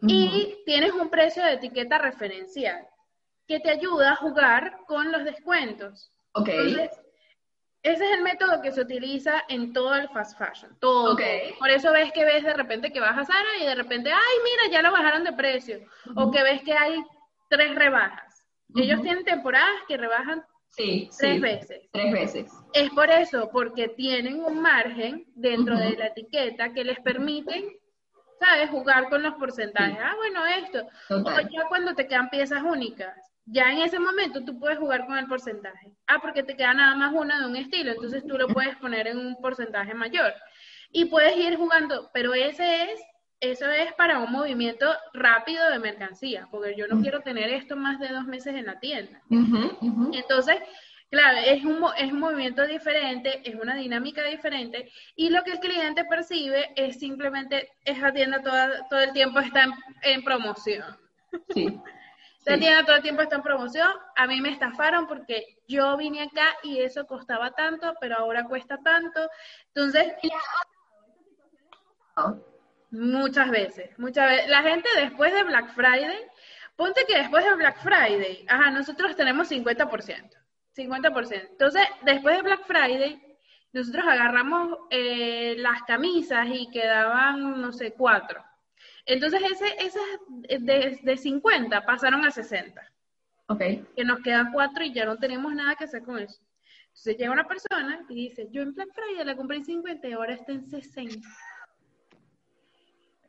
Y 0.00 0.58
tienes 0.64 0.92
un 0.92 1.08
precio 1.08 1.42
de 1.42 1.54
etiqueta 1.54 1.98
referencial 1.98 2.86
que 3.48 3.58
te 3.58 3.70
ayuda 3.70 4.12
a 4.12 4.16
jugar 4.16 4.78
con 4.86 5.10
los 5.10 5.24
descuentos. 5.24 6.12
Ok. 6.32 6.50
Ese 7.82 8.04
es 8.04 8.12
el 8.12 8.22
método 8.22 8.60
que 8.60 8.72
se 8.72 8.80
utiliza 8.80 9.44
en 9.48 9.72
todo 9.72 9.94
el 9.94 10.08
fast 10.08 10.36
fashion, 10.36 10.76
todo. 10.80 11.16
Por 11.58 11.70
eso 11.70 11.92
ves 11.92 12.12
que 12.12 12.24
ves 12.24 12.42
de 12.42 12.54
repente 12.54 12.92
que 12.92 13.00
vas 13.00 13.16
a 13.16 13.24
Zara 13.24 13.56
y 13.60 13.64
de 13.64 13.74
repente, 13.74 14.10
ay, 14.10 14.36
mira, 14.44 14.72
ya 14.72 14.82
lo 14.82 14.92
bajaron 14.92 15.24
de 15.24 15.32
precio. 15.32 15.78
O 16.16 16.30
que 16.30 16.42
ves 16.42 16.62
que 16.62 16.72
hay 16.72 17.00
tres 17.48 17.74
rebajas. 17.74 18.44
Ellos 18.74 19.00
tienen 19.02 19.24
temporadas 19.24 19.80
que 19.86 19.96
rebajan 19.96 20.44
tres 20.76 21.40
veces. 21.40 21.88
Tres 21.92 22.12
veces. 22.12 22.52
Es 22.72 22.90
por 22.90 23.10
eso, 23.10 23.48
porque 23.52 23.88
tienen 23.88 24.44
un 24.44 24.60
margen 24.60 25.24
dentro 25.34 25.78
de 25.78 25.96
la 25.96 26.08
etiqueta 26.08 26.72
que 26.72 26.84
les 26.84 26.98
permiten, 27.00 27.64
¿sabes?, 28.40 28.70
jugar 28.70 29.08
con 29.08 29.22
los 29.22 29.34
porcentajes. 29.34 29.98
Ah, 30.02 30.14
bueno, 30.16 30.44
esto. 30.46 30.86
O 31.10 31.40
ya 31.40 31.68
cuando 31.68 31.94
te 31.94 32.06
quedan 32.06 32.28
piezas 32.28 32.62
únicas 32.62 33.16
ya 33.50 33.72
en 33.72 33.78
ese 33.78 33.98
momento 33.98 34.44
tú 34.44 34.58
puedes 34.58 34.78
jugar 34.78 35.06
con 35.06 35.16
el 35.16 35.26
porcentaje. 35.26 35.92
Ah, 36.06 36.18
porque 36.20 36.42
te 36.42 36.56
queda 36.56 36.74
nada 36.74 36.94
más 36.94 37.14
una 37.14 37.40
de 37.40 37.46
un 37.46 37.56
estilo, 37.56 37.92
entonces 37.92 38.26
tú 38.26 38.36
lo 38.36 38.48
puedes 38.48 38.76
poner 38.76 39.06
en 39.06 39.18
un 39.18 39.36
porcentaje 39.40 39.94
mayor. 39.94 40.32
Y 40.92 41.06
puedes 41.06 41.36
ir 41.36 41.56
jugando, 41.56 42.10
pero 42.12 42.34
ese 42.34 42.92
es, 42.92 43.00
eso 43.40 43.70
es 43.70 43.92
para 43.94 44.18
un 44.18 44.32
movimiento 44.32 44.86
rápido 45.12 45.70
de 45.70 45.78
mercancía, 45.78 46.48
porque 46.50 46.74
yo 46.76 46.86
no 46.88 47.00
quiero 47.00 47.20
tener 47.20 47.50
esto 47.50 47.76
más 47.76 47.98
de 48.00 48.08
dos 48.08 48.24
meses 48.24 48.54
en 48.54 48.66
la 48.66 48.80
tienda. 48.80 49.22
Entonces, 49.30 50.56
claro, 51.10 51.38
es 51.38 51.64
un, 51.64 51.84
es 51.96 52.12
un 52.12 52.20
movimiento 52.20 52.66
diferente, 52.66 53.40
es 53.48 53.54
una 53.54 53.76
dinámica 53.76 54.24
diferente, 54.24 54.90
y 55.14 55.30
lo 55.30 55.42
que 55.44 55.52
el 55.52 55.60
cliente 55.60 56.04
percibe 56.04 56.72
es 56.76 56.98
simplemente, 56.98 57.70
esa 57.84 58.12
tienda 58.12 58.42
todo 58.42 59.00
el 59.00 59.12
tiempo 59.12 59.40
está 59.40 59.64
en, 59.64 59.72
en 60.02 60.24
promoción. 60.24 60.84
Sí. 61.54 61.78
La 62.48 62.58
tienda 62.58 62.82
todo 62.82 62.96
el 62.96 63.02
tiempo 63.02 63.20
está 63.20 63.36
en 63.36 63.42
promoción. 63.42 63.90
A 64.16 64.26
mí 64.26 64.40
me 64.40 64.48
estafaron 64.48 65.06
porque 65.06 65.58
yo 65.68 65.98
vine 65.98 66.22
acá 66.22 66.56
y 66.62 66.80
eso 66.80 67.06
costaba 67.06 67.50
tanto, 67.50 67.94
pero 68.00 68.16
ahora 68.16 68.44
cuesta 68.44 68.78
tanto. 68.82 69.28
Entonces, 69.74 70.14
muchas 72.90 73.50
veces, 73.50 73.98
muchas 73.98 74.30
veces. 74.30 74.48
La 74.48 74.62
gente 74.62 74.88
después 74.96 75.34
de 75.34 75.44
Black 75.44 75.74
Friday, 75.74 76.24
ponte 76.74 77.04
que 77.06 77.18
después 77.18 77.44
de 77.44 77.54
Black 77.54 77.82
Friday, 77.82 78.46
ajá, 78.48 78.70
nosotros 78.70 79.14
tenemos 79.14 79.50
50%. 79.50 80.30
50%. 80.74 81.48
Entonces, 81.50 81.82
después 82.02 82.34
de 82.34 82.42
Black 82.42 82.64
Friday, 82.64 83.36
nosotros 83.72 84.06
agarramos 84.08 84.78
eh, 84.88 85.54
las 85.58 85.82
camisas 85.82 86.46
y 86.50 86.70
quedaban, 86.70 87.60
no 87.60 87.72
sé, 87.72 87.92
cuatro. 87.92 88.42
Entonces, 89.08 89.40
ese, 89.50 89.86
esas 89.86 90.02
de, 90.60 91.00
de 91.02 91.16
50 91.16 91.84
pasaron 91.86 92.26
a 92.26 92.30
60. 92.30 92.80
Ok. 93.46 93.60
Que 93.96 94.04
nos 94.04 94.20
quedan 94.20 94.52
cuatro 94.52 94.84
y 94.84 94.92
ya 94.92 95.06
no 95.06 95.16
tenemos 95.16 95.54
nada 95.54 95.74
que 95.76 95.84
hacer 95.84 96.02
con 96.02 96.18
eso. 96.18 96.42
Entonces 96.88 97.16
llega 97.16 97.32
una 97.32 97.48
persona 97.48 98.04
y 98.10 98.14
dice, 98.14 98.48
yo 98.50 98.60
en 98.60 98.74
Black 98.74 98.90
Friday 98.92 99.24
la 99.24 99.34
compré 99.34 99.56
en 99.56 99.64
50 99.64 100.08
y 100.08 100.12
ahora 100.12 100.34
está 100.34 100.52
en 100.52 100.68
60. 100.68 101.26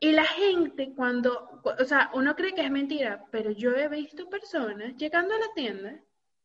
Y 0.00 0.12
la 0.12 0.24
gente 0.24 0.92
cuando, 0.94 1.62
o 1.64 1.84
sea, 1.84 2.10
uno 2.12 2.36
cree 2.36 2.54
que 2.54 2.62
es 2.62 2.70
mentira, 2.70 3.24
pero 3.30 3.50
yo 3.50 3.72
he 3.72 3.88
visto 3.88 4.28
personas 4.28 4.94
llegando 4.96 5.34
a 5.34 5.38
la 5.38 5.54
tienda 5.54 5.98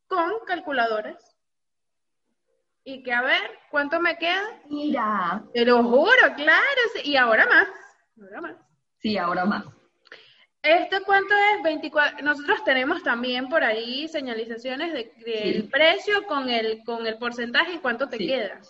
con 0.06 0.32
calculadoras 0.46 1.36
y 2.84 3.02
que 3.02 3.12
a 3.12 3.20
ver, 3.20 3.50
¿cuánto 3.70 4.00
me 4.00 4.16
queda? 4.16 4.62
Mira. 4.70 5.44
Te 5.52 5.66
lo 5.66 5.82
juro, 5.82 6.34
claro, 6.36 6.80
y 7.04 7.16
ahora 7.16 7.46
más, 7.46 7.68
ahora 8.22 8.40
más. 8.40 8.65
Sí, 9.00 9.16
ahora 9.18 9.44
más. 9.44 9.64
¿Esto 10.62 10.96
cuánto 11.04 11.32
es? 11.54 11.62
24. 11.62 12.24
Nosotros 12.24 12.64
tenemos 12.64 13.02
también 13.02 13.48
por 13.48 13.62
ahí 13.62 14.08
señalizaciones 14.08 14.92
de- 14.92 15.12
del 15.24 15.62
Sí. 15.62 15.68
precio 15.70 16.24
con 16.26 16.48
el, 16.50 16.82
con 16.84 17.06
el 17.06 17.18
porcentaje 17.18 17.74
y 17.74 17.78
cuánto 17.78 18.08
te 18.08 18.16
Sí, 18.18 18.26
queda. 18.26 18.60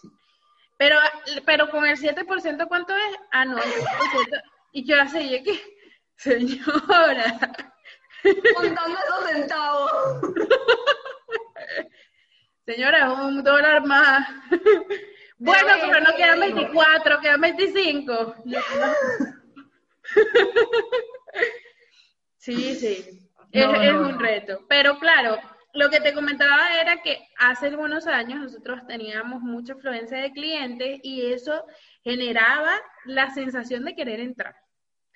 Pero, 0.77 0.99
pero 1.47 1.71
con 1.71 1.87
el 1.87 1.97
7% 1.97 2.69
¿cuánto 2.69 2.95
es? 2.95 3.17
Ah, 3.33 3.47
no, 3.47 3.57
el 3.57 3.65
7%. 3.65 4.43
Y 4.73 4.85
yo 4.85 5.01
así, 5.01 5.31
yo 5.31 5.43
que, 5.43 5.59
señora, 6.17 7.39
Contando 8.55 8.99
esos 8.99 9.31
centavos. 9.31 9.93
señora, 12.67 13.07
es 13.13 13.19
un 13.21 13.43
dólar 13.43 13.85
más. 13.87 14.29
Bueno, 15.39 15.69
Pero, 15.83 16.01
no 16.01 16.17
quedan 16.17 16.41
digo. 16.41 16.57
24, 16.57 17.21
quedan 17.21 17.41
25. 17.43 18.37
Sí, 22.39 22.75
sí, 22.75 23.29
es, 23.53 23.67
No, 23.67 23.75
es 23.83 23.93
no, 23.93 24.01
un 24.09 24.19
reto. 24.21 24.61
Pero 24.69 24.99
claro, 24.99 25.39
lo 25.73 25.91
que 25.91 26.01
te 26.01 26.15
comentaba 26.15 26.81
era 26.81 27.03
que 27.03 27.27
hace 27.39 27.67
algunos 27.67 28.07
años 28.07 28.41
nosotros 28.41 28.87
teníamos 28.87 29.41
mucha 29.43 29.73
afluencia 29.73 30.19
de 30.19 30.33
clientes 30.33 31.01
y 31.03 31.33
eso 31.33 31.65
generaba 32.05 32.71
la 33.05 33.31
sensación 33.31 33.85
de 33.85 33.95
querer 33.97 34.21
entrar. 34.21 34.55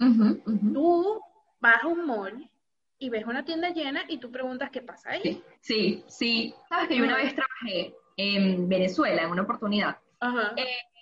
Ujú, 0.00 0.42
ujú. 0.46 0.72
Tú 0.72 1.20
vas 1.60 1.84
a 1.84 1.86
un 1.86 2.04
mall 2.06 2.50
y 2.98 3.10
ves 3.10 3.24
una 3.26 3.44
tienda 3.44 3.70
llena 3.70 4.02
y 4.08 4.18
tú 4.18 4.30
preguntas 4.32 4.70
qué 4.70 4.82
pasa 4.82 5.10
ahí. 5.10 5.20
Sí, 5.22 5.44
sí, 5.60 6.04
sí. 6.08 6.54
Sabes 6.68 6.88
que 6.88 6.96
yo 6.96 7.04
una 7.04 7.16
vez 7.16 7.34
trabajé 7.34 7.94
en 8.16 8.68
Venezuela 8.68 9.22
en 9.22 9.30
una 9.30 9.42
oportunidad 9.42 9.98
Ajá. 10.20 10.54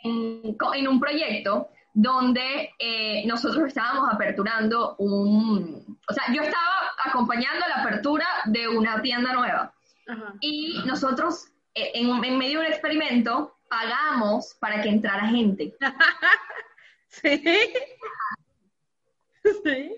en, 0.05 0.55
co- 0.57 0.75
en 0.75 0.87
un 0.89 1.01
proyecto 1.01 1.69
donde 1.95 2.71
eh, 2.79 3.27
nosotros 3.27 3.67
estábamos 3.67 4.09
aperturando 4.13 4.95
un, 4.99 5.99
o 6.09 6.13
sea, 6.13 6.25
yo 6.33 6.43
estaba 6.43 6.93
acompañando 7.05 7.67
la 7.69 7.83
apertura 7.83 8.27
de 8.47 8.69
una 8.69 9.01
tienda 9.03 9.33
nueva 9.33 9.75
Ajá. 10.07 10.35
y 10.41 10.81
nosotros 10.85 11.49
eh, 11.75 11.91
en, 11.95 12.25
en 12.25 12.39
medio 12.39 12.61
de 12.61 12.67
un 12.67 12.73
experimento 12.73 13.57
pagamos 13.69 14.57
para 14.61 14.81
que 14.83 14.89
entrara 14.89 15.27
gente. 15.29 15.75
Sí. 17.11 17.43
Sí. 19.65 19.97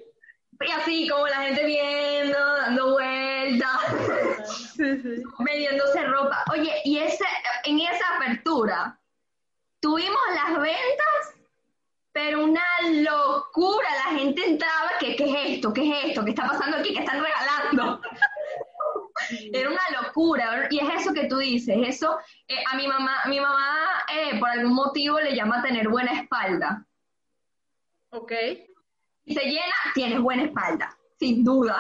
Y 0.61 0.71
así 0.71 1.09
como 1.09 1.27
la 1.27 1.37
gente 1.43 1.65
viendo, 1.65 2.39
dando 2.39 2.93
vueltas, 2.93 3.81
Sí, 4.77 5.01
sí. 5.01 5.23
vendiéndose 5.39 6.05
ropa. 6.05 6.45
Oye, 6.53 6.73
y 6.85 6.99
ese, 6.99 7.25
en 7.65 7.81
esa 7.81 8.17
apertura 8.17 8.99
tuvimos 9.81 10.21
las 10.35 10.61
ventas, 10.61 11.40
pero 12.13 12.45
una 12.45 12.65
locura. 12.83 13.89
La 14.05 14.19
gente 14.19 14.45
entraba, 14.45 14.91
que 14.99 15.17
¿qué 15.17 15.25
es 15.25 15.57
esto? 15.57 15.73
¿Qué 15.73 15.89
es 15.89 16.05
esto? 16.07 16.25
¿Qué 16.25 16.31
está 16.31 16.47
pasando 16.47 16.79
aquí? 16.79 16.93
¿Qué 16.93 17.01
están 17.01 17.23
regalando? 17.23 18.01
Era 19.53 19.71
una 19.71 20.03
locura. 20.03 20.69
Y 20.71 20.79
es 20.79 21.01
eso 21.01 21.13
que 21.13 21.27
tú 21.27 21.39
dices. 21.39 21.77
Eso, 21.87 22.19
eh, 22.49 22.63
a 22.71 22.77
mi 22.77 22.89
mamá, 22.89 23.23
mi 23.27 23.41
mamá 23.41 24.05
eh, 24.13 24.39
por 24.39 24.49
algún 24.49 24.75
motivo 24.75 25.21
le 25.21 25.35
llama 25.35 25.63
tener 25.63 25.89
buena 25.89 26.21
espalda. 26.21 26.85
Ok. 28.11 28.33
Si 29.25 29.35
se 29.35 29.45
llena, 29.45 29.75
tienes 29.95 30.21
buena 30.21 30.45
espalda, 30.45 30.97
sin 31.19 31.45
duda. 31.45 31.79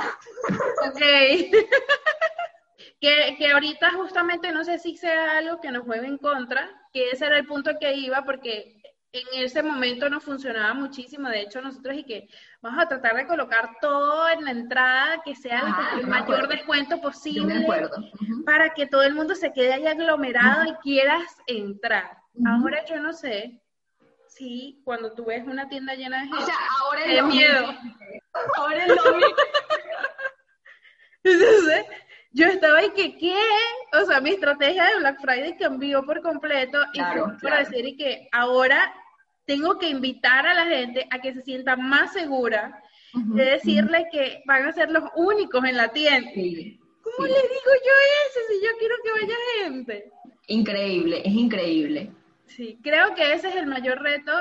Ok. 0.86 1.00
que, 3.00 3.36
que 3.36 3.50
ahorita 3.50 3.92
justamente 3.92 4.52
no 4.52 4.62
sé 4.62 4.78
si 4.78 4.96
sea 4.96 5.38
algo 5.38 5.60
que 5.60 5.72
nos 5.72 5.84
juegue 5.84 6.06
en 6.06 6.18
contra, 6.18 6.70
que 6.92 7.10
ese 7.10 7.26
era 7.26 7.38
el 7.38 7.46
punto 7.46 7.72
que 7.80 7.94
iba, 7.94 8.24
porque 8.24 8.80
en 9.12 9.42
ese 9.44 9.62
momento 9.62 10.08
no 10.08 10.20
funcionaba 10.20 10.72
muchísimo. 10.74 11.28
De 11.28 11.40
hecho, 11.40 11.60
nosotros 11.60 11.96
y 11.96 12.04
que 12.04 12.28
vamos 12.62 12.80
a 12.82 12.86
tratar 12.88 13.16
de 13.16 13.26
colocar 13.26 13.70
todo 13.80 14.28
en 14.28 14.44
la 14.44 14.52
entrada, 14.52 15.20
que 15.24 15.34
sea 15.34 15.62
el- 15.96 16.02
me 16.02 16.08
mayor 16.08 16.22
acuerdo. 16.22 16.46
descuento 16.48 17.00
posible. 17.00 17.66
para 18.46 18.70
que 18.72 18.86
todo 18.86 19.02
el 19.02 19.14
mundo 19.14 19.34
se 19.34 19.52
quede 19.52 19.72
ahí 19.74 19.86
aglomerado 19.86 20.64
y 20.64 20.74
quieras 20.76 21.24
entrar. 21.46 22.18
Ahora 22.46 22.84
yo 22.84 23.00
no 23.00 23.12
sé 23.12 23.60
si 24.28 24.80
cuando 24.84 25.12
tú 25.12 25.24
ves 25.26 25.44
una 25.46 25.68
tienda 25.68 25.94
llena 25.94 26.22
de 26.22 26.28
O 26.28 26.36
gente, 26.36 26.44
sea, 26.46 26.54
ahora 26.80 27.04
Qué 27.04 27.16
es 27.18 27.24
miedo. 27.24 27.66
Ahora 28.56 28.84
es 28.84 28.88
lo 28.88 29.14
mismo. 29.16 29.36
entonces 31.24 31.84
yo 32.32 32.46
estaba 32.46 32.78
ahí 32.78 32.90
que 32.90 33.18
qué, 33.18 33.36
o 34.00 34.04
sea, 34.04 34.20
mi 34.20 34.30
estrategia 34.30 34.84
de 34.84 34.96
Black 34.98 35.20
Friday 35.20 35.56
cambió 35.58 36.04
por 36.04 36.22
completo 36.22 36.78
y 36.92 36.98
Claro, 36.98 37.24
fue 37.40 37.50
para 37.50 37.58
decir 37.64 37.84
y 37.84 37.96
que 37.96 38.28
ahora 38.32 38.94
tengo 39.50 39.80
que 39.80 39.88
invitar 39.88 40.46
a 40.46 40.54
la 40.54 40.64
gente 40.64 41.08
a 41.10 41.18
que 41.18 41.34
se 41.34 41.42
sienta 41.42 41.74
más 41.74 42.12
segura 42.12 42.80
de 43.12 43.44
decirle 43.44 44.06
que 44.12 44.44
van 44.46 44.64
a 44.64 44.72
ser 44.72 44.92
los 44.92 45.02
únicos 45.16 45.64
en 45.64 45.76
la 45.76 45.88
tienda. 45.88 46.30
Sí, 46.32 46.78
¿Cómo 47.02 47.26
sí. 47.26 47.32
le 47.32 47.42
digo 47.42 47.72
yo 47.84 47.94
eso 48.28 48.40
si 48.48 48.64
yo 48.64 48.70
quiero 48.78 48.94
que 49.02 49.20
vaya 49.20 49.34
gente? 49.64 50.12
Increíble, 50.46 51.22
es 51.24 51.32
increíble. 51.32 52.12
Sí, 52.46 52.78
creo 52.80 53.12
que 53.16 53.32
ese 53.32 53.48
es 53.48 53.56
el 53.56 53.66
mayor 53.66 54.00
reto 54.00 54.32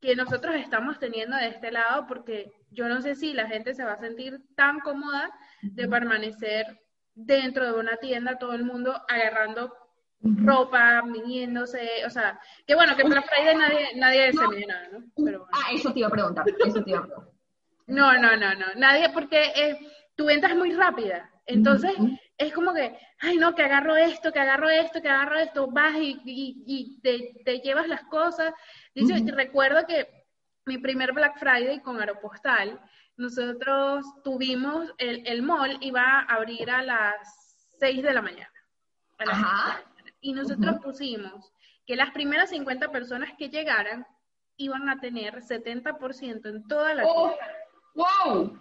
que 0.00 0.16
nosotros 0.16 0.56
estamos 0.56 0.98
teniendo 0.98 1.36
de 1.36 1.46
este 1.46 1.70
lado, 1.70 2.08
porque 2.08 2.50
yo 2.72 2.88
no 2.88 3.00
sé 3.00 3.14
si 3.14 3.34
la 3.34 3.46
gente 3.46 3.74
se 3.74 3.84
va 3.84 3.92
a 3.92 4.00
sentir 4.00 4.40
tan 4.56 4.80
cómoda 4.80 5.30
de 5.62 5.86
permanecer 5.86 6.80
dentro 7.14 7.64
de 7.64 7.78
una 7.78 7.96
tienda, 7.98 8.38
todo 8.38 8.54
el 8.54 8.64
mundo 8.64 9.00
agarrando 9.08 9.72
ropa, 10.22 11.02
midiéndose, 11.02 12.04
o 12.06 12.10
sea, 12.10 12.38
que 12.66 12.74
bueno, 12.74 12.94
que 12.96 13.02
en 13.02 13.08
Black 13.08 13.26
Friday 13.28 13.56
nadie, 13.56 13.88
nadie 13.96 14.32
se 14.32 14.48
mide 14.48 14.66
nada, 14.66 14.88
¿no? 14.92 14.98
Pero 15.24 15.40
bueno. 15.40 15.50
Ah, 15.52 15.72
eso 15.72 15.92
te 15.92 15.98
iba 15.98 16.08
a 16.08 16.12
preguntar, 16.12 16.44
eso 16.64 16.82
te 16.82 16.90
iba 16.90 17.00
a 17.00 17.02
preguntar. 17.04 17.32
No, 17.88 18.12
no, 18.14 18.36
no, 18.36 18.54
no, 18.54 18.66
nadie, 18.76 19.10
porque 19.10 19.52
eh, 19.56 19.78
tu 20.14 20.26
venta 20.26 20.46
es 20.48 20.56
muy 20.56 20.72
rápida, 20.72 21.28
entonces 21.46 21.92
es 22.38 22.52
como 22.52 22.72
que, 22.72 22.96
ay 23.20 23.36
no, 23.36 23.54
que 23.54 23.62
agarro 23.62 23.96
esto, 23.96 24.32
que 24.32 24.38
agarro 24.40 24.68
esto, 24.70 25.02
que 25.02 25.08
agarro 25.08 25.38
esto, 25.38 25.66
vas 25.70 25.96
y, 25.96 26.20
y- 26.24 26.62
y 26.66 27.00
te, 27.00 27.42
te 27.44 27.58
llevas 27.60 27.88
las 27.88 28.04
cosas. 28.04 28.52
De 28.94 29.02
hecho, 29.02 29.14
Ujú. 29.14 29.34
recuerdo 29.34 29.84
que 29.86 30.08
mi 30.66 30.78
primer 30.78 31.12
Black 31.12 31.38
Friday 31.38 31.80
con 31.80 31.98
Aeropostal, 32.00 32.80
nosotros 33.16 34.04
tuvimos, 34.22 34.92
el, 34.98 35.26
el 35.26 35.42
mall 35.42 35.76
iba 35.80 36.02
a 36.02 36.20
abrir 36.22 36.70
a 36.70 36.82
las 36.82 37.66
6 37.80 38.02
de 38.02 38.12
la 38.14 38.22
mañana. 38.22 38.48
a 39.18 39.24
las 39.26 39.38
Ajá. 39.38 39.82
Y 40.22 40.32
nosotros 40.32 40.76
pusimos 40.82 41.52
que 41.86 41.96
las 41.96 42.12
primeras 42.12 42.48
50 42.50 42.90
personas 42.90 43.30
que 43.36 43.50
llegaran 43.50 44.06
iban 44.56 44.88
a 44.88 45.00
tener 45.00 45.34
70% 45.42 46.48
en 46.48 46.66
toda 46.66 46.94
la 46.94 47.02
Oh, 47.04 47.28
tienda. 47.28 47.56
wow. 47.94 48.60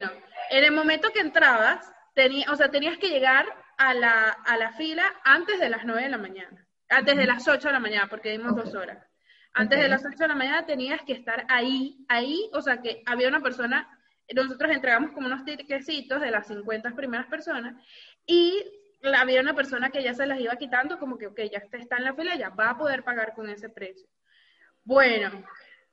No. 0.00 0.10
En 0.50 0.64
el 0.64 0.72
momento 0.72 1.10
que 1.12 1.20
entrabas, 1.20 1.92
tenía, 2.14 2.50
o 2.50 2.56
sea, 2.56 2.70
tenías 2.70 2.98
que 2.98 3.08
llegar 3.08 3.46
a 3.78 3.94
la, 3.94 4.30
a 4.30 4.56
la 4.56 4.72
fila 4.72 5.04
antes 5.24 5.60
de 5.60 5.68
las 5.68 5.84
9 5.84 6.02
de 6.02 6.08
la 6.08 6.18
mañana, 6.18 6.66
antes 6.88 7.16
de 7.16 7.26
las 7.26 7.46
8 7.46 7.68
de 7.68 7.72
la 7.74 7.80
mañana, 7.80 8.08
porque 8.08 8.30
dimos 8.32 8.56
dos 8.56 8.74
horas. 8.74 9.06
Antes 9.52 9.78
de 9.80 9.88
las 9.88 10.04
8 10.04 10.16
de 10.18 10.28
la 10.28 10.34
mañana 10.34 10.66
tenías 10.66 11.00
que 11.02 11.12
estar 11.12 11.44
ahí, 11.48 12.04
ahí, 12.08 12.50
o 12.52 12.60
sea, 12.62 12.80
que 12.80 13.02
había 13.06 13.28
una 13.28 13.40
persona, 13.40 13.88
nosotros 14.34 14.70
entregamos 14.70 15.12
como 15.12 15.26
unos 15.26 15.44
tiquecitos 15.44 16.20
de 16.20 16.30
las 16.30 16.46
50 16.46 16.90
primeras 16.94 17.26
personas, 17.26 17.74
y 18.26 18.64
había 19.14 19.40
una 19.40 19.54
persona 19.54 19.90
que 19.90 20.02
ya 20.02 20.14
se 20.14 20.26
las 20.26 20.40
iba 20.40 20.56
quitando, 20.56 20.98
como 20.98 21.16
que, 21.18 21.26
ok, 21.28 21.40
ya 21.52 21.58
está 21.72 21.96
en 21.96 22.04
la 22.04 22.14
fila, 22.14 22.34
ya 22.36 22.48
va 22.50 22.70
a 22.70 22.78
poder 22.78 23.04
pagar 23.04 23.34
con 23.34 23.48
ese 23.48 23.68
precio. 23.68 24.08
Bueno, 24.84 25.44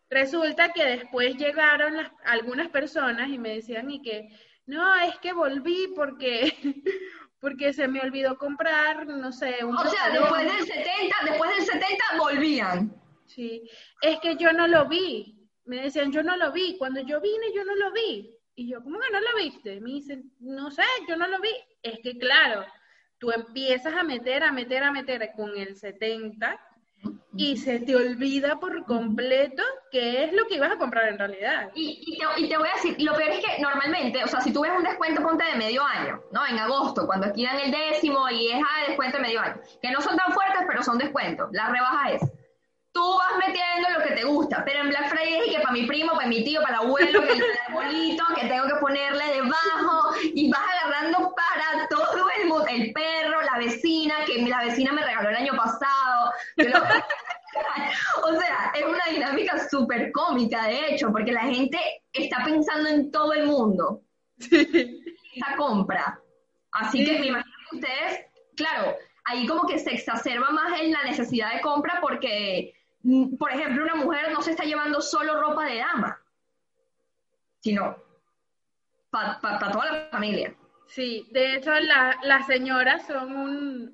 resulta 0.10 0.70
que 0.72 0.86
después 0.86 1.36
llegaron 1.38 1.98
las- 1.98 2.12
algunas 2.26 2.70
personas 2.70 3.30
y 3.30 3.38
me 3.38 3.56
decían 3.56 3.90
y 3.90 4.02
que, 4.02 4.30
no, 4.66 4.96
es 4.96 5.18
que 5.20 5.34
volví 5.34 5.92
porque, 5.96 6.54
porque 7.40 7.74
se 7.74 7.88
me 7.88 8.02
olvidó 8.02 8.38
comprar, 8.38 9.06
no 9.08 9.32
sé, 9.32 9.64
un 9.64 9.76
O 9.76 9.84
sea, 9.86 10.04
pantalón". 10.12 10.24
después 10.24 10.58
del 10.58 10.68
70, 10.68 11.16
después 11.26 11.56
del 11.58 11.66
70 11.66 12.04
volvían. 12.20 12.96
Sí, 13.26 13.70
es 14.02 14.20
que 14.20 14.36
yo 14.38 14.54
no 14.54 14.68
lo 14.68 14.88
vi. 14.88 15.40
Me 15.66 15.82
decían, 15.82 16.12
yo 16.12 16.22
no 16.24 16.36
lo 16.36 16.52
vi. 16.52 16.78
Cuando 16.78 17.00
yo 17.02 17.20
vine, 17.22 17.52
yo 17.56 17.64
no 17.64 17.74
lo 17.76 17.92
vi. 17.92 18.30
Y 18.56 18.70
yo, 18.70 18.84
¿cómo 18.84 19.00
que 19.00 19.10
no 19.10 19.20
lo 19.20 19.36
viste? 19.38 19.80
Me 19.82 19.90
dicen, 19.92 20.32
no 20.40 20.70
sé, 20.70 20.84
yo 21.08 21.16
no 21.16 21.26
lo 21.28 21.40
vi. 21.40 21.50
Es 21.82 22.00
que 22.04 22.18
claro, 22.20 22.64
tú 23.24 23.32
empiezas 23.32 23.94
a 23.94 24.04
meter, 24.04 24.44
a 24.44 24.52
meter, 24.52 24.84
a 24.84 24.92
meter 24.92 25.32
con 25.34 25.56
el 25.56 25.78
70 25.78 26.60
y 27.38 27.56
se 27.56 27.80
te 27.80 27.96
olvida 27.96 28.60
por 28.60 28.84
completo 28.84 29.64
qué 29.94 30.26
es 30.26 30.34
lo 30.34 30.46
que 30.46 30.56
ibas 30.56 30.74
a 30.74 30.78
comprar 30.78 31.08
en 31.08 31.18
realidad. 31.18 31.72
Y, 31.74 32.18
te, 32.18 32.58
voy 32.58 32.68
a 32.68 32.76
decir, 32.76 32.98
lo 33.00 33.16
peor 33.16 33.30
es 33.30 33.46
que 33.46 33.62
normalmente, 33.62 34.22
o 34.22 34.28
sea, 34.28 34.42
si 34.42 34.52
tú 34.52 34.64
ves 34.64 34.74
un 34.78 34.84
descuento, 34.84 35.22
ponte 35.22 35.46
de 35.46 35.56
medio 35.56 35.86
año, 35.86 36.22
¿no? 36.34 36.46
En 36.46 36.60
agosto, 36.60 37.06
cuando 37.06 37.28
aquí 37.28 37.46
dan 37.46 37.62
el 37.62 37.72
décimo 37.72 38.30
y 38.30 38.50
es 38.50 38.62
a 38.62 38.90
descuento 38.90 39.18
de 39.18 39.24
medio 39.24 39.40
año, 39.40 39.56
que 39.82 39.92
no 39.92 40.02
son 40.02 40.18
tan 40.18 40.34
fuertes, 40.34 40.64
pero 40.68 40.84
son 40.84 40.98
descuentos. 40.98 41.48
La 41.54 41.70
rebaja 41.70 42.12
es 42.12 42.22
tú 42.94 43.18
vas 43.18 43.48
metiendo 43.48 43.90
lo 43.90 44.06
que 44.06 44.14
te 44.14 44.24
gusta, 44.24 44.64
pero 44.64 44.82
en 44.82 44.90
Black 44.90 45.10
Friday 45.10 45.40
es 45.40 45.56
que 45.56 45.62
para 45.62 45.74
mi 45.74 45.86
primo, 45.86 46.14
para 46.14 46.28
mi 46.28 46.44
tío, 46.44 46.62
para 46.62 46.78
el 46.78 46.84
abuelo, 46.86 47.22
que 47.24 47.34
el 47.34 47.44
arbolito, 47.68 48.24
que 48.36 48.48
tengo 48.48 48.68
que 48.68 48.76
ponerle 48.80 49.26
debajo, 49.34 50.16
y 50.34 50.50
vas 50.50 50.62
agarrando 50.62 51.34
para 51.36 51.88
todo 51.90 52.30
el 52.40 52.48
mundo, 52.48 52.66
el 52.70 52.94
perro, 52.94 53.42
la 53.42 53.58
vecina, 53.58 54.16
que 54.26 54.42
la 54.44 54.64
vecina 54.64 54.94
me 54.94 55.04
regaló 55.04 55.30
el 55.30 55.36
año 55.36 55.54
pasado. 55.56 56.32
o 58.24 58.40
sea, 58.40 58.72
es 58.76 58.86
una 58.86 59.06
dinámica 59.10 59.68
súper 59.70 60.12
cómica, 60.12 60.68
de 60.68 60.94
hecho, 60.94 61.12
porque 61.12 61.32
la 61.32 61.46
gente 61.46 61.80
está 62.14 62.44
pensando 62.46 62.90
en 62.90 63.12
todo 63.12 63.34
el 63.34 63.48
mundo. 63.48 64.02
Esa 64.40 65.56
compra. 65.58 66.20
Así 66.72 67.04
que 67.04 67.20
me 67.20 67.28
imagino 67.28 67.54
que 67.70 67.76
ustedes, 67.78 68.26
claro, 68.56 68.96
ahí 69.26 69.48
como 69.48 69.66
que 69.66 69.80
se 69.80 69.94
exacerba 69.94 70.52
más 70.52 70.80
en 70.80 70.92
la 70.92 71.04
necesidad 71.04 71.54
de 71.54 71.62
compra 71.62 72.00
porque 72.02 72.74
por 73.38 73.52
ejemplo, 73.52 73.84
una 73.84 73.96
mujer 73.96 74.32
no 74.32 74.42
se 74.42 74.52
está 74.52 74.64
llevando 74.64 75.02
solo 75.02 75.40
ropa 75.42 75.66
de 75.66 75.78
dama, 75.78 76.22
sino 77.60 77.98
para 79.10 79.72
toda 79.72 79.92
la 79.92 80.10
familia. 80.10 80.56
Sí, 80.94 81.28
de 81.32 81.56
hecho 81.56 81.72
las 81.80 82.46
señoras 82.46 83.08
son 83.08 83.36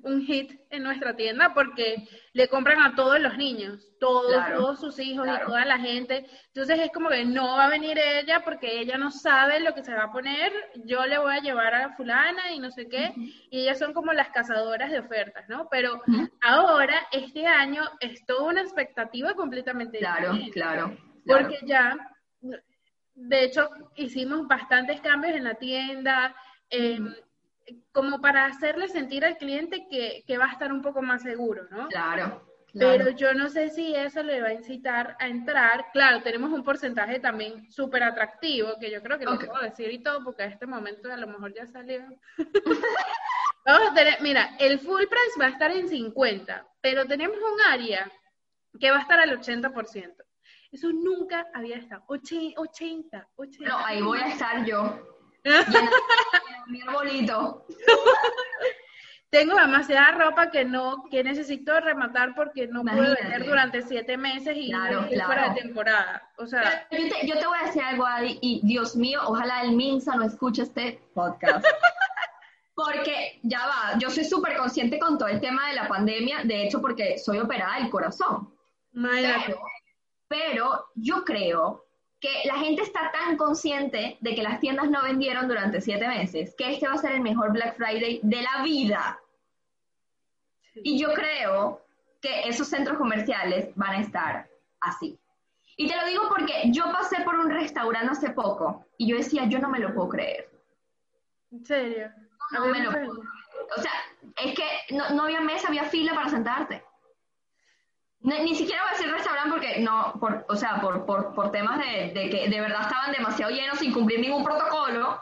un, 0.02 0.26
hit 0.26 0.60
en 0.68 0.82
nuestra 0.82 1.16
tienda 1.16 1.54
porque 1.54 2.06
le 2.34 2.46
compran 2.48 2.78
a 2.82 2.94
todos 2.94 3.18
los 3.18 3.38
niños, 3.38 3.90
todos, 3.98 4.36
todos 4.54 4.80
sus 4.80 4.98
hijos 4.98 5.26
y 5.26 5.46
toda 5.46 5.64
la 5.64 5.78
gente. 5.78 6.26
Entonces 6.48 6.78
es 6.78 6.92
como 6.92 7.08
que 7.08 7.24
no 7.24 7.56
va 7.56 7.64
a 7.64 7.70
venir 7.70 7.98
ella 7.98 8.42
porque 8.44 8.80
ella 8.80 8.98
no 8.98 9.10
sabe 9.10 9.60
lo 9.60 9.74
que 9.74 9.82
se 9.82 9.94
va 9.94 10.04
a 10.04 10.12
poner, 10.12 10.52
yo 10.84 11.06
le 11.06 11.16
voy 11.16 11.34
a 11.34 11.40
llevar 11.40 11.72
a 11.72 11.88
la 11.88 11.96
fulana 11.96 12.52
y 12.52 12.58
no 12.58 12.70
sé 12.70 12.86
qué. 12.86 13.14
Y 13.50 13.62
ellas 13.62 13.78
son 13.78 13.94
como 13.94 14.12
las 14.12 14.28
cazadoras 14.28 14.90
de 14.90 14.98
ofertas, 14.98 15.48
¿no? 15.48 15.68
Pero 15.70 16.02
ahora, 16.42 17.06
este 17.12 17.46
año, 17.46 17.82
es 18.00 18.26
toda 18.26 18.50
una 18.50 18.60
expectativa 18.60 19.32
completamente 19.32 20.00
claro, 20.00 20.32
diferente. 20.32 20.52
Claro, 20.52 20.98
claro. 21.24 21.44
Porque 21.46 21.58
ya, 21.64 21.96
de 23.14 23.44
hecho, 23.44 23.70
hicimos 23.96 24.46
bastantes 24.46 25.00
cambios 25.00 25.34
en 25.34 25.44
la 25.44 25.54
tienda 25.54 26.36
Em, 26.70 27.14
como 27.92 28.20
para 28.20 28.46
hacerle 28.46 28.88
sentir 28.88 29.24
al 29.24 29.36
cliente 29.36 29.86
que, 29.88 30.38
va 30.38 30.46
a 30.46 30.52
estar 30.52 30.72
un 30.72 30.82
poco 30.82 31.02
más 31.02 31.22
seguro, 31.22 31.66
¿no? 31.70 31.88
Claro. 31.88 32.46
Pero 32.72 33.10
yo 33.10 33.34
no 33.34 33.48
sé 33.48 33.70
si 33.70 33.96
eso 33.96 34.22
le 34.22 34.40
va 34.40 34.48
a 34.48 34.52
incitar 34.52 35.16
a 35.18 35.26
entrar. 35.26 35.86
Claro, 35.92 36.22
tenemos 36.22 36.52
un 36.52 36.62
porcentaje 36.62 37.18
también 37.18 37.70
súper 37.70 38.04
atractivo, 38.04 38.78
que 38.78 38.92
yo 38.92 39.02
creo 39.02 39.18
que 39.18 39.24
lo 39.24 39.38
puedo 39.38 39.60
decir 39.60 39.90
y 39.90 40.02
todo, 40.02 40.22
porque 40.22 40.44
a 40.44 40.46
este 40.46 40.66
momento 40.66 41.12
a 41.12 41.16
lo 41.16 41.26
mejor 41.26 41.52
ya 41.52 41.66
salió. 41.66 42.00
Vamos 43.66 43.90
a 43.90 43.94
tener, 43.94 44.22
mira, 44.22 44.54
el 44.58 44.78
full 44.78 45.02
price 45.02 45.38
va 45.40 45.46
a 45.46 45.50
estar 45.50 45.70
en 45.72 45.88
50, 45.88 46.66
pero 46.80 47.06
tenemos 47.06 47.36
un 47.36 47.60
área 47.72 48.10
que 48.78 48.90
va 48.90 48.98
a 48.98 49.02
estar 49.02 49.18
al 49.18 49.38
80%. 49.38 50.14
Eso 50.70 50.92
nunca 50.92 51.48
había 51.52 51.76
estado. 51.76 52.04
80, 52.06 53.28
80. 53.34 53.68
No, 53.68 53.78
ahí 53.84 54.00
voy 54.00 54.20
a 54.20 54.28
estar 54.28 54.64
yo. 54.64 55.06
mi 56.68 56.80
arbolito. 56.82 57.66
Tengo 59.30 59.54
demasiada 59.54 60.10
ropa 60.10 60.50
que 60.50 60.64
no, 60.64 61.04
que 61.08 61.22
necesito 61.22 61.78
rematar 61.78 62.34
porque 62.34 62.66
no 62.66 62.82
puedo 62.82 63.14
vender 63.14 63.46
durante 63.46 63.82
siete 63.82 64.16
meses 64.16 64.56
y 64.56 64.70
claro, 64.70 65.06
fuera 65.24 65.50
de 65.50 65.60
temporada. 65.62 66.28
O 66.36 66.46
sea, 66.46 66.88
yo 66.90 67.38
te, 67.38 67.46
voy 67.46 67.58
a 67.62 67.66
decir 67.66 67.80
algo, 67.80 68.04
Adi, 68.04 68.40
y 68.42 68.60
Dios 68.64 68.96
mío, 68.96 69.20
ojalá 69.24 69.62
el 69.62 69.76
Minsa 69.76 70.16
no 70.16 70.24
escuche 70.24 70.62
este 70.62 71.00
podcast. 71.14 71.64
Porque 72.74 73.38
ya 73.44 73.60
va, 73.66 73.98
yo 73.98 74.10
soy 74.10 74.24
súper 74.24 74.56
consciente 74.56 74.98
con 74.98 75.16
todo 75.16 75.28
el 75.28 75.40
tema 75.40 75.68
de 75.68 75.74
la 75.74 75.86
pandemia, 75.86 76.42
de 76.44 76.64
hecho 76.64 76.80
porque 76.80 77.18
soy 77.18 77.38
operada 77.38 77.78
del 77.78 77.90
corazón. 77.90 78.54
Pero, 78.90 79.60
pero 80.26 80.86
yo 80.94 81.22
creo 81.22 81.84
que 82.20 82.42
la 82.44 82.58
gente 82.58 82.82
está 82.82 83.10
tan 83.10 83.36
consciente 83.36 84.18
de 84.20 84.34
que 84.34 84.42
las 84.42 84.60
tiendas 84.60 84.90
no 84.90 85.02
vendieron 85.02 85.48
durante 85.48 85.80
siete 85.80 86.06
meses, 86.06 86.54
que 86.56 86.72
este 86.74 86.86
va 86.86 86.94
a 86.94 86.98
ser 86.98 87.12
el 87.12 87.22
mejor 87.22 87.52
Black 87.52 87.76
Friday 87.76 88.20
de 88.22 88.42
la 88.42 88.62
vida. 88.62 89.18
Y 90.74 90.98
yo 90.98 91.12
creo 91.14 91.82
que 92.20 92.42
esos 92.48 92.68
centros 92.68 92.98
comerciales 92.98 93.70
van 93.74 93.92
a 93.92 94.00
estar 94.00 94.48
así. 94.80 95.18
Y 95.76 95.88
te 95.88 95.96
lo 95.96 96.06
digo 96.06 96.24
porque 96.28 96.64
yo 96.66 96.84
pasé 96.92 97.22
por 97.22 97.36
un 97.36 97.48
restaurante 97.48 98.12
hace 98.12 98.30
poco 98.30 98.84
y 98.98 99.08
yo 99.08 99.16
decía, 99.16 99.46
yo 99.46 99.58
no 99.58 99.70
me 99.70 99.78
lo 99.78 99.94
puedo 99.94 100.10
creer. 100.10 100.50
¿En 101.50 101.64
serio? 101.64 102.10
No, 102.52 102.66
me 102.66 102.80
lo 102.80 102.92
puedo. 102.92 103.12
O 103.76 103.80
sea, 103.80 103.92
es 104.44 104.54
que 104.54 104.94
no, 104.94 105.08
no 105.10 105.22
había 105.22 105.40
mesa, 105.40 105.68
había 105.68 105.84
fila 105.84 106.14
para 106.14 106.28
sentarte 106.28 106.84
ni 108.22 108.54
siquiera 108.54 108.82
voy 108.82 108.90
a 108.90 108.96
decir 108.96 109.12
restaurante 109.12 109.50
porque 109.50 109.80
no, 109.80 110.14
por, 110.20 110.44
o 110.48 110.56
sea, 110.56 110.80
por, 110.80 111.06
por, 111.06 111.34
por 111.34 111.50
temas 111.50 111.78
de, 111.78 112.12
de, 112.12 112.30
que 112.30 112.48
de 112.48 112.60
verdad 112.60 112.82
estaban 112.82 113.12
demasiado 113.12 113.50
llenos 113.50 113.78
sin 113.78 113.92
cumplir 113.92 114.20
ningún 114.20 114.44
protocolo, 114.44 115.20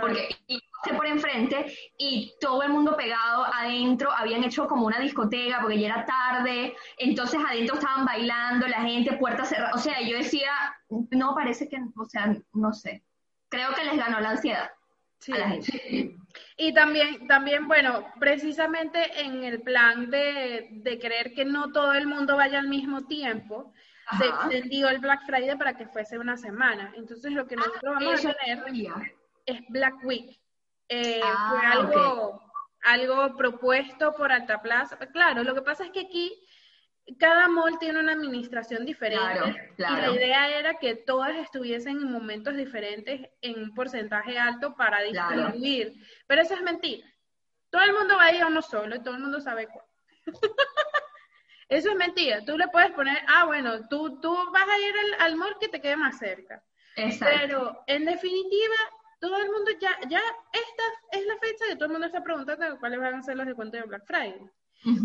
porque 0.00 0.28
y 0.46 0.62
por 0.96 1.06
enfrente 1.06 1.72
y 1.98 2.32
todo 2.40 2.62
el 2.62 2.70
mundo 2.70 2.96
pegado 2.96 3.44
adentro, 3.44 4.10
habían 4.10 4.42
hecho 4.42 4.66
como 4.66 4.86
una 4.86 4.98
discoteca 4.98 5.60
porque 5.60 5.78
ya 5.78 5.88
era 5.88 6.06
tarde, 6.06 6.74
entonces 6.96 7.40
adentro 7.46 7.76
estaban 7.76 8.04
bailando, 8.04 8.66
la 8.66 8.80
gente, 8.80 9.16
puertas 9.18 9.48
cerradas, 9.48 9.74
o 9.74 9.78
sea, 9.78 10.00
yo 10.00 10.16
decía, 10.16 10.50
no, 11.10 11.34
parece 11.34 11.68
que, 11.68 11.78
o 11.96 12.04
sea, 12.06 12.34
no 12.54 12.72
sé, 12.72 13.02
creo 13.48 13.74
que 13.74 13.84
les 13.84 13.96
ganó 13.96 14.20
la 14.20 14.30
ansiedad 14.30 14.70
a 15.28 15.38
la 15.38 15.48
gente. 15.48 16.16
Y 16.56 16.72
también, 16.74 17.26
también, 17.26 17.66
bueno, 17.66 18.06
precisamente 18.20 19.20
en 19.20 19.42
el 19.42 19.62
plan 19.62 20.10
de, 20.10 20.68
de 20.70 20.98
querer 20.98 21.34
que 21.34 21.44
no 21.44 21.72
todo 21.72 21.94
el 21.94 22.06
mundo 22.06 22.36
vaya 22.36 22.58
al 22.60 22.68
mismo 22.68 23.06
tiempo, 23.06 23.72
se 24.18 24.26
extendió 24.26 24.88
el 24.88 24.98
Black 24.98 25.24
Friday 25.26 25.56
para 25.56 25.76
que 25.76 25.86
fuese 25.86 26.18
una 26.18 26.36
semana. 26.36 26.92
Entonces 26.96 27.32
lo 27.32 27.46
que 27.46 27.54
ah, 27.54 27.58
nosotros 27.58 27.94
vamos 27.94 28.24
a 28.24 28.34
tener 28.34 28.64
es 29.46 29.60
Black 29.68 30.04
Week. 30.04 30.40
Eh, 30.88 31.20
ah, 31.22 31.48
fue 31.50 31.66
algo, 31.66 32.42
algo 32.82 33.36
propuesto 33.36 34.12
por 34.14 34.32
Alta 34.32 34.60
Plaza. 34.60 34.96
Claro, 35.12 35.44
lo 35.44 35.54
que 35.54 35.62
pasa 35.62 35.84
es 35.84 35.90
que 35.90 36.00
aquí 36.00 36.46
cada 37.18 37.48
mall 37.48 37.78
tiene 37.78 38.00
una 38.00 38.12
administración 38.12 38.84
diferente 38.84 39.72
y 39.76 39.82
la 39.82 40.10
idea 40.12 40.58
era 40.58 40.74
que 40.74 40.94
todas 40.94 41.34
estuviesen 41.36 41.96
en 41.98 42.12
momentos 42.12 42.56
diferentes 42.56 43.28
en 43.40 43.62
un 43.62 43.74
porcentaje 43.74 44.38
alto 44.38 44.74
para 44.76 45.02
distribuir. 45.02 45.94
Pero 46.26 46.42
eso 46.42 46.54
es 46.54 46.62
mentira. 46.62 47.06
Todo 47.70 47.82
el 47.82 47.92
mundo 47.92 48.16
va 48.16 48.24
a 48.24 48.32
ir 48.32 48.42
a 48.42 48.46
uno 48.46 48.62
solo 48.62 48.96
y 48.96 49.02
todo 49.02 49.14
el 49.14 49.22
mundo 49.22 49.40
sabe 49.40 49.68
cuál. 49.68 49.86
eso 51.68 51.90
es 51.90 51.96
mentira. 51.96 52.44
Tú 52.44 52.58
le 52.58 52.68
puedes 52.68 52.90
poner, 52.92 53.18
ah, 53.28 53.44
bueno, 53.44 53.88
tú, 53.88 54.20
tú 54.20 54.36
vas 54.52 54.68
a 54.68 54.78
ir 54.78 54.94
al, 55.18 55.36
mall 55.36 55.56
que 55.60 55.68
te 55.68 55.80
quede 55.80 55.96
más 55.96 56.18
cerca. 56.18 56.62
Pero 56.94 57.82
en 57.86 58.04
definitiva, 58.04 58.74
todo 59.20 59.36
el 59.38 59.50
mundo 59.50 59.70
ya, 59.80 59.96
ya 60.08 60.20
esta 60.52 60.82
es 61.12 61.26
la 61.26 61.36
fecha 61.38 61.66
que 61.68 61.76
todo 61.76 61.86
el 61.86 61.92
mundo 61.92 62.06
está 62.06 62.22
preguntando 62.22 62.78
cuáles 62.78 63.00
van 63.00 63.14
a 63.14 63.22
ser 63.22 63.36
los 63.36 63.46
descuentos 63.46 63.80
de 63.80 63.86
Black 63.86 64.04
Friday. 64.06 64.50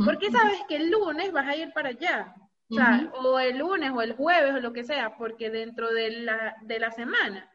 Porque 0.05 0.31
sabes 0.31 0.61
que 0.67 0.77
el 0.77 0.89
lunes 0.89 1.31
vas 1.31 1.47
a 1.47 1.55
ir 1.55 1.71
para 1.73 1.89
allá. 1.89 2.33
O, 2.69 2.75
sea, 2.75 3.11
o 3.13 3.39
el 3.39 3.59
lunes 3.59 3.91
o 3.93 4.01
el 4.01 4.13
jueves 4.13 4.55
o 4.55 4.59
lo 4.59 4.73
que 4.73 4.83
sea, 4.83 5.15
porque 5.17 5.51
dentro 5.51 5.91
de 5.93 6.09
la, 6.21 6.55
de 6.63 6.79
la 6.79 6.91
semana 6.91 7.47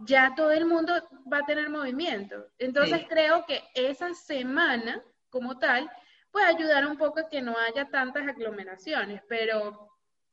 ya 0.00 0.34
todo 0.34 0.50
el 0.50 0.66
mundo 0.66 0.92
va 1.30 1.38
a 1.38 1.46
tener 1.46 1.68
movimiento. 1.68 2.36
Entonces 2.58 3.06
creo 3.08 3.44
que 3.46 3.62
esa 3.74 4.12
semana 4.14 5.02
como 5.28 5.58
tal 5.58 5.90
puede 6.30 6.46
ayudar 6.46 6.86
un 6.86 6.96
poco 6.96 7.20
a 7.20 7.28
que 7.28 7.42
no 7.42 7.54
haya 7.58 7.88
tantas 7.88 8.26
aglomeraciones, 8.26 9.22
pero 9.28 9.88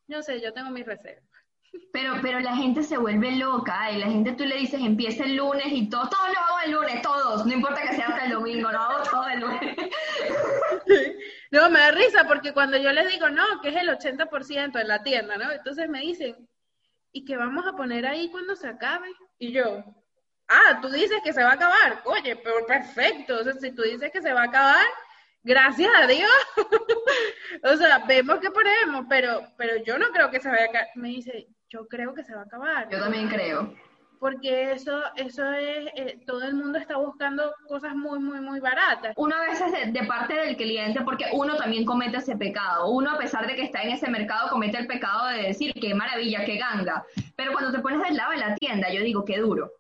no 0.08 0.22
sé, 0.22 0.42
yo 0.42 0.54
tengo 0.54 0.70
mis 0.70 0.86
reservas. 0.86 1.26
Pero, 1.92 2.14
pero 2.22 2.40
la 2.40 2.56
gente 2.56 2.82
se 2.82 2.98
vuelve 2.98 3.32
loca 3.36 3.92
y 3.92 4.00
la 4.00 4.08
gente 4.08 4.32
tú 4.34 4.46
le 4.46 4.56
dices 4.56 4.80
empieza 4.80 5.26
el 5.26 5.36
lunes 5.36 5.68
y 5.68 5.90
todo, 5.90 6.10
todos 6.10 6.30
lo 6.34 6.40
hago 6.40 6.60
el 6.66 6.72
lunes, 6.72 7.02
todos, 7.02 7.46
no 7.46 7.54
importa 7.54 7.82
que 7.82 7.94
sea 7.96 8.08
hasta 8.08 8.26
el 8.26 8.32
domingo, 8.32 8.72
lo 8.72 8.80
hago 8.80 9.04
todo 9.04 9.28
el 9.28 9.40
lunes. 9.42 9.76
No, 11.52 11.70
me 11.70 11.80
da 11.80 11.92
risa 11.92 12.28
porque 12.28 12.52
cuando 12.52 12.78
yo 12.78 12.92
les 12.92 13.10
digo, 13.10 13.30
no, 13.30 13.62
que 13.62 13.70
es 13.70 13.76
el 13.78 13.88
80% 13.88 14.82
en 14.82 14.88
la 14.88 15.02
tienda, 15.02 15.38
¿no? 15.38 15.50
Entonces 15.50 15.88
me 15.88 16.02
dicen, 16.02 16.36
¿y 17.14 17.24
qué 17.24 17.38
vamos 17.38 17.66
a 17.66 17.74
poner 17.74 18.06
ahí 18.06 18.30
cuando 18.30 18.54
se 18.56 18.68
acabe? 18.68 19.08
Y 19.40 19.54
yo, 19.54 19.82
ah, 20.50 20.80
tú 20.82 20.90
dices 20.90 21.22
que 21.24 21.32
se 21.32 21.44
va 21.44 21.52
a 21.52 21.54
acabar, 21.54 22.02
oye, 22.04 22.36
pero 22.36 22.66
perfecto, 22.66 23.40
o 23.40 23.44
sea, 23.46 23.54
si 23.54 23.72
tú 23.72 23.84
dices 23.84 24.12
que 24.12 24.22
se 24.22 24.34
va 24.34 24.42
a 24.42 24.46
acabar, 24.46 24.86
gracias 25.44 25.92
a 25.96 26.06
Dios. 26.06 26.30
o 27.64 27.78
sea, 27.78 28.00
vemos 28.00 28.40
que 28.40 28.52
ponemos, 28.52 29.06
pero, 29.08 29.42
pero 29.58 29.78
yo 29.84 29.98
no 29.98 30.10
creo 30.12 30.30
que 30.30 30.42
se 30.42 30.50
vaya 30.50 30.66
a 30.66 30.70
acabar. 30.70 30.88
Me 30.96 31.10
dice, 31.10 31.48
yo 31.70 31.88
creo 31.88 32.14
que 32.14 32.24
se 32.24 32.36
va 32.36 32.42
a 32.42 32.46
acabar. 32.46 32.90
Yo 32.90 33.00
también 33.00 33.30
creo. 33.30 33.74
Porque 34.20 34.72
eso, 34.72 35.02
eso 35.16 35.50
es, 35.52 35.88
eh, 35.96 36.20
todo 36.26 36.44
el 36.44 36.56
mundo 36.56 36.78
está 36.78 36.98
buscando 36.98 37.54
cosas 37.68 37.96
muy, 37.96 38.20
muy, 38.20 38.40
muy 38.40 38.60
baratas. 38.60 39.14
Uno 39.18 39.36
a 39.36 39.42
veces 39.42 39.72
de, 39.72 39.92
de, 39.92 40.08
parte 40.08 40.34
del 40.34 40.56
cliente, 40.58 41.02
porque 41.02 41.26
uno 41.34 41.56
también 41.56 41.86
comete 41.86 42.18
ese 42.18 42.36
pecado, 42.36 42.90
uno 42.90 43.12
a 43.12 43.18
pesar 43.18 43.48
de 43.48 43.56
que 43.56 43.64
está 43.64 43.82
en 43.84 43.92
ese 43.92 44.10
mercado 44.10 44.50
comete 44.50 44.78
el 44.78 44.88
pecado 44.88 45.28
de 45.28 45.44
decir, 45.44 45.74
qué 45.74 45.94
maravilla, 45.94 46.46
qué 46.46 46.58
ganga, 46.58 47.06
pero 47.36 47.52
cuando 47.52 47.72
te 47.72 47.80
pones 47.80 48.02
del 48.02 48.18
lado 48.18 48.32
de 48.32 48.38
la 48.38 48.56
tienda, 48.56 48.92
yo 48.92 49.02
digo, 49.02 49.26
qué 49.26 49.38
duro, 49.38 49.72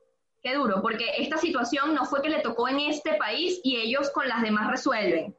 qué 0.41 0.54
duro, 0.54 0.82
porque 0.82 1.06
esta 1.17 1.38
situación 1.38 1.93
no 1.93 2.06
fue 2.06 2.21
que 2.21 2.30
le 2.30 2.41
tocó 2.41 2.67
en 2.67 2.80
este 2.80 3.15
país 3.15 3.60
y 3.63 3.78
ellos 3.78 4.10
con 4.12 4.28
las 4.28 4.41
demás 4.41 4.69
resuelven. 4.69 5.36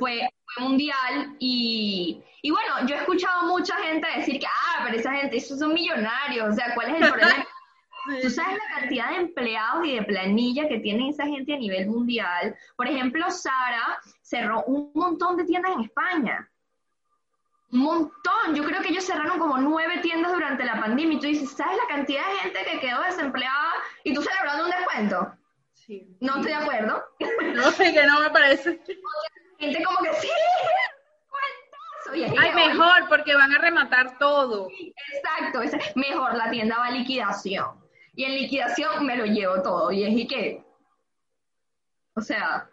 Fue, 0.00 0.28
fue, 0.44 0.64
mundial 0.64 1.36
y, 1.38 2.20
y 2.42 2.50
bueno, 2.50 2.86
yo 2.86 2.96
he 2.96 2.98
escuchado 2.98 3.46
mucha 3.46 3.76
gente 3.76 4.08
decir 4.16 4.40
que, 4.40 4.46
ah, 4.46 4.82
pero 4.84 4.98
esa 4.98 5.12
gente, 5.12 5.36
esos 5.36 5.60
son 5.60 5.72
millonarios, 5.72 6.48
o 6.48 6.52
sea, 6.52 6.74
¿cuál 6.74 6.88
es 6.88 7.02
el 7.02 7.08
problema? 7.08 7.46
Tú 8.22 8.30
sabes 8.30 8.58
la 8.58 8.80
cantidad 8.80 9.10
de 9.10 9.16
empleados 9.16 9.86
y 9.86 9.96
de 9.96 10.02
planilla 10.02 10.68
que 10.68 10.78
tiene 10.78 11.10
esa 11.10 11.26
gente 11.26 11.54
a 11.54 11.58
nivel 11.58 11.86
mundial. 11.88 12.56
Por 12.76 12.86
ejemplo, 12.86 13.30
Sara 13.30 14.00
cerró 14.22 14.62
un 14.64 14.90
montón 14.94 15.36
de 15.36 15.44
tiendas 15.44 15.72
en 15.72 15.82
España. 15.82 16.50
Un 17.72 17.80
montón. 17.80 18.54
Yo 18.54 18.64
creo 18.64 18.80
que 18.80 18.88
ellos 18.88 19.04
cerraron 19.04 19.38
como 19.38 19.58
nueve 19.58 19.98
tiendas 20.02 20.32
durante 20.32 20.64
la 20.64 20.80
pandemia. 20.80 21.16
Y 21.16 21.20
tú 21.20 21.26
dices, 21.26 21.50
¿sabes 21.50 21.76
la 21.76 21.94
cantidad 21.94 22.26
de 22.26 22.38
gente 22.38 22.70
que 22.70 22.80
quedó 22.80 23.02
desempleada 23.02 23.72
y 24.02 24.14
tú 24.14 24.22
celebrando 24.22 24.64
un 24.64 24.70
descuento? 24.70 25.32
Sí. 25.74 26.16
No 26.20 26.36
estoy 26.36 26.52
de 26.52 26.58
acuerdo. 26.58 27.04
No 27.54 27.70
sé 27.70 27.92
que 27.92 28.06
no 28.06 28.20
me 28.20 28.30
parece. 28.30 28.80
Gente 29.58 29.84
como 29.84 29.98
que 29.98 30.14
sí, 30.14 30.28
Ay, 32.38 32.54
mejor, 32.54 33.08
porque 33.10 33.34
van 33.34 33.52
a 33.52 33.58
rematar 33.58 34.16
todo. 34.18 34.68
Exacto, 35.12 35.60
es 35.60 35.74
mejor, 35.96 36.34
la 36.34 36.50
tienda 36.50 36.78
va 36.78 36.86
a 36.86 36.90
liquidación 36.92 37.79
y 38.20 38.24
en 38.24 38.34
liquidación 38.34 39.06
me 39.06 39.16
lo 39.16 39.24
llevo 39.24 39.62
todo. 39.62 39.90
Y 39.90 40.04
es 40.04 40.12
y 40.12 40.26
que, 40.26 40.62
o 42.14 42.20
sea, 42.20 42.68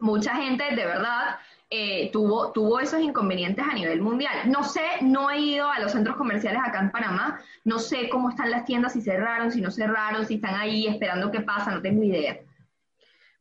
mucha 0.00 0.34
gente 0.34 0.64
de 0.74 0.84
verdad 0.84 1.38
eh, 1.70 2.10
tuvo, 2.10 2.50
tuvo 2.50 2.80
esos 2.80 3.00
inconvenientes 3.00 3.64
a 3.64 3.72
nivel 3.72 4.00
mundial. 4.00 4.50
No 4.50 4.64
sé, 4.64 4.82
no 5.02 5.30
he 5.30 5.38
ido 5.38 5.70
a 5.70 5.78
los 5.78 5.92
centros 5.92 6.16
comerciales 6.16 6.60
acá 6.60 6.80
en 6.80 6.90
Panamá, 6.90 7.40
no 7.62 7.78
sé 7.78 8.08
cómo 8.08 8.30
están 8.30 8.50
las 8.50 8.64
tiendas, 8.64 8.94
si 8.94 9.00
cerraron, 9.00 9.52
si 9.52 9.60
no 9.60 9.70
cerraron, 9.70 10.26
si 10.26 10.34
están 10.34 10.56
ahí 10.56 10.88
esperando 10.88 11.30
qué 11.30 11.42
pasa, 11.42 11.70
no 11.70 11.80
tengo 11.80 12.02
idea. 12.02 12.40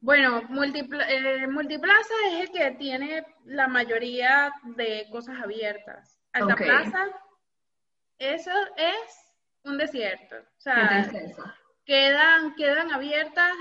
Bueno, 0.02 0.40
eh, 0.40 1.48
Multiplaza 1.48 2.14
es 2.28 2.42
el 2.42 2.52
que 2.52 2.72
tiene 2.78 3.26
la 3.46 3.68
mayoría 3.68 4.54
de 4.76 5.08
cosas 5.12 5.42
abiertas. 5.42 6.22
Alta 6.34 6.56
Plaza, 6.56 7.08
eso 8.20 8.52
es 8.78 9.33
un 9.64 9.78
desierto. 9.78 10.36
O 10.36 10.62
sea, 10.62 11.10
quedan, 11.86 12.56
quedan 12.56 12.92
abiertas 12.92 13.52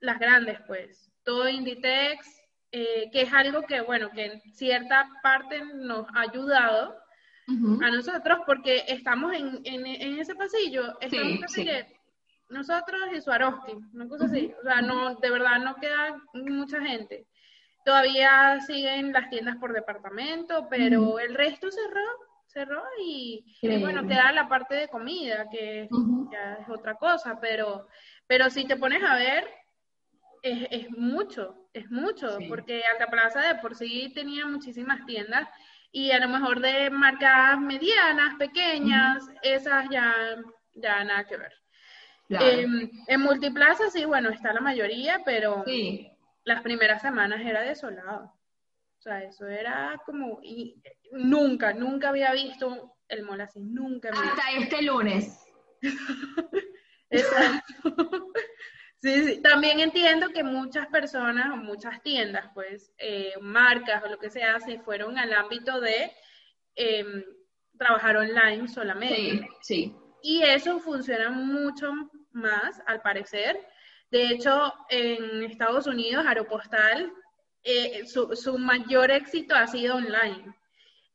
las 0.00 0.18
grandes, 0.18 0.58
pues. 0.66 1.10
Todo 1.24 1.48
Inditex, 1.48 2.26
eh, 2.72 3.08
que 3.12 3.22
es 3.22 3.32
algo 3.32 3.62
que, 3.62 3.80
bueno, 3.80 4.10
que 4.10 4.26
en 4.26 4.40
cierta 4.52 5.08
parte 5.22 5.62
nos 5.74 6.06
ha 6.14 6.20
ayudado 6.20 6.98
a 7.82 7.90
nosotros 7.90 8.38
porque 8.46 8.84
estamos 8.88 9.34
en, 9.34 9.60
en, 9.64 10.18
ese 10.18 10.34
pasillo, 10.34 10.98
estamos 11.00 11.40
sí, 11.48 11.68
nosotros 12.48 13.00
y 13.14 13.20
Swarovski, 13.20 13.72
una 13.92 14.08
cosa 14.08 14.26
así. 14.26 14.54
O 14.60 14.62
sea, 14.62 14.80
no, 14.80 15.16
de 15.16 15.30
verdad 15.30 15.58
no 15.58 15.74
queda 15.76 16.22
mucha 16.34 16.80
gente. 16.80 17.26
Todavía 17.84 18.60
siguen 18.60 19.12
las 19.12 19.28
tiendas 19.28 19.56
por 19.56 19.72
departamento, 19.72 20.68
pero 20.70 21.18
el 21.18 21.34
resto 21.34 21.70
cerró 21.70 22.06
cerró 22.52 22.82
y, 23.02 23.44
bueno, 23.80 24.06
queda 24.06 24.32
la 24.32 24.48
parte 24.48 24.74
de 24.74 24.88
comida, 24.88 25.48
que 25.50 25.88
ya 26.30 26.54
es 26.60 26.68
otra 26.68 26.94
cosa, 26.94 27.38
pero, 27.40 27.88
pero 28.26 28.50
si 28.50 28.66
te 28.66 28.76
pones 28.76 29.02
a 29.02 29.16
ver, 29.16 29.48
es, 30.42 30.66
es 30.70 30.90
mucho, 30.90 31.68
es 31.72 31.90
mucho, 31.90 32.38
porque 32.48 32.82
Alta 32.92 33.06
Plaza 33.06 33.40
de 33.40 33.54
por 33.56 33.74
sí 33.74 34.12
tenía 34.14 34.46
muchísimas 34.46 35.04
tiendas 35.06 35.48
y 35.92 36.10
a 36.10 36.18
lo 36.18 36.28
mejor 36.28 36.60
de 36.60 36.90
marcas 36.90 37.58
medianas, 37.60 38.34
pequeñas, 38.38 39.24
esas 39.42 39.88
ya, 39.90 40.14
ya 40.74 41.04
nada 41.04 41.24
que 41.24 41.36
ver. 41.36 41.52
Em, 42.28 42.90
en 43.06 43.20
Multiplaza 43.20 43.90
sí, 43.90 44.04
bueno, 44.04 44.30
está 44.30 44.52
la 44.52 44.60
mayoría, 44.60 45.20
pero 45.24 45.64
las 46.44 46.62
primeras 46.62 47.02
semanas 47.02 47.40
era 47.44 47.60
desolado. 47.60 48.32
O 49.02 49.04
sea, 49.04 49.24
eso 49.24 49.48
era 49.48 50.00
como, 50.06 50.38
y 50.44 50.80
nunca, 51.10 51.72
nunca 51.72 52.10
había 52.10 52.32
visto 52.32 52.94
el 53.08 53.24
mall 53.24 53.40
así, 53.40 53.58
nunca. 53.58 54.10
Hasta 54.10 54.52
este 54.56 54.80
lunes. 54.80 55.40
sí, 59.02 59.24
sí. 59.24 59.42
También 59.42 59.80
entiendo 59.80 60.28
que 60.28 60.44
muchas 60.44 60.86
personas 60.86 61.50
o 61.50 61.56
muchas 61.56 62.00
tiendas, 62.04 62.48
pues, 62.54 62.92
eh, 62.96 63.34
marcas 63.40 64.04
o 64.04 64.08
lo 64.08 64.20
que 64.20 64.30
sea, 64.30 64.60
se 64.60 64.78
fueron 64.78 65.18
al 65.18 65.32
ámbito 65.32 65.80
de 65.80 66.12
em, 66.76 67.24
trabajar 67.76 68.16
online 68.18 68.68
solamente. 68.68 69.16
Sí, 69.16 69.40
sí. 69.62 69.96
Y 70.22 70.42
eso 70.44 70.78
funciona 70.78 71.28
mucho 71.28 71.92
más, 72.30 72.80
al 72.86 73.02
parecer. 73.02 73.66
De 74.12 74.28
hecho, 74.28 74.72
en 74.90 75.42
Estados 75.42 75.88
Unidos, 75.88 76.24
Aeropostal 76.24 77.12
eh, 77.64 78.06
su, 78.06 78.34
su, 78.34 78.58
mayor 78.58 79.10
éxito 79.10 79.54
ha 79.54 79.66
sido 79.66 79.96
online. 79.96 80.54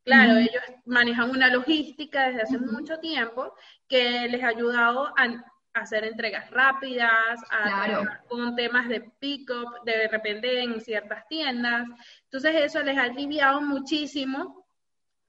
Claro, 0.08 0.38
ellos 0.38 0.64
manejan 0.86 1.32
una 1.32 1.50
logística 1.50 2.28
desde 2.28 2.44
hace 2.44 2.60
mucho 2.60 2.98
tiempo 3.00 3.54
que 3.90 4.30
les 4.30 4.42
ha 4.42 4.48
ayudado 4.48 5.08
a, 5.18 5.44
hacer 5.74 6.06
entregas 6.06 6.50
rápidas, 6.50 7.40
a 7.52 8.22
con 8.28 8.56
temas 8.56 8.88
de 8.88 9.02
pick-up 9.20 9.84
de 9.84 10.08
repente 10.08 10.62
en 10.62 10.80
ciertas 10.80 11.28
tiendas. 11.28 11.88
Entonces 12.24 12.56
eso 12.56 12.82
les 12.82 12.98
ha 12.98 13.04
aliviado 13.04 13.62
muchísimo 13.62 14.66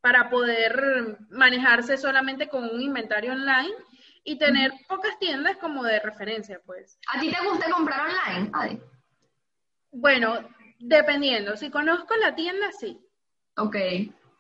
para 0.01 0.31
poder 0.31 1.19
manejarse 1.31 1.99
solamente 1.99 2.49
con 2.49 2.65
un 2.65 2.81
inventario 2.81 3.33
online 3.33 3.75
y 4.25 4.39
tener 4.39 4.73
pocas 4.89 5.19
tiendas 5.19 5.57
como 5.57 5.83
de 5.83 6.01
referencia, 6.01 6.61
pues. 6.65 6.99
¿A 7.13 7.21
ti 7.21 7.31
te 7.31 7.49
gusta 7.49 7.71
comprar 7.71 8.09
online? 8.09 8.81
Bueno, 9.91 10.49
Dependiendo, 10.79 11.57
si 11.57 11.71
conozco 11.71 12.15
la 12.17 12.35
tienda, 12.35 12.71
sí. 12.73 13.01
Ok. 13.57 13.77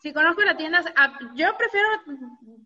Si 0.01 0.13
conozco 0.13 0.43
la 0.43 0.57
tienda, 0.57 0.85
ah, 0.97 1.19
yo 1.35 1.57
prefiero 1.57 1.89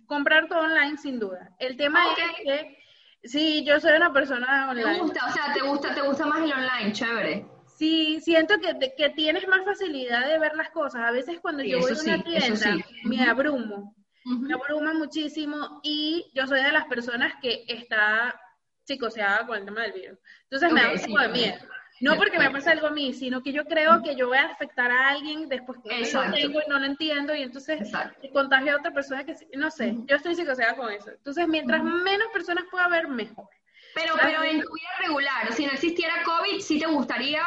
comprar 0.07 0.49
todo 0.49 0.61
online 0.61 0.99
sin 0.99 1.19
duda. 1.19 1.51
El 1.59 1.77
tema 1.77 2.01
es 2.13 2.45
que 2.45 2.79
sí, 3.25 3.65
yo 3.65 3.81
soy 3.81 3.93
una 3.93 4.13
persona 4.13 4.69
online. 4.71 4.95
¿Te 4.95 5.01
gusta? 5.01 5.27
O 5.27 5.33
sea, 5.33 5.53
¿te 5.55 5.61
gusta, 5.63 5.95
te 5.95 6.03
gusta 6.03 6.27
más 6.27 6.43
el 6.43 6.53
online? 6.53 6.93
Chévere. 6.93 7.47
Sí, 7.79 8.21
siento 8.21 8.57
que, 8.61 8.93
que 8.97 9.11
tienes 9.11 9.49
más 9.49 9.65
facilidad 9.65 10.29
de 10.29 10.39
ver 10.39 10.55
las 10.55 10.71
cosas. 10.71 11.03
A 11.03 11.11
veces 11.11 11.41
cuando 11.41 11.63
yo 11.63 11.81
voy 11.81 11.93
a 11.93 12.01
una 12.01 12.23
tienda, 12.23 12.77
me 13.05 13.25
abrumo. 13.25 13.97
Me 14.25 14.55
abruma 14.55 14.93
muchísimo 14.93 15.81
y 15.83 16.31
yo 16.35 16.47
soy 16.47 16.63
de 16.63 16.71
las 16.71 16.85
personas 16.85 17.33
que 17.41 17.65
está 17.67 18.39
psicoseada 18.85 19.47
con 19.47 19.59
el 19.59 19.65
tema 19.65 19.83
del 19.83 19.93
virus. 19.93 20.19
Entonces 20.45 20.73
me 20.73 20.83
da 20.83 20.93
un 20.93 21.01
poco 21.01 21.23
de 21.23 21.29
miedo. 21.29 21.57
No 22.03 22.17
porque 22.17 22.39
me 22.39 22.51
pase 22.51 22.71
algo 22.71 22.89
a 22.89 22.91
mí, 22.91 23.15
sino 23.15 23.43
que 23.43 23.53
yo 23.53 23.65
creo 23.65 24.03
que 24.03 24.17
yo 24.17 24.29
voy 24.29 24.37
a 24.37 24.47
afectar 24.47 24.91
a 24.91 25.11
alguien 25.11 25.49
después 25.49 25.79
que 25.83 26.13
no 26.13 26.25
lo 26.25 26.33
tengo 26.33 26.61
y 26.61 26.69
no 26.69 26.79
lo 26.81 26.85
entiendo 26.85 27.35
y 27.35 27.43
entonces 27.43 27.91
contagio 28.33 28.73
a 28.73 28.79
otra 28.79 28.93
persona 28.93 29.25
que 29.25 29.37
no 29.55 29.71
sé, 29.71 29.95
yo 30.07 30.17
estoy 30.17 30.35
psicoseada 30.35 30.75
con 30.75 30.91
eso. 30.91 31.11
Entonces, 31.11 31.47
mientras 31.47 31.83
menos 31.83 32.29
personas 32.33 32.65
pueda 32.71 32.87
haber, 32.87 33.07
mejor. 33.09 33.47
Pero, 33.95 34.15
pero 34.21 34.43
en 34.43 34.61
tu 34.61 34.73
vida 34.73 34.89
regular, 35.01 35.53
si 35.53 35.65
no 35.65 35.73
existiera 35.73 36.15
COVID, 36.25 36.61
¿sí 36.61 36.81
te 36.81 36.87
gustaría 36.87 37.43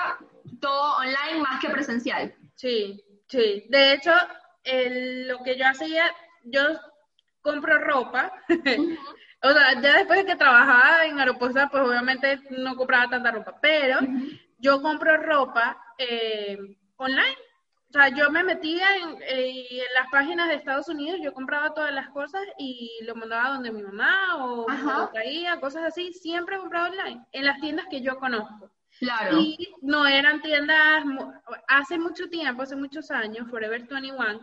todo 0.62 0.98
online 0.98 1.42
más 1.42 1.60
que 1.60 1.70
presencial? 1.70 2.34
Sí, 2.56 3.04
sí. 3.28 3.66
De 3.70 3.94
hecho, 3.94 4.14
lo 4.64 5.44
que 5.44 5.58
yo 5.58 5.68
hacía, 5.68 6.12
yo 6.44 6.62
compro 7.42 7.78
ropa. 7.80 8.32
o 9.42 9.52
sea, 9.52 9.82
ya 9.82 9.98
después 9.98 10.20
de 10.20 10.26
que 10.26 10.36
trabajaba 10.36 11.06
en 11.06 11.20
Aeropuerto, 11.20 11.60
pues 11.72 11.84
obviamente 11.84 12.40
no 12.52 12.76
compraba 12.76 13.10
tanta 13.10 13.32
ropa, 13.32 13.58
pero 13.62 14.00
yo 14.66 14.82
compro 14.82 15.16
ropa 15.18 15.78
eh, 16.00 16.58
online. 16.98 17.38
O 17.90 17.94
sea, 17.94 18.10
yo 18.10 18.32
me 18.32 18.44
metía 18.44 18.88
eh, 19.30 19.68
en, 19.70 19.94
las 19.94 20.10
páginas 20.12 20.50
de 20.50 20.56
Estados 20.56 20.90
Unidos, 20.90 21.20
yo 21.24 21.34
compraba 21.34 21.74
todas 21.74 21.94
las 21.94 22.10
cosas 22.10 22.42
y 22.58 22.92
lo 23.04 23.16
mandaba 23.16 23.54
donde 23.54 23.72
mi 23.72 23.84
mamá 23.84 24.44
o 24.44 24.68
lo 24.68 25.10
traía, 25.10 25.60
cosas 25.60 25.84
así. 25.84 26.12
Siempre 26.14 26.58
compraba 26.58 26.90
online, 26.90 27.24
en 27.32 27.46
las 27.46 27.62
tiendas 27.62 27.86
que 27.90 28.02
yo 28.02 28.18
conozco. 28.18 28.72
Claro. 29.00 29.40
Y 29.40 29.74
no 29.82 30.08
eran 30.08 30.42
tiendas, 30.42 31.04
hace 31.68 32.00
mucho 32.00 32.28
tiempo, 32.28 32.64
hace 32.64 32.76
muchos 32.76 33.12
años, 33.12 33.50
Forever 33.50 33.86
21 33.88 34.40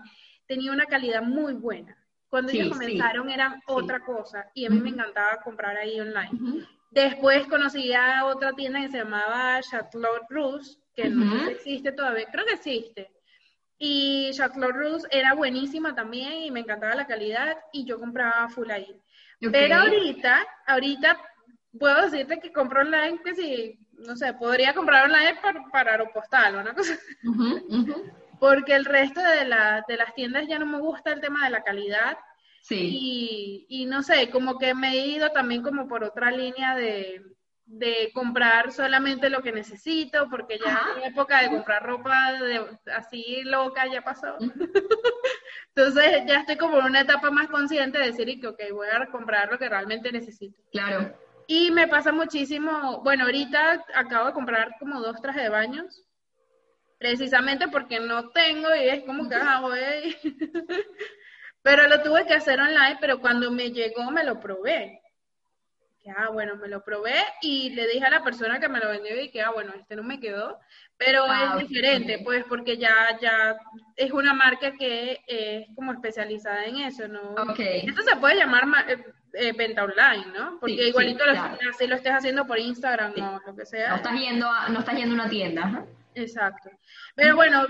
tenía 0.47 0.73
una 0.73 0.87
calidad 0.87 1.23
muy 1.23 1.55
buena. 1.55 1.97
Cuando 2.29 2.53
ellos 2.53 2.71
comenzaron 2.71 3.29
era 3.29 3.61
otra 3.67 4.01
cosa 4.05 4.51
y 4.55 4.67
a 4.67 4.71
mí 4.71 4.81
me 4.81 4.91
encantaba 4.91 5.43
comprar 5.43 5.77
ahí 5.77 6.01
online. 6.01 6.67
Después 6.93 7.47
conocí 7.47 7.93
a 7.95 8.27
otra 8.27 8.53
tienda 8.53 8.81
que 8.81 8.91
se 8.91 8.99
llamaba 8.99 9.61
Chateau 9.63 10.03
Rouge, 10.29 10.77
que 10.95 11.09
no 11.09 11.49
existe 11.49 11.91
todavía, 11.93 12.27
creo 12.31 12.45
que 12.45 12.53
existe. 12.53 13.11
Y 13.79 14.31
Chateau 14.35 14.71
Rouge 14.71 15.07
era 15.11 15.33
buenísima 15.33 15.95
también 15.95 16.43
y 16.43 16.51
me 16.51 16.61
encantaba 16.61 16.95
la 16.95 17.07
calidad 17.07 17.57
y 17.73 17.87
yo 17.87 17.99
compraba 17.99 18.47
full 18.51 18.71
ahí. 18.71 18.95
Pero 19.41 19.77
ahorita, 19.77 20.47
ahorita 20.67 21.19
puedo 21.79 22.03
decirte 22.03 22.39
que 22.39 22.53
compro 22.53 22.83
online 22.83 23.21
que 23.25 23.35
si, 23.35 23.79
no 23.93 24.15
sé, 24.15 24.35
podría 24.35 24.75
comprar 24.75 25.07
online 25.07 25.39
para, 25.41 25.65
para 25.73 25.93
Aeropostal 25.93 26.57
o 26.57 26.61
una 26.61 26.75
cosa. 26.75 26.95
Porque 28.39 28.75
el 28.75 28.85
resto 28.85 29.21
de, 29.23 29.47
la, 29.47 29.83
de 29.89 29.97
las 29.97 30.15
tiendas 30.15 30.47
ya 30.47 30.59
no 30.59 30.67
me 30.67 30.79
gusta 30.79 31.11
el 31.11 31.23
tema 31.23 31.45
de 31.45 31.51
la 31.51 31.63
calidad. 31.65 32.19
Sí. 32.63 32.79
Y, 32.81 33.67
y 33.69 33.87
no 33.87 34.03
sé, 34.03 34.31
como 34.31 34.59
que 34.59 34.75
me 34.75 34.93
he 34.93 35.07
ido 35.09 35.31
también 35.31 35.63
como 35.63 35.89
por 35.89 36.05
otra 36.05 36.31
línea 36.31 36.75
de, 36.75 37.23
de 37.67 38.11
comprar 38.13 38.73
solamente 38.73 39.31
lo 39.31 39.43
que 39.43 39.53
necesito, 39.53 40.29
porque 40.29 40.59
ya 40.59 40.81
mi 40.97 41.05
época 41.05 41.41
de 41.41 41.49
comprar 41.49 41.83
ropa 41.83 42.33
de, 42.35 42.65
así 42.95 43.43
loca 43.45 43.87
ya 43.87 44.03
pasó. 44.03 44.37
Entonces 45.75 46.23
ya 46.27 46.41
estoy 46.41 46.57
como 46.57 46.79
en 46.79 46.87
una 46.87 47.01
etapa 47.01 47.31
más 47.31 47.49
consciente 47.49 47.99
de 47.99 48.13
decir 48.13 48.41
que, 48.41 48.47
ok, 48.47 48.61
voy 48.73 48.89
a 48.89 49.07
comprar 49.07 49.51
lo 49.51 49.59
que 49.59 49.69
realmente 49.69 50.13
necesito. 50.13 50.61
Claro. 50.71 51.17
Y 51.47 51.71
me 51.71 51.89
pasa 51.89 52.13
muchísimo, 52.13 53.01
bueno, 53.03 53.25
ahorita 53.25 53.85
acabo 53.95 54.27
de 54.27 54.33
comprar 54.33 54.77
como 54.79 55.01
dos 55.01 55.21
trajes 55.21 55.43
de 55.43 55.49
baños, 55.49 56.07
precisamente 56.99 57.69
porque 57.69 58.01
no 58.01 58.31
tengo 58.31 58.69
y 58.75 58.89
es 58.89 59.05
como 59.05 59.29
que, 59.29 59.35
ah, 59.35 59.61
voy. 59.61 60.17
pero 61.63 61.87
lo 61.89 62.03
tuve 62.03 62.27
que 62.27 62.35
hacer 62.35 62.61
online, 62.61 62.99
pero 63.01 63.21
cuando 63.21 63.51
me 63.51 63.71
llegó 63.71 64.11
me 64.11 64.25
lo 64.25 64.41
probé 64.41 65.03
que, 66.03 66.11
ah, 66.11 66.31
bueno, 66.33 66.57
me 66.57 66.69
lo 66.69 66.83
probé 66.83 67.15
y 67.43 67.71
le 67.71 67.87
dije 67.87 68.05
a 68.05 68.11
la 68.11 68.25
persona 68.25 68.59
que 68.59 68.69
me 68.69 68.81
lo 68.81 68.89
vendió 68.89 69.21
y 69.21 69.31
que, 69.31 69.41
ah, 69.41 69.51
bueno, 69.51 69.73
este 69.79 69.95
no 69.95 70.03
me 70.03 70.19
quedó, 70.19 70.59
pero 70.97 71.25
es 71.27 71.69
diferente, 71.69 72.21
pues, 72.25 72.45
porque 72.49 72.77
ya, 72.77 73.19
ya 73.21 73.57
es 73.97 74.11
una 74.11 74.35
marca 74.35 74.73
que 74.73 75.21
es 75.27 75.67
como 75.77 75.93
especializada 75.93 76.65
en 76.65 76.79
eso, 76.79 77.07
¿no? 77.07 77.35
Esto 77.59 78.03
se 78.03 78.17
puede 78.17 78.37
llamar 78.37 78.65
eh, 78.89 79.05
eh, 79.35 79.53
venta 79.53 79.85
online, 79.85 80.27
¿no? 80.37 80.59
Porque 80.59 80.89
igualito 80.89 81.25
lo, 81.25 81.33
así 81.33 81.87
lo 81.87 81.97
estés 81.97 82.13
haciendo 82.13 82.47
por 82.47 82.59
Instagram 82.59 83.13
o 83.17 83.41
lo 83.47 83.55
que 83.55 83.65
sea. 83.65 83.91
No 83.91 83.97
estás 83.97 84.19
yendo 84.19 84.51
a, 84.51 84.69
no 84.69 84.81
estás 84.81 84.97
yendo 84.97 85.13
a 85.13 85.15
una 85.15 85.29
tienda, 85.29 85.67
¿no? 85.67 85.87
Exacto. 86.15 86.71
Pero 87.15 87.37
bueno, 87.37 87.67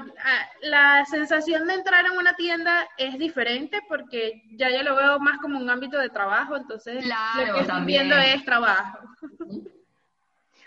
la 0.62 1.04
sensación 1.04 1.66
de 1.66 1.74
entrar 1.74 2.06
en 2.06 2.12
una 2.12 2.34
tienda 2.34 2.88
es 2.98 3.18
diferente 3.18 3.80
porque 3.88 4.42
ya 4.56 4.70
yo 4.70 4.82
lo 4.82 4.96
veo 4.96 5.18
más 5.20 5.38
como 5.38 5.58
un 5.58 5.70
ámbito 5.70 5.98
de 5.98 6.08
trabajo, 6.08 6.56
entonces 6.56 7.04
lo 7.04 7.54
que 7.54 7.60
estoy 7.60 7.84
viendo 7.84 8.16
es 8.16 8.44
trabajo. 8.44 8.98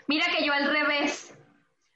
Mira 0.06 0.26
que 0.36 0.44
yo 0.44 0.52
al 0.52 0.70
revés. 0.70 1.32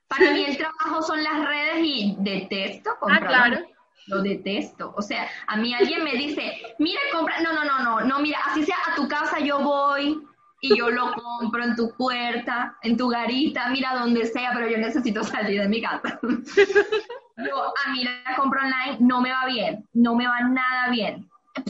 Para 0.09 0.33
mí 0.33 0.45
el 0.45 0.57
trabajo 0.57 1.03
son 1.03 1.23
las 1.23 1.47
redes 1.47 1.79
y 1.85 2.17
detesto 2.19 2.97
comprar. 2.99 3.23
Ah, 3.23 3.29
claro. 3.29 3.67
Lo 4.09 4.23
detesto. 4.23 4.93
O 4.97 5.03
sea, 5.03 5.29
a 5.47 5.57
mí 5.57 5.73
alguien 5.73 6.03
me 6.03 6.15
dice, 6.15 6.75
mira, 6.81 7.01
compra. 7.13 7.41
No, 7.43 7.53
no, 7.53 7.65
no, 7.65 7.79
no, 7.79 8.01
no, 8.01 8.19
mira, 8.19 8.41
así 8.47 8.65
sea 8.65 8.77
a 8.91 8.97
tu 8.97 9.07
casa 9.07 9.39
yo 9.39 9.61
voy, 9.61 10.21
y 10.61 10.77
yo 10.77 10.91
lo 10.91 11.13
compro 11.13 11.65
en 11.65 11.75
tu 11.75 11.95
puerta, 11.97 12.77
en 12.83 12.97
tu 12.97 13.09
garita, 13.09 13.69
mira 13.71 13.95
donde 13.95 14.27
sea, 14.27 14.53
pero 14.55 14.69
yo 14.69 14.77
necesito 14.77 15.25
salir 15.25 15.61
de 15.61 15.69
mi 15.69 15.81
casa. 15.81 16.21
yo, 17.37 17.65
a 17.65 17.91
mí 17.93 18.05
la 18.05 18.37
compra 18.37 18.65
online 18.65 18.99
no 19.01 19.21
me 19.23 19.31
va 19.31 19.47
bien, 19.47 19.89
no 19.95 20.15
me 20.15 20.27
va 20.27 20.41
nada 20.41 20.91
bien. 20.91 21.29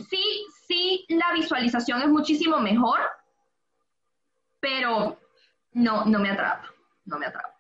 Sí, 0.09 0.45
sí, 0.67 1.07
la 1.09 1.33
visualización 1.33 2.03
es 2.03 2.09
muchísimo 2.09 2.59
mejor, 2.59 3.01
pero 4.59 5.19
no, 5.73 6.05
no 6.05 6.19
me 6.19 6.31
atrapa, 6.31 6.69
no 7.05 7.19
me 7.19 7.27
atrapa. 7.27 7.57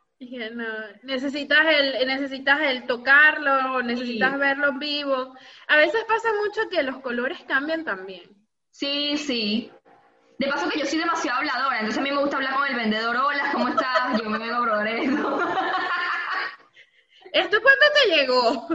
necesitas 1.02 1.60
el, 1.66 2.06
necesitas 2.08 2.60
el 2.60 2.86
tocarlo, 2.86 3.82
necesitas 3.82 4.36
verlo 4.36 4.68
en 4.68 4.78
vivo. 4.80 5.34
A 5.68 5.76
veces 5.76 6.04
pasa 6.08 6.28
mucho 6.44 6.68
que 6.68 6.82
los 6.82 6.98
colores 6.98 7.40
cambian 7.46 7.84
también. 7.84 8.40
Sí, 8.70 9.16
sí. 9.16 9.70
De 10.40 10.48
paso 10.48 10.68
que 10.70 10.78
yo 10.78 10.86
soy 10.86 10.98
demasiado 10.98 11.40
habladora, 11.40 11.80
entonces 11.80 11.98
a 11.98 12.02
mí 12.02 12.10
me 12.10 12.16
gusta 12.16 12.38
hablar 12.38 12.54
con 12.54 12.66
el 12.66 12.74
vendedor, 12.74 13.14
hola, 13.14 13.50
¿cómo 13.52 13.68
estás? 13.68 14.18
Yo 14.18 14.24
me 14.30 14.38
vengo 14.38 14.62
probar 14.62 14.88
esto. 14.88 15.38
¿Esto 17.34 17.58
cuándo 17.60 17.84
te 17.94 18.06
llegó? 18.16 18.66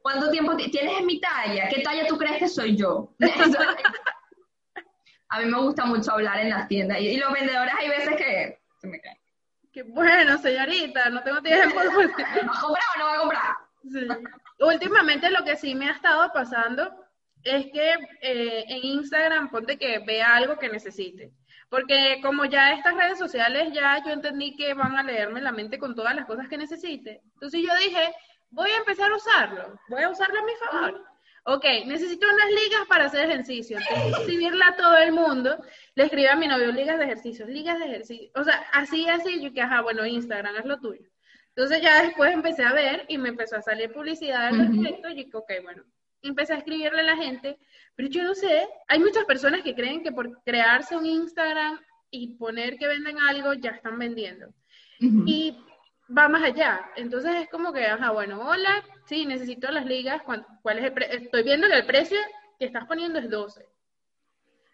¿Cuánto 0.00 0.30
tiempo 0.30 0.56
tienes 0.56 0.98
en 0.98 1.04
mi 1.04 1.20
talla? 1.20 1.68
¿Qué 1.68 1.82
talla 1.82 2.06
tú 2.06 2.16
crees 2.16 2.38
que 2.38 2.48
soy 2.48 2.74
yo? 2.74 3.12
a 5.28 5.40
mí 5.40 5.44
me 5.44 5.58
gusta 5.58 5.84
mucho 5.84 6.12
hablar 6.12 6.38
en 6.38 6.48
las 6.48 6.68
tiendas 6.68 6.98
y, 6.98 7.18
los 7.18 7.30
vendedores 7.30 7.74
hay 7.78 7.90
veces 7.90 8.16
que 8.16 8.62
se 8.80 8.86
me 8.86 8.98
caen. 8.98 9.18
Qué 9.74 9.82
bueno, 9.82 10.38
señorita, 10.38 11.10
no 11.10 11.22
tengo 11.22 11.42
tiempo. 11.42 11.76
¿Va 11.76 11.82
a 11.82 12.60
comprar 12.62 12.84
o 12.94 12.98
no 12.98 13.04
va 13.04 13.14
a 13.14 13.18
comprar? 13.18 13.56
Sí. 13.92 14.08
Últimamente 14.58 15.28
lo 15.28 15.44
que 15.44 15.56
sí 15.56 15.74
me 15.74 15.90
ha 15.90 15.92
estado 15.92 16.32
pasando 16.32 17.01
es 17.44 17.66
que 17.66 17.92
eh, 18.20 18.64
en 18.68 18.84
Instagram 18.84 19.50
ponte 19.50 19.78
que 19.78 19.98
vea 20.00 20.34
algo 20.36 20.58
que 20.58 20.68
necesite. 20.68 21.32
Porque 21.68 22.20
como 22.22 22.44
ya 22.44 22.74
estas 22.74 22.94
redes 22.94 23.18
sociales 23.18 23.72
ya 23.72 24.02
yo 24.04 24.12
entendí 24.12 24.54
que 24.56 24.74
van 24.74 24.96
a 24.96 25.02
leerme 25.02 25.40
la 25.40 25.52
mente 25.52 25.78
con 25.78 25.94
todas 25.94 26.14
las 26.14 26.26
cosas 26.26 26.48
que 26.48 26.58
necesite. 26.58 27.22
Entonces 27.34 27.62
yo 27.62 27.74
dije, 27.76 28.12
voy 28.50 28.70
a 28.70 28.76
empezar 28.76 29.10
a 29.10 29.16
usarlo, 29.16 29.80
voy 29.88 30.02
a 30.02 30.10
usarlo 30.10 30.38
a 30.38 30.44
mi 30.44 30.52
favor. 30.54 31.12
Ok, 31.44 31.64
necesito 31.86 32.26
unas 32.32 32.50
ligas 32.50 32.86
para 32.88 33.06
hacer 33.06 33.28
ejercicio. 33.28 33.78
Que 33.88 34.10
escribirla 34.10 34.68
a 34.68 34.76
todo 34.76 34.96
el 34.98 35.12
mundo. 35.12 35.58
Le 35.96 36.04
escribí 36.04 36.26
a 36.26 36.36
mi 36.36 36.46
novio 36.46 36.70
ligas 36.70 36.98
de 36.98 37.04
ejercicios, 37.04 37.48
ligas 37.48 37.78
de 37.80 37.86
ejercicio. 37.86 38.30
O 38.36 38.44
sea, 38.44 38.64
así, 38.72 39.08
así, 39.08 39.42
yo 39.42 39.52
que, 39.52 39.60
ajá, 39.60 39.80
bueno, 39.80 40.06
Instagram 40.06 40.56
es 40.56 40.66
lo 40.66 40.78
tuyo. 40.78 41.08
Entonces 41.48 41.82
ya 41.82 42.02
después 42.02 42.32
empecé 42.32 42.64
a 42.64 42.72
ver 42.72 43.06
y 43.08 43.18
me 43.18 43.30
empezó 43.30 43.56
a 43.56 43.62
salir 43.62 43.92
publicidad 43.92 44.48
al 44.48 44.58
respecto. 44.58 45.08
Y 45.08 45.14
dije, 45.14 45.30
ok, 45.32 45.52
bueno, 45.62 45.84
empecé 46.28 46.54
a 46.54 46.58
escribirle 46.58 47.00
a 47.00 47.04
la 47.04 47.16
gente, 47.16 47.58
pero 47.94 48.08
yo 48.08 48.22
no 48.22 48.34
sé, 48.34 48.68
hay 48.88 48.98
muchas 48.98 49.24
personas 49.24 49.62
que 49.62 49.74
creen 49.74 50.02
que 50.02 50.12
por 50.12 50.42
crearse 50.42 50.96
un 50.96 51.06
Instagram 51.06 51.80
y 52.10 52.36
poner 52.36 52.76
que 52.76 52.88
venden 52.88 53.18
algo, 53.18 53.54
ya 53.54 53.70
están 53.70 53.98
vendiendo. 53.98 54.52
Y 55.00 55.56
va 56.16 56.28
más 56.28 56.42
allá. 56.42 56.90
Entonces 56.96 57.34
es 57.34 57.48
como 57.48 57.72
que, 57.72 57.86
ajá, 57.86 58.12
bueno, 58.12 58.40
hola, 58.48 58.84
sí, 59.06 59.26
necesito 59.26 59.70
las 59.70 59.86
ligas, 59.86 60.22
¿cuál 60.22 60.78
es 60.78 60.84
el 60.84 61.02
Estoy 61.24 61.42
viendo 61.42 61.66
que 61.66 61.74
el 61.74 61.86
precio 61.86 62.18
que 62.58 62.66
estás 62.66 62.86
poniendo 62.86 63.18
es 63.18 63.28
12. 63.28 63.66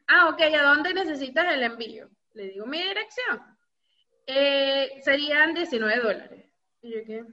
Ah, 0.09 0.29
ok, 0.29 0.41
¿a 0.41 0.63
dónde 0.63 0.93
necesitas 0.93 1.53
el 1.55 1.63
envío? 1.63 2.11
Le 2.35 2.49
digo 2.49 2.67
mi 2.67 2.83
dirección. 2.83 3.41
Eh, 4.27 5.01
serían 5.03 5.55
19 5.55 6.01
dólares. 6.01 6.47
Y 6.83 6.93
yo, 6.93 7.05
¿qué? 7.07 7.25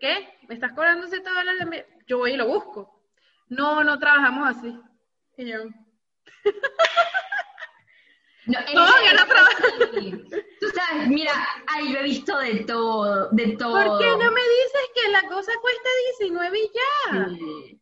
¿Qué? 0.00 0.38
¿Me 0.48 0.54
estás 0.54 0.72
cobrando 0.72 1.06
7 1.06 1.28
dólares 1.28 1.58
de 1.58 1.64
envío? 1.64 1.95
Yo 2.06 2.18
voy 2.18 2.32
y 2.32 2.36
lo 2.36 2.46
busco. 2.46 3.02
No, 3.48 3.82
no 3.84 3.98
trabajamos 3.98 4.56
así. 4.56 4.78
Y 5.36 5.46
yo. 5.46 5.64
No, 8.46 8.60
no, 8.74 8.86
no 8.86 9.26
trabajamos. 9.26 10.30
Tú 10.60 10.68
sabes, 10.74 11.08
mira, 11.08 11.32
ay, 11.66 11.92
yo 11.92 11.98
he 11.98 12.02
visto 12.04 12.38
de 12.38 12.64
todo, 12.64 13.28
de 13.30 13.56
todo. 13.56 13.72
¿Por 13.72 13.98
qué 13.98 14.10
no 14.10 14.30
me 14.30 14.40
dices 14.40 14.90
que 14.94 15.10
la 15.10 15.22
cosa 15.22 15.52
cuesta 15.60 15.88
19 16.18 16.58
y 16.58 16.70
ya? 16.72 17.76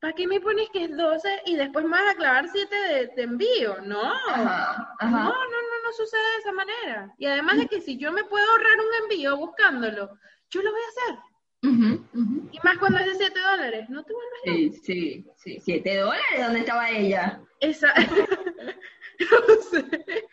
¿Para 0.00 0.14
qué 0.14 0.26
me 0.26 0.40
pones 0.40 0.68
que 0.70 0.84
es 0.84 0.96
12 0.96 1.42
y 1.46 1.56
después 1.56 1.84
me 1.84 1.92
vas 1.92 2.12
a 2.12 2.16
clavar 2.16 2.46
7 2.50 2.76
de, 3.16 3.22
envío? 3.22 3.80
No. 3.82 4.02
No, 4.02 5.08
no, 5.08 5.32
no, 5.32 5.82
no 5.82 5.92
sucede 5.96 6.20
de 6.20 6.38
esa 6.40 6.52
manera. 6.52 7.14
Y 7.16 7.26
además 7.26 7.56
de 7.56 7.66
que 7.68 7.80
si 7.80 7.96
yo 7.96 8.12
me 8.12 8.24
puedo 8.24 8.50
ahorrar 8.50 8.78
un 8.80 9.02
envío 9.02 9.36
buscándolo, 9.38 10.18
yo 10.50 10.60
lo 10.60 10.70
voy 10.70 10.80
a 10.82 10.88
hacer. 10.88 11.18
Y 11.64 12.58
más 12.62 12.78
cuando 12.78 12.98
es 12.98 13.06
de 13.06 13.14
7 13.14 13.40
dólares, 13.40 13.88
¿no 13.88 14.04
te 14.04 14.12
vuelves 14.12 14.40
Sí, 14.44 14.70
sí, 14.82 15.26
sí. 15.36 15.58
7 15.60 15.96
dólares, 15.98 16.24
¿dónde 16.38 16.58
estaba 16.60 16.90
ella? 16.90 17.40
Esa. 17.60 17.94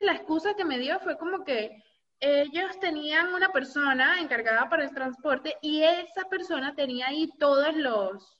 La 0.00 0.12
excusa 0.12 0.54
que 0.54 0.64
me 0.64 0.78
dio 0.78 0.98
fue 1.00 1.16
como 1.16 1.44
que 1.44 1.82
ellos 2.20 2.78
tenían 2.80 3.34
una 3.34 3.50
persona 3.50 4.20
encargada 4.20 4.68
para 4.68 4.84
el 4.84 4.94
transporte 4.94 5.56
y 5.62 5.82
esa 5.82 6.28
persona 6.28 6.74
tenía 6.74 7.08
ahí 7.08 7.30
todos 7.38 7.74
los, 7.76 8.36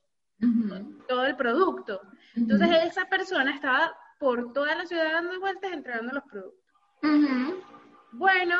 todo 1.06 1.26
el 1.26 1.36
producto. 1.36 2.00
Entonces 2.34 2.68
esa 2.84 3.04
persona 3.06 3.54
estaba 3.54 3.96
por 4.18 4.52
toda 4.52 4.74
la 4.74 4.86
ciudad 4.86 5.12
dando 5.12 5.38
vueltas 5.38 5.72
entregando 5.72 6.14
los 6.14 6.24
productos. 6.24 6.64
Bueno, 8.12 8.56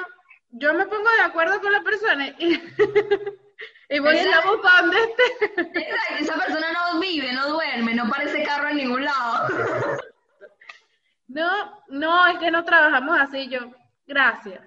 yo 0.51 0.75
me 0.75 0.87
pongo 0.87 1.09
de 1.19 1.25
acuerdo 1.25 1.61
con 1.61 1.73
la 1.73 1.83
persona 1.83 2.29
y 2.39 2.55
La 4.23 4.43
donde 4.81 4.97
esté. 4.99 5.89
Esa 6.21 6.37
persona 6.37 6.67
no 6.73 7.01
vive, 7.01 7.33
no 7.33 7.49
duerme, 7.49 7.95
no 7.95 8.09
parece 8.09 8.43
carro 8.43 8.69
en 8.69 8.77
ningún 8.77 9.05
lado. 9.05 9.49
No, 11.29 11.83
no, 11.89 12.27
es 12.29 12.39
que 12.39 12.51
no 12.51 12.65
trabajamos 12.65 13.19
así 13.19 13.49
yo. 13.49 13.61
Gracias. 14.07 14.63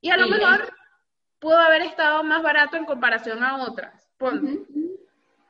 Y 0.00 0.10
a 0.10 0.16
lo 0.16 0.28
mejor 0.28 0.72
pudo 1.38 1.58
haber 1.58 1.82
estado 1.82 2.22
más 2.22 2.42
barato 2.42 2.76
en 2.76 2.84
comparación 2.86 3.42
a 3.42 3.58
otras. 3.64 4.08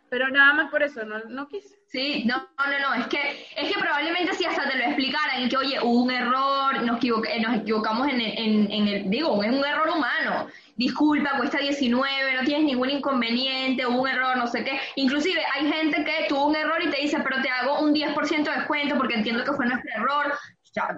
Pero 0.09 0.29
nada 0.29 0.53
más 0.55 0.71
por 0.71 0.83
eso, 0.83 1.05
no, 1.05 1.21
no 1.29 1.47
quise. 1.47 1.79
Sí, 1.87 2.25
no, 2.25 2.49
no, 2.59 2.79
no, 2.81 2.95
es 2.95 3.07
que, 3.07 3.47
es 3.57 3.73
que 3.73 3.81
probablemente 3.81 4.35
si 4.35 4.45
hasta 4.45 4.69
te 4.69 4.77
lo 4.77 4.85
explicaran, 4.85 5.49
que 5.49 5.57
oye, 5.57 5.79
hubo 5.81 6.03
un 6.03 6.11
error, 6.11 6.83
nos, 6.83 7.03
nos 7.03 7.57
equivocamos 7.57 8.09
en 8.09 8.21
en, 8.21 8.73
en 8.73 8.89
el, 8.89 9.11
digo, 9.11 9.43
es 9.43 9.53
un 9.53 9.65
error 9.65 9.89
humano, 9.89 10.49
disculpa, 10.81 11.37
cuesta 11.37 11.59
19, 11.59 12.35
no 12.35 12.45
tienes 12.45 12.65
ningún 12.65 12.89
inconveniente, 12.89 13.87
hubo 13.87 14.01
un 14.01 14.09
error, 14.09 14.39
no 14.39 14.47
sé 14.47 14.65
qué. 14.65 14.81
Inclusive 14.97 15.39
hay 15.55 15.71
gente 15.71 16.03
que 16.03 16.25
tuvo 16.27 16.47
un 16.47 16.57
error 16.57 16.83
y 16.83 16.89
te 16.89 17.03
dice, 17.03 17.21
pero 17.23 17.43
te 17.43 17.51
hago 17.51 17.81
un 17.81 17.95
10% 17.95 18.45
de 18.45 18.51
descuento 18.51 18.97
porque 18.97 19.15
entiendo 19.15 19.45
que 19.45 19.53
fue 19.53 19.67
nuestro 19.67 19.91
error. 19.95 20.33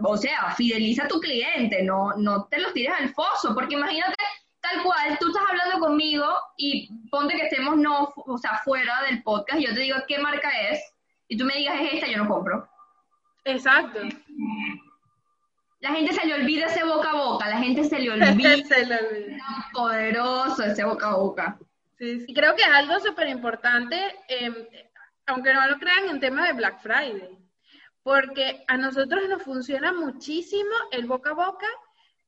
O 0.04 0.16
sea, 0.16 0.52
fideliza 0.56 1.04
a 1.04 1.08
tu 1.08 1.18
cliente, 1.18 1.82
no, 1.82 2.12
no 2.16 2.44
te 2.44 2.60
los 2.60 2.72
tires 2.72 2.94
al 2.96 3.08
foso, 3.08 3.54
porque 3.54 3.74
imagínate 3.74 4.14
tal 4.60 4.84
cual, 4.84 5.18
tú 5.18 5.26
estás 5.28 5.42
hablando 5.50 5.80
conmigo 5.80 6.26
y 6.56 6.88
ponte 7.10 7.34
que 7.34 7.46
estemos 7.46 7.76
no, 7.76 8.12
o 8.14 8.38
sea, 8.38 8.60
fuera 8.64 9.02
del 9.02 9.20
podcast 9.24 9.58
y 9.58 9.66
yo 9.66 9.74
te 9.74 9.80
digo 9.80 9.96
qué 10.06 10.18
marca 10.18 10.48
es 10.70 10.80
y 11.26 11.36
tú 11.36 11.44
me 11.44 11.54
digas 11.54 11.80
es 11.80 11.94
esta, 11.94 12.06
yo 12.06 12.18
no 12.18 12.28
compro. 12.28 12.68
Exacto. 13.44 13.98
La 15.82 15.90
gente 15.90 16.12
se 16.12 16.24
le 16.24 16.34
olvida 16.34 16.66
ese 16.66 16.84
boca 16.84 17.10
a 17.10 17.16
boca, 17.16 17.48
la 17.48 17.58
gente 17.58 17.82
se 17.82 17.98
le 17.98 18.10
olvida. 18.12 18.56
se 18.64 18.86
le 18.86 18.98
olvida. 18.98 19.44
Poderoso 19.72 20.62
ese 20.62 20.84
boca 20.84 21.10
a 21.10 21.16
boca. 21.16 21.58
Sí, 21.98 22.20
sí. 22.20 22.32
Creo 22.32 22.54
que 22.54 22.62
es 22.62 22.68
algo 22.68 23.00
súper 23.00 23.28
importante, 23.28 23.96
em, 24.28 24.54
aunque 25.26 25.52
no 25.52 25.66
lo 25.66 25.78
crean 25.78 26.08
en 26.08 26.20
tema 26.20 26.46
de 26.46 26.52
Black 26.52 26.80
Friday, 26.80 27.36
porque 28.04 28.64
a 28.68 28.76
nosotros 28.76 29.28
nos 29.28 29.42
funciona 29.42 29.92
muchísimo 29.92 30.70
el 30.92 31.06
boca 31.06 31.30
a 31.30 31.34
boca 31.34 31.66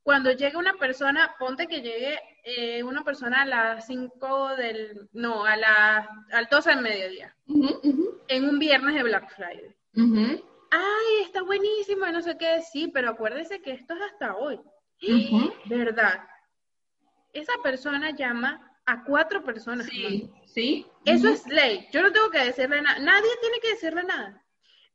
cuando 0.02 0.32
llega 0.32 0.58
una 0.58 0.74
persona, 0.74 1.36
ponte 1.38 1.68
que 1.68 1.80
llegue 1.80 2.18
eh, 2.42 2.82
una 2.82 3.04
persona 3.04 3.42
a 3.42 3.46
las 3.46 3.86
5 3.86 4.56
del, 4.56 5.08
no, 5.12 5.44
a 5.44 5.56
las, 5.56 6.08
al 6.32 6.46
12 6.50 6.70
del 6.70 6.82
mediodía, 6.82 7.36
en 8.28 8.48
un 8.48 8.58
viernes 8.58 8.96
de 8.96 9.02
Black 9.04 9.32
Friday. 9.34 9.74
Ay, 10.76 11.22
está 11.22 11.42
buenísimo, 11.42 12.06
no 12.06 12.20
sé 12.20 12.36
qué, 12.36 12.60
sí, 12.62 12.88
pero 12.92 13.10
acuérdese 13.10 13.62
que 13.62 13.72
esto 13.72 13.94
es 13.94 14.00
hasta 14.02 14.36
hoy. 14.36 14.60
¿Verdad? 15.66 16.26
Esa 17.32 17.52
persona 17.62 18.10
llama 18.10 18.72
a 18.86 19.04
cuatro 19.04 19.44
personas. 19.44 19.86
Sí, 19.86 20.30
sí. 20.46 20.86
Eso 21.04 21.28
es 21.28 21.46
ley. 21.46 21.86
Yo 21.92 22.02
no 22.02 22.12
tengo 22.12 22.30
que 22.30 22.44
decirle 22.44 22.82
nada. 22.82 22.98
Nadie 22.98 23.30
tiene 23.40 23.60
que 23.60 23.70
decirle 23.70 24.04
nada. 24.04 24.42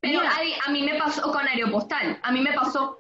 Pero 0.02 0.22
a, 0.22 0.72
mí 0.72 0.84
me 0.84 0.96
pasó 0.96 1.32
con 1.32 1.48
Aeropostal. 1.48 2.20
A 2.24 2.32
mí 2.32 2.42
me 2.42 2.54
pasó. 2.54 3.00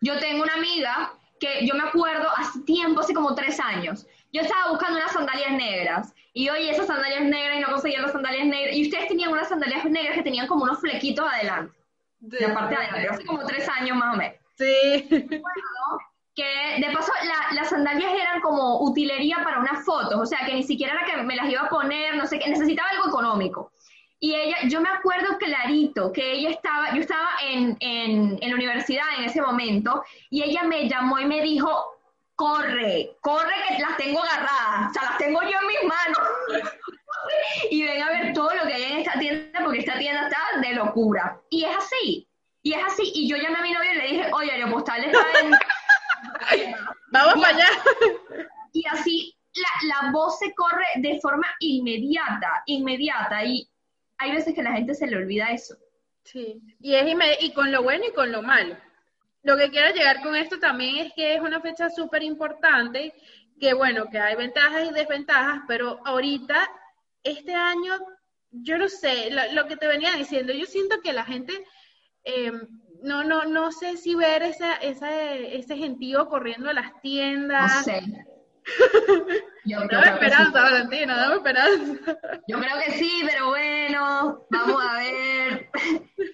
Yo 0.00 0.18
tengo 0.18 0.42
una 0.42 0.54
amiga 0.54 1.14
que 1.40 1.66
yo 1.66 1.74
me 1.74 1.82
acuerdo 1.82 2.28
hace 2.36 2.60
tiempo, 2.60 3.00
hace 3.00 3.14
como 3.14 3.34
tres 3.34 3.58
años, 3.58 4.06
yo 4.32 4.42
estaba 4.42 4.70
buscando 4.70 4.98
unas 4.98 5.12
sandalias 5.12 5.52
negras 5.52 6.14
y 6.32 6.48
oye, 6.48 6.70
esas 6.70 6.86
sandalias 6.86 7.22
negras 7.22 7.56
y 7.56 7.60
no 7.60 7.70
conseguía 7.70 8.02
las 8.02 8.12
sandalias 8.12 8.46
negras 8.46 8.76
y 8.76 8.82
ustedes 8.82 9.08
tenían 9.08 9.32
unas 9.32 9.48
sandalias 9.48 9.84
negras 9.86 10.14
que 10.14 10.22
tenían 10.22 10.46
como 10.46 10.64
unos 10.64 10.80
flequitos 10.80 11.26
adelante, 11.26 11.74
de 12.20 12.40
la 12.40 12.54
parte 12.54 12.76
de 12.76 12.82
adelante, 12.82 13.08
hace 13.08 13.24
como 13.24 13.44
tres 13.46 13.68
años 13.68 13.96
más 13.96 14.14
o 14.14 14.18
menos. 14.18 14.36
Sí. 14.56 15.08
que 16.34 16.86
de 16.86 16.92
paso 16.92 17.12
las 17.54 17.70
sandalias 17.70 18.12
eran 18.12 18.40
como 18.40 18.82
utilería 18.82 19.42
para 19.42 19.58
unas 19.58 19.84
fotos, 19.84 20.14
o 20.14 20.26
sea 20.26 20.44
que 20.46 20.54
ni 20.54 20.62
siquiera 20.62 20.94
era 20.94 21.04
que 21.04 21.22
me 21.22 21.36
las 21.36 21.48
iba 21.48 21.62
a 21.62 21.68
poner, 21.68 22.16
no 22.16 22.26
sé 22.26 22.38
qué, 22.38 22.48
necesitaba 22.48 22.90
algo 22.90 23.08
económico. 23.08 23.72
Y 24.22 24.34
ella, 24.34 24.56
yo 24.68 24.82
me 24.82 24.90
acuerdo 24.90 25.38
clarito 25.38 26.12
que 26.12 26.32
ella 26.32 26.50
estaba, 26.50 26.94
yo 26.94 27.00
estaba 27.00 27.30
en, 27.42 27.76
en, 27.80 28.38
en 28.40 28.50
la 28.50 28.54
universidad 28.54 29.06
en 29.18 29.24
ese 29.24 29.40
momento, 29.40 30.04
y 30.28 30.42
ella 30.42 30.62
me 30.64 30.88
llamó 30.88 31.18
y 31.18 31.24
me 31.24 31.40
dijo, 31.40 31.70
corre, 32.36 33.16
corre 33.20 33.54
que 33.68 33.82
las 33.82 33.96
tengo 33.96 34.22
agarradas, 34.22 34.90
o 34.90 34.92
sea, 34.92 35.02
las 35.04 35.18
tengo 35.18 35.40
yo 35.42 35.58
en 35.60 35.66
mis 35.66 35.82
manos. 35.84 36.64
y 37.70 37.84
ven 37.84 38.02
a 38.02 38.10
ver 38.10 38.32
todo 38.32 38.54
lo 38.54 38.62
que 38.62 38.74
hay 38.74 38.82
en 38.84 38.98
esta 38.98 39.18
tienda, 39.18 39.60
porque 39.64 39.80
esta 39.80 39.98
tienda 39.98 40.28
está 40.28 40.60
de 40.60 40.74
locura. 40.74 41.40
Y 41.50 41.64
es 41.64 41.76
así, 41.76 42.28
y 42.62 42.74
es 42.74 42.84
así. 42.84 43.10
Y 43.14 43.28
yo 43.28 43.36
llamé 43.36 43.58
a 43.58 43.62
mi 43.62 43.72
novio 43.72 43.92
y 43.92 43.96
le 43.96 44.06
dije, 44.06 44.30
oye, 44.32 44.52
Aeropostales 44.52 45.06
está 45.06 45.40
en... 45.40 45.52
Vamos 47.12 47.34
para 47.34 47.56
allá. 47.56 47.68
Y 48.72 48.86
así 48.86 49.36
la, 49.54 50.02
la 50.02 50.10
voz 50.12 50.38
se 50.38 50.54
corre 50.54 50.84
de 50.96 51.18
forma 51.20 51.46
inmediata, 51.58 52.62
inmediata. 52.66 53.44
Y 53.44 53.68
hay 54.18 54.32
veces 54.32 54.54
que 54.54 54.62
la 54.62 54.72
gente 54.72 54.94
se 54.94 55.06
le 55.06 55.16
olvida 55.16 55.50
eso. 55.50 55.74
Sí, 56.24 56.60
y, 56.78 56.94
es 56.94 57.06
y 57.40 57.52
con 57.52 57.72
lo 57.72 57.82
bueno 57.82 58.04
y 58.08 58.12
con 58.12 58.30
lo 58.30 58.42
malo. 58.42 58.76
Lo 59.42 59.56
que 59.56 59.70
quiero 59.70 59.94
llegar 59.94 60.22
con 60.22 60.36
esto 60.36 60.58
también 60.58 60.98
es 60.98 61.12
que 61.14 61.34
es 61.34 61.40
una 61.40 61.60
fecha 61.60 61.88
súper 61.88 62.22
importante, 62.22 63.14
que 63.58 63.72
bueno, 63.72 64.06
que 64.10 64.18
hay 64.18 64.36
ventajas 64.36 64.88
y 64.88 64.92
desventajas, 64.92 65.62
pero 65.66 66.00
ahorita, 66.04 66.68
este 67.22 67.54
año, 67.54 67.94
yo 68.50 68.78
no 68.78 68.88
sé, 68.88 69.30
lo, 69.52 69.66
que 69.66 69.76
te 69.76 69.86
venía 69.86 70.12
diciendo, 70.12 70.52
yo 70.52 70.66
siento 70.66 71.00
que 71.02 71.12
la 71.12 71.24
gente, 71.24 71.52
em, 72.24 72.60
no, 73.02 73.24
no, 73.24 73.44
no 73.44 73.72
sé 73.72 73.96
si 73.96 74.14
ver 74.14 74.42
esa, 74.42 74.74
esa, 74.74 75.34
ese 75.34 75.76
gentío 75.76 76.28
corriendo 76.28 76.70
a 76.70 76.74
las 76.74 77.00
tiendas. 77.00 77.74
No 77.74 77.82
sé. 77.84 78.02
Yo 79.64 79.80
dame 79.90 80.08
esperanza, 80.08 80.62
Valentina, 80.62 81.16
dame 81.16 81.36
esperanza. 81.36 82.18
Yo 82.46 82.58
creo 82.58 82.78
que 82.84 82.92
sí, 82.92 83.22
pero 83.26 83.48
bueno, 83.48 84.46
vamos 84.50 84.82
a 84.82 84.98
ver. 84.98 85.70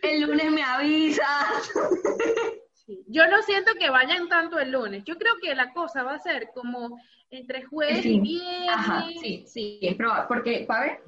El 0.03 0.23
lunes 0.23 0.51
me 0.53 0.63
avisas. 0.63 1.73
Yo 3.09 3.27
no 3.27 3.43
siento 3.43 3.73
que 3.79 3.91
vayan 3.91 4.29
tanto 4.29 4.59
el 4.59 4.71
lunes. 4.71 5.03
Yo 5.05 5.17
creo 5.17 5.35
que 5.43 5.55
la 5.55 5.73
cosa 5.73 6.03
va 6.03 6.15
a 6.15 6.19
ser 6.19 6.51
como 6.55 7.01
entre 7.31 7.65
jueves 7.65 8.05
y 8.05 8.21
viernes. 8.21 8.69
Ajá, 8.71 9.07
sí, 9.21 9.45
sí, 9.47 9.79
es 9.83 9.97
probable. 9.97 10.25
Porque, 10.29 10.67
¿sabes? 10.67 10.99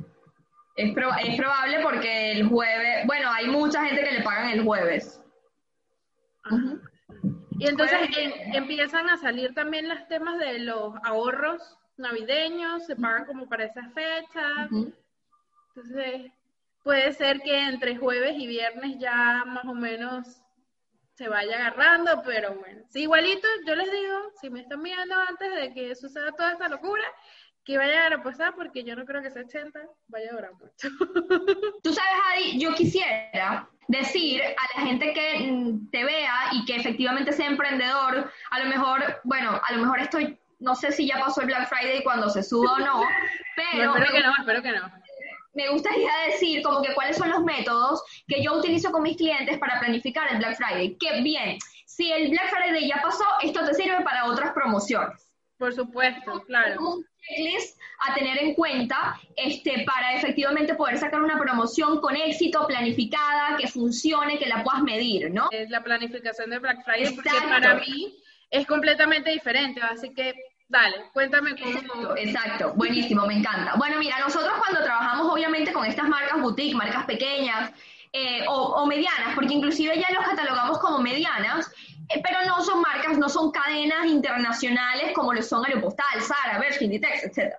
Es, 0.77 0.91
es 0.91 1.37
probable 1.37 1.81
porque 1.83 2.33
el 2.33 2.49
jueves, 2.49 3.07
bueno, 3.07 3.31
hay 3.31 3.47
mucha 3.47 3.85
gente 3.85 4.03
que 4.05 4.13
le 4.13 4.23
pagan 4.23 4.51
el 4.51 4.65
jueves. 4.65 5.25
Ajá. 6.45 6.79
Y 7.59 7.67
entonces 7.67 7.99
empiezan 8.55 9.09
a 9.11 9.17
salir 9.17 9.53
también 9.53 9.89
los 9.89 10.07
temas 10.07 10.39
de 10.39 10.61
los 10.61 10.95
ahorros 11.03 11.77
navideños, 11.97 12.87
se 12.87 12.95
pagan 12.95 13.27
como 13.27 13.49
para 13.49 13.65
esa 13.65 13.89
fecha. 13.91 14.69
Entonces, 15.75 16.33
puede 16.85 17.13
ser 17.13 17.41
que 17.41 17.69
entre 17.69 17.97
jueves 17.97 18.35
y 18.39 18.47
viernes 18.47 18.99
ya 18.99 19.45
más 19.45 19.65
o 19.65 19.75
menos 19.75 20.41
se 21.19 21.29
vaya 21.29 21.57
agarrando, 21.57 22.23
pero 22.25 22.55
bueno, 22.55 22.81
sí, 22.91 23.01
igualito, 23.03 23.49
yo 23.67 23.75
les 23.75 23.91
digo, 23.91 24.15
si 24.41 24.51
me 24.51 24.61
están 24.61 24.81
mirando 24.81 25.17
antes 25.17 25.53
de 25.53 25.75
que 25.75 25.97
suceda 25.97 26.31
toda 26.31 26.53
esta 26.53 26.69
locura, 26.69 27.03
que 27.65 27.77
vaya 27.77 28.07
a 28.07 28.09
reposar 28.11 28.55
porque 28.55 28.85
yo 28.85 28.95
no 28.95 29.05
creo 29.05 29.21
que 29.21 29.27
ese 29.27 29.41
80 29.41 29.81
vaya 30.07 30.31
a 30.31 30.35
durar 30.35 30.53
mucho. 30.53 30.89
Tú 31.83 31.93
sabes, 31.93 32.13
Adi, 32.33 32.61
yo 32.61 32.73
quisiera 32.75 33.69
decir 33.89 34.41
a 34.43 34.79
la 34.79 34.87
gente 34.87 35.13
que 35.13 35.39
mm, 35.51 35.91
te 35.91 36.05
vea 36.05 36.35
y 36.53 36.65
que 36.65 36.77
efectivamente 36.77 37.33
sea 37.33 37.49
emprendedor, 37.49 38.31
a 38.51 38.59
lo 38.61 38.67
mejor, 38.67 39.21
bueno, 39.25 39.61
a 39.69 39.73
lo 39.73 39.81
mejor 39.81 39.99
estoy, 39.99 40.39
no 40.61 40.77
sé 40.77 40.93
si 40.93 41.09
ya 41.09 41.19
pasó 41.19 41.41
el 41.41 41.49
Black 41.49 41.69
Friday 41.69 42.05
cuando 42.05 42.31
se 42.31 42.45
suba 42.45 42.75
o 42.75 42.79
no, 42.79 43.03
pero... 43.57 43.93
espero 43.93 44.13
que 44.13 44.21
no, 44.21 44.33
espero 44.39 44.63
que 44.63 44.71
no. 44.71 44.98
Me 45.59 45.69
gustaría 45.71 46.11
decir 46.31 46.63
como 46.63 46.81
que 46.81 46.95
cuáles 46.95 47.17
son 47.17 47.31
los 47.31 47.43
métodos 47.43 48.03
que 48.29 48.43
yo 48.43 48.55
utilizo 48.55 48.93
con 48.93 49.03
mis 49.03 49.17
clientes 49.17 49.59
para 49.59 49.81
planificar 49.81 50.33
el 50.33 50.39
Black 50.39 50.57
Friday. 50.57 50.97
Que 50.97 51.21
bien, 51.21 51.59
si 51.85 52.13
el 52.13 52.31
Black 52.31 52.49
Friday 52.49 52.89
ya 52.89 53.03
pasó, 53.03 53.25
esto 53.43 53.67
te 53.67 53.75
sirve 53.75 54.01
para 54.05 54.27
otras 54.27 54.53
promociones. 54.53 55.29
Por 55.59 55.75
supuesto, 55.75 56.45
claro. 56.47 56.81
Un 56.81 57.05
checklist 57.21 57.77
a 58.07 58.15
tener 58.15 58.39
en 58.39 58.55
cuenta 58.55 59.21
este, 59.35 59.85
para 59.85 60.15
efectivamente 60.15 60.77
poder 60.77 60.97
sacar 60.97 61.21
una 61.21 61.37
promoción 61.37 62.01
con 62.01 62.15
éxito, 62.15 62.65
planificada, 62.69 63.57
que 63.57 63.67
funcione, 63.67 64.39
que 64.39 64.47
la 64.47 64.63
puedas 64.63 64.83
medir, 64.83 65.33
¿no? 65.33 65.49
Es 65.51 65.69
la 65.71 65.83
planificación 65.83 66.51
de 66.51 66.61
Black 66.61 66.85
Friday, 66.85 67.13
porque 67.17 67.31
para 67.49 67.75
mí 67.75 68.17
es 68.51 68.65
completamente 68.69 69.33
diferente, 69.33 69.81
así 69.83 70.15
que 70.15 70.33
Dale, 70.69 70.97
cuéntame 71.15 71.57
cómo. 71.57 72.15
Exacto, 72.17 72.75
buenísimo, 72.75 73.27
me 73.27 73.35
encanta. 73.39 73.75
Bueno, 73.77 73.99
mira, 73.99 74.19
nosotros 74.19 74.53
cuando 74.59 74.85
trabajamos 74.85 75.33
obviamente 75.33 75.73
con 75.73 75.87
estas 75.87 76.07
marcas 76.09 76.41
boutique, 76.41 76.77
marcas 76.77 77.07
pequeñas 77.07 77.73
eh, 78.13 78.45
o, 78.47 78.53
o, 78.53 78.87
medianas, 78.87 79.35
porque 79.35 79.55
inclusive 79.55 79.99
ya 79.99 80.15
los 80.15 80.25
catalogamos 80.25 80.79
como 80.79 80.99
medianas, 80.99 81.71
eh, 82.11 82.21
pero 82.23 82.39
no 82.47 82.63
son 82.63 82.83
marcas, 82.83 83.17
no 83.17 83.31
son 83.31 83.51
cadenas 83.51 84.07
internacionales 84.07 85.13
como 85.15 85.33
lo 85.33 85.43
son 85.43 85.65
Aeropostal, 85.65 86.21
Zara, 86.21 86.59
Bershka, 86.59 86.85
Inditex, 86.85 87.25
etc. 87.25 87.55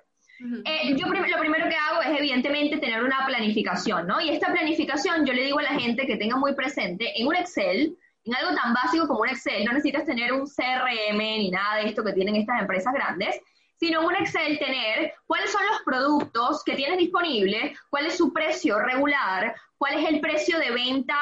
Eh, 0.65 0.95
yo 0.95 1.07
lo 1.07 1.39
primero 1.39 1.67
que 1.67 1.75
hago 1.75 2.01
es 2.01 2.17
evidentemente 2.17 2.77
tener 2.77 3.03
una 3.03 3.25
planificación, 3.25 4.07
¿no? 4.07 4.21
Y 4.21 4.29
esta 4.29 4.51
planificación 4.51 5.25
yo 5.25 5.33
le 5.33 5.43
digo 5.43 5.59
a 5.59 5.63
la 5.63 5.79
gente 5.79 6.05
que 6.05 6.15
tenga 6.15 6.37
muy 6.37 6.53
presente 6.53 7.11
en 7.19 7.27
un 7.27 7.35
Excel, 7.35 7.97
en 8.29 8.35
algo 8.35 8.55
tan 8.55 8.73
básico 8.73 9.07
como 9.07 9.21
un 9.21 9.29
Excel, 9.29 9.65
no 9.65 9.73
necesitas 9.73 10.05
tener 10.05 10.31
un 10.31 10.45
CRM 10.45 11.17
ni 11.17 11.49
nada 11.49 11.77
de 11.77 11.89
esto 11.89 12.03
que 12.03 12.13
tienen 12.13 12.35
estas 12.35 12.61
empresas 12.61 12.93
grandes, 12.93 13.41
sino 13.79 14.05
un 14.05 14.15
Excel 14.15 14.59
tener 14.59 15.13
cuáles 15.25 15.51
son 15.51 15.61
los 15.71 15.81
productos 15.83 16.63
que 16.63 16.75
tienes 16.75 16.99
disponibles, 16.99 17.77
cuál 17.89 18.05
es 18.05 18.17
su 18.17 18.31
precio 18.31 18.77
regular, 18.79 19.55
cuál 19.77 19.97
es 19.97 20.09
el 20.09 20.19
precio 20.19 20.59
de 20.59 20.71
venta 20.71 21.17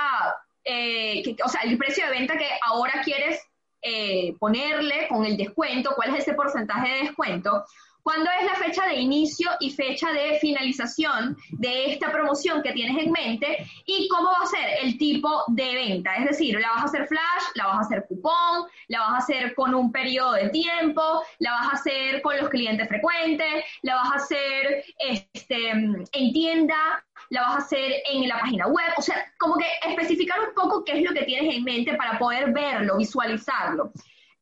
eh, 0.65 1.23
o 1.45 1.47
sea, 1.47 1.61
el 1.61 1.77
precio 1.77 2.05
de 2.05 2.11
venta 2.11 2.37
que 2.37 2.49
ahora 2.61 3.01
quieres 3.05 3.41
eh, 3.81 4.35
ponerle 4.37 5.07
con 5.07 5.25
el 5.25 5.37
descuento, 5.37 5.93
cuál 5.95 6.13
es 6.13 6.23
ese 6.23 6.33
porcentaje 6.33 6.91
de 6.91 6.99
descuento, 7.03 7.63
cuándo 8.07 8.29
es 8.39 8.45
la 8.45 8.55
fecha 8.55 8.87
de 8.87 8.95
inicio 8.95 9.49
y 9.59 9.69
fecha 9.69 10.09
de 10.13 10.39
finalización 10.39 11.35
de 11.49 11.91
esta 11.91 12.09
promoción 12.09 12.63
que 12.63 12.71
tienes 12.71 13.03
en 13.03 13.11
mente 13.11 13.67
y 13.85 14.07
cómo 14.07 14.29
va 14.29 14.43
a 14.43 14.45
ser 14.45 14.65
el 14.81 14.97
tipo 14.97 15.43
de 15.47 15.75
venta. 15.75 16.15
Es 16.15 16.29
decir, 16.29 16.57
la 16.57 16.69
vas 16.69 16.83
a 16.83 16.85
hacer 16.85 17.05
flash, 17.05 17.43
la 17.55 17.67
vas 17.67 17.79
a 17.79 17.81
hacer 17.81 18.05
cupón, 18.07 18.69
la 18.87 18.99
vas 19.01 19.11
a 19.11 19.17
hacer 19.17 19.53
con 19.55 19.75
un 19.75 19.91
periodo 19.91 20.31
de 20.35 20.47
tiempo, 20.51 21.01
la 21.39 21.51
vas 21.51 21.73
a 21.73 21.75
hacer 21.75 22.21
con 22.21 22.37
los 22.37 22.47
clientes 22.47 22.87
frecuentes, 22.87 23.65
la 23.81 23.95
vas 23.95 24.13
a 24.13 24.15
hacer 24.15 24.85
este, 24.99 25.71
en 25.71 26.31
tienda, 26.31 27.03
la 27.29 27.41
vas 27.41 27.55
a 27.55 27.57
hacer 27.57 27.91
en 28.09 28.25
la 28.25 28.39
página 28.39 28.67
web, 28.67 28.87
o 28.95 29.01
sea, 29.01 29.17
como 29.37 29.57
que 29.57 29.65
especificar 29.85 30.39
un 30.47 30.55
poco 30.55 30.85
qué 30.85 30.99
es 30.99 31.03
lo 31.03 31.13
que 31.13 31.25
tienes 31.25 31.53
en 31.53 31.61
mente 31.61 31.93
para 31.95 32.17
poder 32.17 32.53
verlo, 32.53 32.95
visualizarlo. 32.95 33.91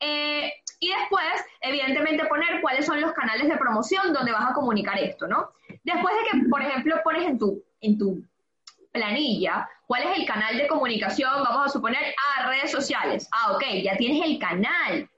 Eh, 0.06 0.54
y 0.80 0.90
después, 0.90 1.46
evidentemente, 1.62 2.26
poner 2.26 2.62
cuáles 2.62 2.86
son 2.86 3.02
los 3.02 3.14
canales 3.14 3.48
de 3.48 3.58
promoción 3.58 4.14
donde 4.14 4.32
vas 4.32 4.52
a 4.52 4.54
comunicar 4.54 5.00
esto, 5.00 5.28
¿no? 5.28 5.50
Después 5.84 6.14
de 6.16 6.30
que, 6.30 6.50
por 6.50 6.62
ejemplo, 6.62 7.02
pones 7.04 7.28
en 7.28 7.40
tu, 7.40 7.64
en 7.82 7.98
tu 7.98 8.24
planilla 8.92 9.68
cuál 9.88 10.04
es 10.04 10.20
el 10.20 10.26
canal 10.26 10.58
de 10.58 10.68
comunicación, 10.68 11.44
vamos 11.44 11.68
a 11.68 11.70
suponer, 11.70 12.14
a 12.38 12.48
redes 12.48 12.72
sociales. 12.72 13.28
Ah, 13.32 13.54
ok, 13.54 13.64
ya 13.84 13.98
tienes 13.98 14.24
el 14.26 14.40
canal. 14.40 15.10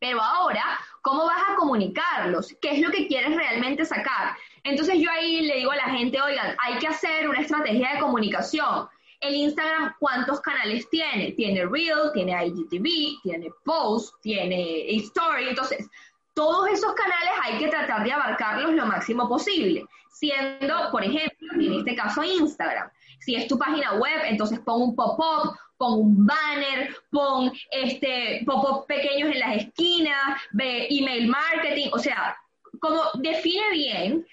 Pero 0.00 0.20
ahora, 0.20 0.64
¿cómo 1.00 1.26
vas 1.26 1.42
a 1.48 1.54
comunicarlos? 1.54 2.56
¿Qué 2.60 2.72
es 2.72 2.80
lo 2.80 2.90
que 2.90 3.06
quieres 3.06 3.36
realmente 3.36 3.84
sacar? 3.84 4.36
Entonces 4.64 4.98
yo 4.98 5.08
ahí 5.10 5.42
le 5.42 5.56
digo 5.56 5.70
a 5.70 5.76
la 5.76 5.90
gente, 5.90 6.20
oigan, 6.20 6.56
hay 6.58 6.78
que 6.78 6.88
hacer 6.88 7.28
una 7.28 7.40
estrategia 7.40 7.94
de 7.94 8.00
comunicación 8.00 8.88
el 9.22 9.34
Instagram, 9.36 9.94
¿cuántos 9.98 10.40
canales 10.40 10.88
tiene? 10.90 11.32
Tiene 11.32 11.64
Reel, 11.64 12.12
tiene 12.12 12.32
IGTV, 12.46 13.22
tiene 13.22 13.50
Post, 13.64 14.14
tiene 14.20 14.96
Story. 14.96 15.48
Entonces, 15.48 15.88
todos 16.34 16.68
esos 16.68 16.92
canales 16.94 17.32
hay 17.42 17.58
que 17.58 17.68
tratar 17.68 18.04
de 18.04 18.12
abarcarlos 18.12 18.72
lo 18.72 18.86
máximo 18.86 19.28
posible. 19.28 19.84
Siendo, 20.10 20.90
por 20.90 21.04
ejemplo, 21.04 21.48
en 21.54 21.72
este 21.72 21.94
caso 21.94 22.22
Instagram. 22.22 22.90
Si 23.20 23.36
es 23.36 23.46
tu 23.46 23.56
página 23.56 23.94
web, 23.94 24.22
entonces 24.24 24.58
pon 24.60 24.82
un 24.82 24.96
pop-up, 24.96 25.56
pon 25.78 26.00
un 26.00 26.26
banner, 26.26 26.94
pon 27.10 27.52
este 27.70 28.42
pop-up 28.44 28.86
pequeños 28.86 29.32
en 29.32 29.38
las 29.38 29.56
esquinas, 29.58 30.40
email 30.58 31.28
marketing, 31.28 31.90
o 31.92 31.98
sea, 31.98 32.36
como 32.80 33.00
define 33.20 33.70
bien 33.70 34.26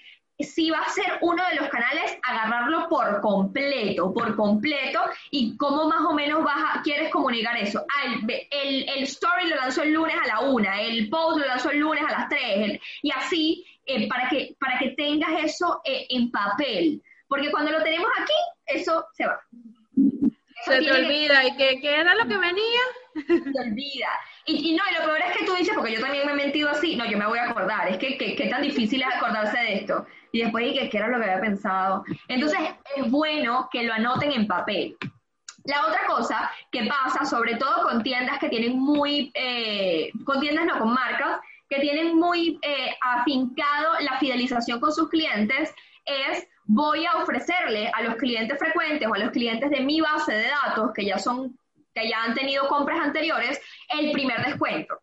si 0.44 0.70
va 0.70 0.80
a 0.80 0.90
ser 0.90 1.18
uno 1.20 1.42
de 1.48 1.56
los 1.56 1.68
canales, 1.68 2.18
agarrarlo 2.22 2.88
por 2.88 3.20
completo, 3.20 4.12
por 4.12 4.36
completo, 4.36 5.00
y 5.30 5.56
cómo 5.56 5.88
más 5.88 6.04
o 6.06 6.12
menos 6.12 6.42
vas 6.44 6.56
a, 6.56 6.82
quieres 6.82 7.10
comunicar 7.10 7.56
eso. 7.56 7.84
Ah, 7.88 8.14
el, 8.50 8.88
el, 8.88 9.02
story 9.04 9.48
lo 9.48 9.56
lanzó 9.56 9.82
el 9.82 9.92
lunes 9.92 10.16
a 10.22 10.26
la 10.26 10.40
una, 10.40 10.80
el 10.80 11.08
post 11.08 11.38
lo 11.38 11.46
lanzó 11.46 11.70
el 11.70 11.78
lunes 11.78 12.04
a 12.06 12.12
las 12.12 12.28
tres, 12.28 12.80
y 13.02 13.10
así, 13.10 13.64
eh, 13.86 14.08
para, 14.08 14.28
que, 14.28 14.56
para 14.58 14.78
que 14.78 14.90
tengas 14.90 15.44
eso 15.44 15.80
eh, 15.84 16.06
en 16.10 16.30
papel. 16.30 17.02
Porque 17.28 17.50
cuando 17.50 17.70
lo 17.70 17.82
tenemos 17.82 18.10
aquí, 18.18 18.32
eso 18.66 19.06
se 19.14 19.26
va. 19.26 19.40
se 20.64 20.78
te 20.78 20.92
olvida, 20.92 21.44
¿y 21.46 21.56
qué, 21.56 21.80
qué, 21.80 22.00
era 22.00 22.14
lo 22.14 22.26
que 22.26 22.38
venía? 22.38 22.80
Se 23.26 23.60
olvida. 23.60 24.08
Y, 24.46 24.74
no, 24.74 24.82
y 24.90 24.94
lo 24.98 25.04
peor 25.04 25.20
es 25.28 25.36
que 25.36 25.44
tú 25.44 25.54
dices, 25.54 25.74
porque 25.74 25.94
yo 25.94 26.00
también 26.00 26.26
me 26.26 26.32
he 26.32 26.36
mentido 26.36 26.70
así, 26.70 26.96
no, 26.96 27.04
yo 27.04 27.18
me 27.18 27.26
voy 27.26 27.38
a 27.38 27.50
acordar, 27.50 27.88
es 27.88 27.98
que 27.98 28.16
qué 28.16 28.48
tan 28.50 28.62
difícil 28.62 29.02
es 29.02 29.14
acordarse 29.14 29.58
de 29.58 29.74
esto 29.74 30.06
y 30.32 30.42
después 30.42 30.64
dije, 30.64 30.88
¿qué 30.88 30.98
era 30.98 31.08
lo 31.08 31.18
que 31.18 31.30
había 31.30 31.40
pensado? 31.40 32.04
Entonces, 32.28 32.58
es 32.96 33.10
bueno 33.10 33.68
que 33.72 33.82
lo 33.82 33.92
anoten 33.92 34.32
en 34.32 34.46
papel. 34.46 34.96
La 35.64 35.86
otra 35.86 36.00
cosa 36.06 36.50
que 36.70 36.84
pasa, 36.86 37.24
sobre 37.24 37.56
todo 37.56 37.82
con 37.82 38.02
tiendas 38.02 38.38
que 38.38 38.48
tienen 38.48 38.78
muy, 38.78 39.30
eh, 39.34 40.10
con 40.24 40.40
tiendas 40.40 40.66
no, 40.66 40.78
con 40.78 40.94
marcas, 40.94 41.40
que 41.68 41.80
tienen 41.80 42.16
muy 42.16 42.58
eh, 42.62 42.96
afincado 43.00 44.00
la 44.00 44.18
fidelización 44.18 44.80
con 44.80 44.92
sus 44.92 45.08
clientes, 45.08 45.72
es 46.04 46.46
voy 46.64 47.04
a 47.04 47.16
ofrecerle 47.22 47.90
a 47.94 48.02
los 48.02 48.14
clientes 48.16 48.58
frecuentes 48.58 49.06
o 49.08 49.14
a 49.14 49.18
los 49.18 49.30
clientes 49.30 49.70
de 49.70 49.80
mi 49.80 50.00
base 50.00 50.32
de 50.32 50.48
datos, 50.48 50.92
que 50.94 51.04
ya 51.04 51.18
son, 51.18 51.58
que 51.94 52.08
ya 52.08 52.22
han 52.22 52.34
tenido 52.34 52.68
compras 52.68 53.00
anteriores, 53.00 53.60
el 53.88 54.12
primer 54.12 54.44
descuento. 54.44 55.00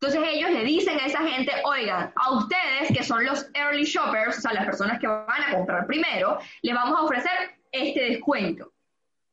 Entonces 0.00 0.30
ellos 0.32 0.50
le 0.50 0.64
dicen 0.64 0.98
a 0.98 1.06
esa 1.06 1.20
gente, 1.20 1.52
oigan, 1.64 2.10
a 2.16 2.32
ustedes 2.32 2.88
que 2.96 3.04
son 3.04 3.24
los 3.24 3.46
early 3.52 3.84
shoppers, 3.84 4.38
o 4.38 4.40
sea, 4.40 4.54
las 4.54 4.64
personas 4.64 4.98
que 4.98 5.06
van 5.06 5.42
a 5.42 5.52
comprar 5.54 5.86
primero, 5.86 6.38
le 6.62 6.72
vamos 6.72 6.98
a 6.98 7.02
ofrecer 7.02 7.58
este 7.70 8.00
descuento. 8.00 8.72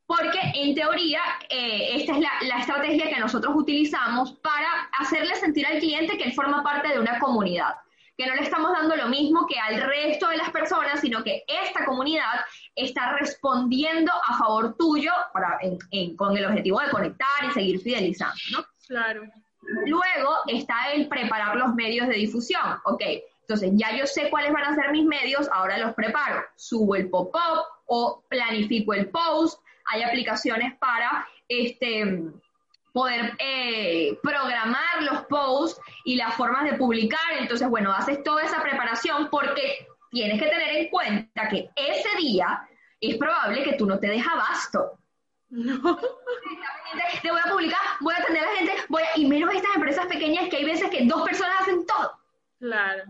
Porque 0.06 0.39
en 0.56 0.76
teoría 0.76 1.22
eh, 1.50 1.95
esta 1.95 2.14
es 2.14 2.20
la, 2.20 2.32
la, 2.41 2.60
estrategia 2.60 3.10
que 3.10 3.20
nosotros 3.20 3.54
utilizamos 3.56 4.34
para 4.39 4.89
hacerle 5.00 5.36
sentir 5.36 5.66
al 5.66 5.80
cliente 5.80 6.18
que 6.18 6.26
él 6.26 6.34
forma 6.34 6.64
parte 6.64 6.89
de 6.89 7.00
una 7.00 7.20
comunidad, 7.20 7.76
que 8.18 8.26
no 8.26 8.34
le 8.34 8.41
estamos 8.41 8.72
dando 8.72 8.95
lo 8.95 9.07
mismo 9.09 9.45
que 9.45 9.59
al 9.59 9.80
resto 9.82 10.28
de 10.30 10.38
las 10.38 10.49
personas, 10.49 10.99
sino 10.99 11.24
que 11.24 11.43
esta 11.47 11.86
comunidad 11.86 12.41
está 12.76 13.15
respondiendo 13.18 14.11
a 14.11 14.38
favor 14.38 14.76
tuyo 14.76 15.11
para, 15.34 15.59
con 16.18 16.36
el 16.36 16.45
objetivo 16.45 16.80
de 16.80 16.89
conectar 16.89 17.45
y 17.47 17.51
seguir 17.51 17.80
fidelizando, 17.80 18.36
¿no? 18.51 18.65
Claro. 18.88 19.24
Luego 19.86 20.36
está 20.47 20.93
el 20.93 21.07
preparar 21.07 21.57
los 21.57 21.76
medios 21.76 22.07
de 22.07 22.15
difusión. 22.15 22.80
Ok, 22.86 23.03
entonces 23.41 23.72
ya 23.76 23.95
yo 23.95 24.07
sé 24.07 24.30
cuáles 24.30 24.51
van 24.51 24.63
a 24.63 24.76
ser 24.76 24.91
mis 24.91 25.05
medios, 25.05 25.47
ahora 25.51 25.78
los 25.78 25.93
preparo. 25.93 26.43
Subo 26.55 26.95
el 26.95 27.09
pop-up 27.09 27.65
o 27.86 28.24
planifico 28.30 28.93
el 28.93 29.09
post. 29.09 29.61
Hay 29.86 30.03
aplicaciones 30.03 30.76
para 30.78 31.28
este, 31.47 32.24
poder 32.94 33.34
eh, 33.40 34.18
programar 34.24 35.02
los 35.02 35.26
posts 35.26 35.82
y 36.04 36.16
las 36.16 36.36
formas 36.36 36.64
de 36.64 36.78
publicar. 36.78 37.38
Entonces, 37.40 37.68
bueno, 37.70 37.92
haces 37.92 38.24
toda 38.24 38.44
esa 38.44 38.62
preparación 38.62 39.30
porque 39.30 39.88
tienes 40.12 40.42
que 40.42 40.48
tener 40.48 40.76
en 40.76 40.90
cuenta 40.90 41.48
que 41.50 41.70
ese 41.76 42.18
día 42.18 42.68
es 43.00 43.18
probable 43.18 43.64
que 43.64 43.74
tú 43.74 43.86
no 43.86 44.00
te 44.00 44.08
dejas 44.08 44.34
abasto. 44.34 44.98
No. 45.50 45.98
Te 47.22 47.32
voy 47.32 47.40
a 47.44 47.50
publicar, 47.50 47.80
voy 48.02 48.14
a 48.14 48.18
atender 48.18 48.44
a 48.44 48.52
la 48.52 48.58
gente, 48.58 48.74
voy 48.90 49.04
a, 49.04 49.18
y 49.18 49.26
menos 49.26 49.54
estas 49.54 49.76
empresas 49.76 50.06
pequeñas 50.08 50.50
que 50.50 50.58
hay 50.58 50.66
veces 50.66 50.90
que 50.90 51.06
dos 51.06 51.22
personas 51.24 51.62
hacen 51.62 51.86
todo. 51.86 52.12
Claro. 52.60 53.04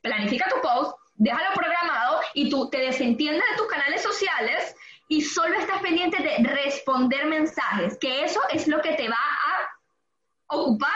planifica 0.00 0.48
tu 0.48 0.60
post, 0.60 0.96
déjalo 1.16 1.54
programado 1.54 2.20
y 2.34 2.48
tú 2.50 2.70
te 2.70 2.78
desentiendes 2.78 3.42
de 3.50 3.56
tus 3.56 3.66
canales 3.66 4.02
sociales 4.02 4.74
y 5.08 5.20
solo 5.20 5.54
estás 5.58 5.80
pendiente 5.82 6.22
de 6.22 6.48
responder 6.48 7.26
mensajes, 7.26 7.98
que 7.98 8.24
eso 8.24 8.40
es 8.52 8.66
lo 8.68 8.80
que 8.80 8.94
te 8.94 9.08
va 9.08 9.16
a 9.16 10.56
ocupar 10.56 10.90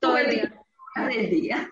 todo 0.00 0.18
el 0.18 0.30
día. 0.30 0.52
Del 0.96 1.30
día. 1.30 1.70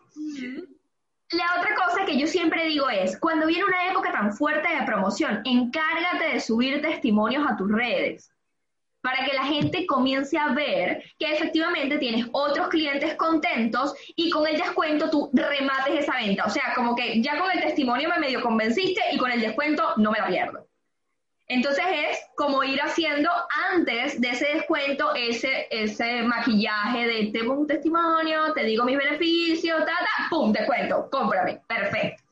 La 1.31 1.61
otra 1.61 1.75
cosa 1.77 2.05
que 2.05 2.19
yo 2.19 2.27
siempre 2.27 2.67
digo 2.67 2.91
es, 2.91 3.19
cuando 3.19 3.47
viene 3.47 3.65
una 3.65 3.91
época 3.91 4.13
tan 4.13 4.33
fuerte 4.33 4.69
de 4.69 4.85
promoción, 4.85 5.41
encárgate 5.45 6.35
de 6.35 6.41
subir 6.41 6.83
testimonios 6.83 7.47
a 7.49 7.57
tus 7.57 7.71
redes 7.71 8.33
para 9.03 9.25
que 9.25 9.35
la 9.35 9.45
gente 9.45 9.85
comience 9.87 10.39
a 10.39 10.49
ver 10.49 11.03
que 11.19 11.33
efectivamente 11.33 11.99
tienes 11.99 12.27
otros 12.33 12.69
clientes 12.69 13.15
contentos 13.17 13.95
y 14.15 14.31
con 14.31 14.47
el 14.47 14.57
descuento 14.57 15.11
tú 15.11 15.31
remates 15.33 16.01
esa 16.01 16.17
venta. 16.17 16.45
O 16.45 16.51
sea, 16.51 16.73
como 16.75 16.95
que 16.95 17.21
ya 17.21 17.39
con 17.39 17.51
el 17.51 17.61
testimonio 17.61 18.09
me 18.09 18.21
medio 18.21 18.41
convenciste 18.41 19.03
y 19.13 19.19
con 19.19 19.31
el 19.31 19.41
descuento 19.41 19.95
no 19.97 20.13
me 20.13 20.19
la 20.19 20.29
pierdo. 20.29 20.69
Entonces 21.53 21.85
es 21.87 22.19
como 22.35 22.65
ir 22.65 22.81
haciendo 22.81 23.29
antes 23.71 24.19
de 24.19 24.31
ese 24.31 24.47
descuento 24.55 25.15
ese, 25.15 25.67
ese 25.71 26.23
maquillaje 26.23 27.07
de 27.07 27.31
tengo 27.31 27.53
un 27.53 27.67
testimonio, 27.67 28.55
te 28.55 28.65
digo 28.65 28.85
mis 28.85 28.97
beneficios, 28.97 29.81
ta, 29.81 29.93
ta, 29.93 30.29
pum, 30.31 30.51
descuento, 30.51 31.11
cómprame, 31.11 31.61
perfecto. 31.67 32.23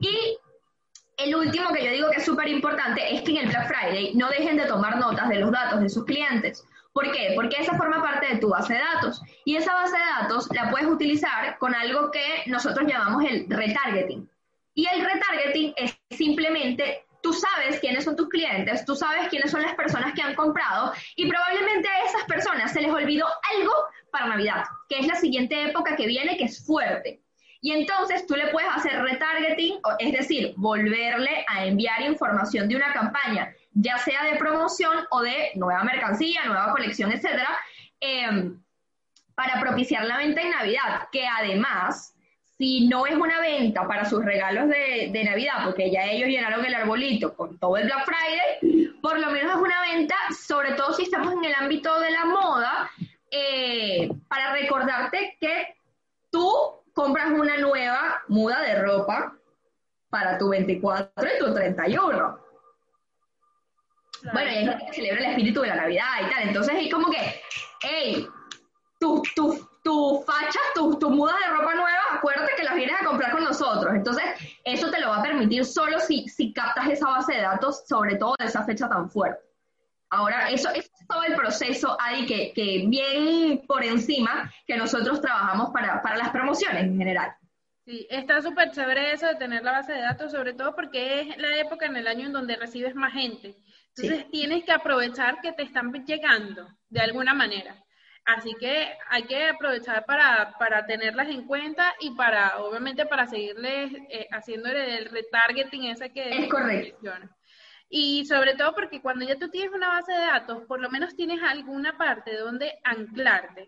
Y 0.00 0.36
el 1.18 1.36
último 1.36 1.72
que 1.72 1.84
yo 1.84 1.92
digo 1.92 2.10
que 2.10 2.16
es 2.16 2.24
súper 2.24 2.48
importante 2.48 3.14
es 3.14 3.22
que 3.22 3.30
en 3.30 3.36
el 3.36 3.46
Black 3.46 3.68
Friday 3.68 4.14
no 4.16 4.28
dejen 4.28 4.56
de 4.56 4.66
tomar 4.66 4.98
notas 4.98 5.28
de 5.28 5.36
los 5.36 5.52
datos 5.52 5.80
de 5.80 5.88
sus 5.88 6.04
clientes. 6.04 6.64
¿Por 6.92 7.12
qué? 7.12 7.34
Porque 7.36 7.60
esa 7.60 7.76
forma 7.76 8.02
parte 8.02 8.26
de 8.26 8.40
tu 8.40 8.48
base 8.48 8.74
de 8.74 8.80
datos. 8.80 9.22
Y 9.44 9.54
esa 9.54 9.72
base 9.72 9.96
de 9.96 10.04
datos 10.20 10.48
la 10.52 10.68
puedes 10.68 10.88
utilizar 10.88 11.58
con 11.58 11.76
algo 11.76 12.10
que 12.10 12.42
nosotros 12.46 12.88
llamamos 12.88 13.24
el 13.24 13.46
retargeting. 13.48 14.28
Y 14.74 14.88
el 14.88 15.04
retargeting 15.04 15.74
es 15.76 15.96
simplemente 16.10 17.04
tú 17.22 17.32
sabes 17.32 17.80
quiénes 17.80 18.04
son 18.04 18.16
tus 18.16 18.28
clientes, 18.28 18.84
tú 18.84 18.94
sabes 18.94 19.28
quiénes 19.28 19.50
son 19.50 19.62
las 19.62 19.74
personas 19.74 20.14
que 20.14 20.22
han 20.22 20.34
comprado 20.34 20.92
y 21.16 21.28
probablemente 21.28 21.88
a 21.88 22.04
esas 22.04 22.24
personas 22.24 22.72
se 22.72 22.80
les 22.80 22.92
olvidó 22.92 23.26
algo 23.56 23.72
para 24.10 24.26
Navidad, 24.26 24.64
que 24.88 24.98
es 24.98 25.06
la 25.06 25.16
siguiente 25.16 25.62
época 25.62 25.96
que 25.96 26.06
viene, 26.06 26.36
que 26.36 26.44
es 26.44 26.64
fuerte. 26.64 27.20
Y 27.60 27.72
entonces 27.72 28.26
tú 28.26 28.36
le 28.36 28.48
puedes 28.48 28.70
hacer 28.70 29.02
retargeting, 29.02 29.80
es 29.98 30.12
decir, 30.12 30.54
volverle 30.56 31.44
a 31.48 31.64
enviar 31.64 32.02
información 32.02 32.68
de 32.68 32.76
una 32.76 32.92
campaña, 32.92 33.52
ya 33.72 33.98
sea 33.98 34.24
de 34.24 34.36
promoción 34.36 35.06
o 35.10 35.22
de 35.22 35.50
nueva 35.56 35.82
mercancía, 35.82 36.44
nueva 36.44 36.70
colección, 36.70 37.10
etcétera, 37.10 37.58
em, 38.00 38.62
para 39.34 39.60
propiciar 39.60 40.04
la 40.04 40.18
venta 40.18 40.40
en 40.40 40.50
Navidad, 40.50 41.08
que 41.10 41.26
además 41.26 42.14
si 42.58 42.88
no 42.88 43.06
es 43.06 43.14
una 43.14 43.40
venta 43.40 43.86
para 43.86 44.04
sus 44.04 44.24
regalos 44.24 44.68
de, 44.68 45.24
Navidad, 45.24 45.64
porque 45.64 45.90
ya 45.90 46.04
ellos 46.06 46.28
llenaron 46.28 46.64
el 46.64 46.74
arbolito 46.74 47.34
con 47.34 47.56
todo 47.58 47.76
el 47.76 47.84
Black 47.84 48.04
Friday, 48.04 48.98
por 49.00 49.18
lo 49.20 49.30
menos 49.30 49.54
es 49.54 49.62
una 49.62 49.80
venta, 49.82 50.16
sobre 50.46 50.72
todo 50.72 50.92
si 50.92 51.04
estamos 51.04 51.32
en 51.34 51.44
el 51.44 51.54
ámbito 51.54 52.00
de 52.00 52.10
la 52.10 52.24
moda, 52.24 52.90
eh, 53.30 54.10
para 54.28 54.52
recordarte 54.52 55.36
que 55.40 55.76
tú 56.30 56.50
compras 56.94 57.30
una 57.30 57.58
nueva 57.58 58.22
muda 58.26 58.60
de 58.62 58.82
ropa 58.82 59.36
para 60.10 60.36
tu 60.36 60.48
24 60.48 61.10
y 61.16 61.38
tu 61.38 61.54
31. 61.54 62.38
Bueno, 64.32 64.50
y 64.50 64.54
hay 64.54 64.66
gente 64.66 64.86
que 64.86 64.92
celebra 64.94 65.20
el 65.20 65.30
espíritu 65.30 65.60
de 65.60 65.68
la 65.68 65.76
Navidad 65.76 66.06
y 66.22 66.30
tal. 66.30 66.48
Entonces 66.48 66.74
es 66.76 66.92
como 66.92 67.10
que, 67.10 67.40
hey, 67.82 68.26
tus 68.98 69.22
tu, 69.34 69.68
tu 69.84 70.24
fachas, 70.26 70.62
tus 70.74 70.98
tu 70.98 71.10
mudas 71.10 71.36
de 71.38 71.54
ropa 71.54 71.74
nueva, 71.74 71.97
acuérdate 72.18 72.52
que 72.56 72.64
las 72.64 72.74
vienes 72.74 72.96
a 73.00 73.04
comprar 73.04 73.32
con 73.32 73.44
nosotros. 73.44 73.94
Entonces, 73.94 74.24
eso 74.64 74.90
te 74.90 75.00
lo 75.00 75.08
va 75.08 75.18
a 75.18 75.22
permitir 75.22 75.64
solo 75.64 75.98
si, 76.00 76.28
si 76.28 76.52
captas 76.52 76.88
esa 76.88 77.08
base 77.08 77.34
de 77.34 77.42
datos, 77.42 77.84
sobre 77.86 78.16
todo 78.16 78.34
de 78.38 78.46
esa 78.46 78.64
fecha 78.64 78.88
tan 78.88 79.10
fuerte. 79.10 79.40
Ahora, 80.10 80.48
eso, 80.50 80.70
es 80.70 80.90
todo 81.06 81.22
el 81.24 81.34
proceso, 81.34 81.96
Adi, 82.00 82.26
que, 82.26 82.52
que 82.54 82.84
bien 82.86 83.62
por 83.66 83.84
encima 83.84 84.50
que 84.66 84.76
nosotros 84.76 85.20
trabajamos 85.20 85.70
para, 85.70 86.00
para 86.02 86.16
las 86.16 86.30
promociones 86.30 86.84
en 86.84 86.96
general. 86.96 87.34
Sí, 87.84 88.06
está 88.10 88.42
súper 88.42 88.70
chévere 88.70 89.12
eso 89.12 89.26
de 89.26 89.36
tener 89.36 89.62
la 89.62 89.72
base 89.72 89.92
de 89.92 90.00
datos, 90.00 90.32
sobre 90.32 90.52
todo 90.52 90.74
porque 90.74 91.20
es 91.20 91.38
la 91.38 91.56
época 91.56 91.86
en 91.86 91.96
el 91.96 92.06
año 92.06 92.26
en 92.26 92.32
donde 92.32 92.56
recibes 92.56 92.94
más 92.94 93.12
gente. 93.12 93.56
Entonces 93.96 94.30
tienes 94.30 94.64
que 94.64 94.72
aprovechar 94.72 95.40
que 95.40 95.52
te 95.52 95.62
están 95.62 95.92
llegando 96.04 96.68
de 96.88 97.00
alguna 97.00 97.34
manera. 97.34 97.74
Así 98.28 98.54
que 98.60 98.86
hay 99.08 99.22
que 99.22 99.48
aprovechar 99.48 100.04
para, 100.04 100.54
para 100.58 100.84
tenerlas 100.84 101.28
en 101.28 101.46
cuenta 101.46 101.94
y 101.98 102.10
para, 102.10 102.58
obviamente, 102.58 103.06
para 103.06 103.26
seguirles 103.26 103.90
eh, 104.10 104.28
haciéndole 104.30 104.98
el 104.98 105.06
retargeting 105.06 105.84
ese 105.84 106.12
que 106.12 106.28
es 106.28 106.50
correcto. 106.50 107.10
Y 107.88 108.26
sobre 108.26 108.54
todo 108.54 108.74
porque 108.74 109.00
cuando 109.00 109.24
ya 109.24 109.38
tú 109.38 109.48
tienes 109.48 109.72
una 109.72 109.88
base 109.88 110.12
de 110.12 110.18
datos, 110.18 110.62
por 110.66 110.78
lo 110.78 110.90
menos 110.90 111.16
tienes 111.16 111.42
alguna 111.42 111.96
parte 111.96 112.36
donde 112.36 112.74
anclarte. 112.84 113.66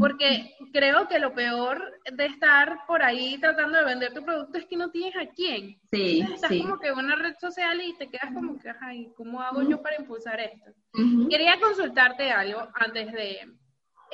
Porque 0.00 0.52
creo 0.72 1.06
que 1.06 1.20
lo 1.20 1.32
peor 1.32 2.00
de 2.12 2.26
estar 2.26 2.80
por 2.88 3.04
ahí 3.04 3.38
tratando 3.38 3.78
de 3.78 3.84
vender 3.84 4.12
tu 4.12 4.24
producto 4.24 4.58
es 4.58 4.66
que 4.66 4.76
no 4.76 4.90
tienes 4.90 5.14
a 5.16 5.26
quién. 5.32 5.78
Sí, 5.92 6.20
Estás 6.20 6.50
como 6.60 6.78
que 6.78 6.88
en 6.88 6.98
una 6.98 7.14
red 7.14 7.34
social 7.40 7.80
y 7.80 7.96
te 7.96 8.08
quedas 8.08 8.34
como 8.34 8.58
que, 8.58 8.72
ay, 8.80 9.12
¿cómo 9.16 9.40
hago 9.40 9.62
yo 9.62 9.80
para 9.80 9.96
impulsar 9.96 10.40
esto? 10.40 10.72
Quería 11.30 11.58
consultarte 11.60 12.30
algo 12.32 12.68
antes 12.74 13.12
de 13.12 13.38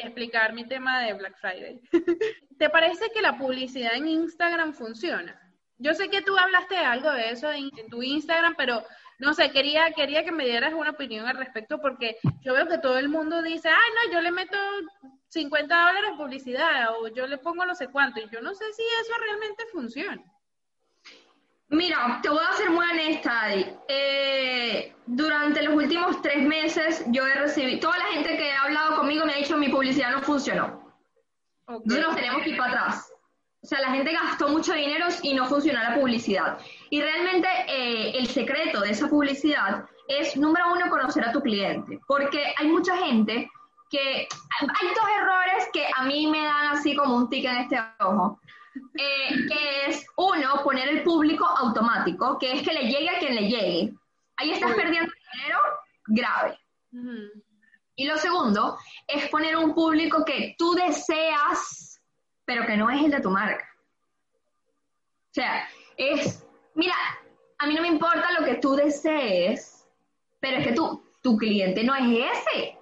explicar 0.07 0.53
mi 0.53 0.65
tema 0.67 1.01
de 1.03 1.15
Black 1.15 1.37
Friday. 1.39 1.81
¿Te 2.59 2.71
parece 2.71 3.11
que 3.11 3.23
la 3.23 3.39
publicidad 3.39 3.95
en 3.95 4.09
Instagram 4.09 4.73
funciona? 4.75 5.41
Yo 5.79 5.95
sé 5.95 6.09
que 6.09 6.23
tú 6.23 6.37
hablaste 6.37 6.77
algo 6.77 7.13
de 7.13 7.31
eso 7.31 7.51
en 7.53 7.71
tu 7.89 8.03
Instagram, 8.03 8.55
pero 8.57 8.85
no 9.19 9.35
sé, 9.35 9.51
quería, 9.51 9.91
quería 9.93 10.25
que 10.25 10.33
me 10.33 10.45
dieras 10.45 10.75
una 10.75 10.91
opinión 10.91 11.27
al 11.27 11.37
respecto 11.37 11.81
porque 11.81 12.17
yo 12.43 12.55
veo 12.55 12.69
que 12.69 12.79
todo 12.79 12.99
el 12.99 13.09
mundo 13.09 13.43
dice, 13.43 13.69
ay, 13.69 13.91
no, 13.95 14.13
yo 14.13 14.21
le 14.21 14.31
meto 14.31 14.57
50 15.29 15.77
dólares 15.77 16.11
publicidad 16.17 16.97
o 16.99 17.09
yo 17.09 17.27
le 17.27 17.39
pongo 17.39 17.67
no 17.67 17.75
sé 17.75 17.89
cuánto 17.89 18.21
y 18.21 18.29
yo 18.31 18.41
no 18.41 18.55
sé 18.55 18.65
si 18.73 18.83
eso 18.83 19.13
realmente 19.21 19.65
funciona. 19.73 20.23
Mira, 21.71 22.21
te 22.23 22.31
voy 22.31 22.43
a 22.51 22.57
ser 22.57 22.71
muy 22.71 22.87
honesta, 22.87 23.43
Adi. 23.43 23.67
Eh, 23.89 24.95
durante 25.07 25.63
los 25.63 25.75
últimos 25.75 26.23
tres 26.23 26.43
meses 26.43 27.05
yo 27.09 27.27
he 27.27 27.35
recibido, 27.35 27.81
toda 27.81 27.99
la 27.99 28.07
gente 28.07 28.37
que 28.37 28.53
ha 28.53 28.63
hablado 28.63 28.97
conmigo 28.97 29.27
me 29.27 29.35
ha 29.35 29.37
dicho 29.37 29.57
mi 29.57 29.69
publicidad 29.69 30.13
no 30.13 30.23
funcionó. 30.23 30.83
Entonces 31.69 32.07
nos 32.07 32.17
tenemos 32.17 32.43
que 32.43 32.51
ir 32.51 32.57
para 32.57 32.71
atrás. 32.71 33.13
O 33.63 33.67
sea, 33.67 33.81
la 33.81 33.91
gente 33.91 34.13
gastó 34.13 34.49
mucho 34.49 34.73
dinero 34.73 35.07
y 35.23 35.35
no 35.35 35.47
funcionó 35.47 35.83
la 35.83 35.95
publicidad. 35.95 36.59
Y 36.91 37.03
realmente 37.03 37.49
eh, 37.67 38.13
el 38.17 38.29
secreto 38.29 38.81
de 38.81 38.91
esa 38.91 39.09
publicidad 39.09 39.85
es, 40.07 40.37
número 40.37 40.73
uno, 40.73 40.89
conocer 40.89 41.25
a 41.25 41.33
tu 41.33 41.43
cliente. 41.43 42.01
Porque 42.07 42.55
hay 42.57 42.69
mucha 42.69 42.97
gente 42.97 43.51
que... 43.91 44.29
Hay 44.61 44.89
dos 44.89 45.09
errores 45.21 45.69
que 45.73 45.87
a 45.95 46.05
mí 46.05 46.29
me 46.29 46.45
dan 46.45 46.69
así 46.69 46.97
como 46.97 47.17
un 47.17 47.29
tic 47.29 47.45
en 47.45 47.57
este 47.57 47.79
ojo. 48.01 48.41
Eh, 48.95 49.47
que 49.49 49.87
es, 49.87 50.07
uno, 50.17 50.63
poner 50.63 50.89
el 50.89 51.03
público 51.03 51.47
automático, 51.47 52.39
que 52.39 52.53
es 52.53 52.63
que 52.63 52.75
le 52.75 52.91
llegue 52.91 53.11
a 53.11 53.19
quien 53.19 53.35
le 53.35 53.49
llegue. 53.49 53.93
Ahí 54.37 54.53
estás 54.53 54.75
perdiendo 54.75 55.13
dinero 55.33 55.59
grave. 56.07 56.59
Y 57.97 58.07
lo 58.07 58.17
segundo 58.17 58.79
es 59.07 59.29
poner 59.29 59.57
un 59.57 59.75
público 59.75 60.25
que 60.25 60.55
tú 60.59 60.75
deseas 60.75 61.89
pero 62.49 62.65
que 62.65 62.79
no 62.79 62.89
es 62.89 63.05
el 63.05 63.11
de 63.11 63.21
tu 63.21 63.29
marca. 63.29 63.69
O 65.31 65.35
sea, 65.35 65.69
es, 65.99 66.47
mira, 66.75 66.95
a 67.59 67.67
mí 67.67 67.75
no 67.75 67.83
me 67.83 67.89
importa 67.89 68.33
lo 68.41 68.47
que 68.47 68.55
tú 68.55 68.75
desees, 68.75 69.87
pero 70.41 70.57
es 70.57 70.67
que 70.67 70.73
tú, 70.73 71.05
tu 71.21 71.37
cliente 71.37 71.85
no 71.85 71.95
es 71.95 72.25
ese. 72.33 72.79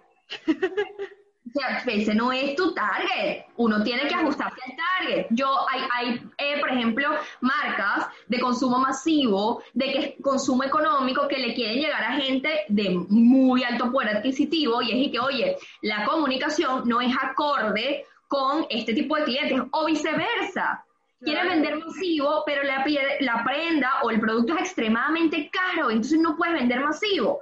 O 1.46 1.58
sea, 1.58 1.82
ese 1.86 2.14
no 2.14 2.32
es 2.32 2.56
tu 2.56 2.74
target. 2.74 3.44
Uno 3.56 3.82
tiene 3.82 4.08
que 4.08 4.14
ajustarse 4.14 4.60
al 4.66 4.76
target. 4.76 5.26
Yo, 5.30 5.48
hay, 5.70 5.80
hay 5.92 6.22
eh, 6.38 6.58
por 6.58 6.70
ejemplo, 6.70 7.08
marcas 7.40 8.08
de 8.26 8.40
consumo 8.40 8.78
masivo, 8.78 9.62
de 9.72 9.92
que 9.92 10.16
consumo 10.22 10.64
económico, 10.64 11.28
que 11.28 11.38
le 11.38 11.54
quieren 11.54 11.78
llegar 11.78 12.02
a 12.02 12.12
gente 12.12 12.64
de 12.68 12.90
muy 13.08 13.62
alto 13.62 13.92
poder 13.92 14.16
adquisitivo 14.16 14.82
y 14.82 14.90
es 14.90 15.06
y 15.06 15.10
que, 15.12 15.20
oye, 15.20 15.56
la 15.82 16.04
comunicación 16.04 16.82
no 16.88 17.00
es 17.00 17.14
acorde 17.20 18.04
con 18.28 18.66
este 18.70 18.92
tipo 18.94 19.16
de 19.16 19.24
clientes 19.24 19.62
o 19.70 19.86
viceversa. 19.86 20.84
Quiere 21.20 21.48
vender 21.48 21.78
masivo, 21.78 22.42
pero 22.44 22.62
la, 22.62 22.84
la 23.20 23.44
prenda 23.44 24.02
o 24.02 24.10
el 24.10 24.20
producto 24.20 24.54
es 24.54 24.60
extremadamente 24.62 25.50
caro, 25.50 25.90
entonces 25.90 26.18
no 26.20 26.36
puede 26.36 26.52
vender 26.52 26.80
masivo. 26.80 27.40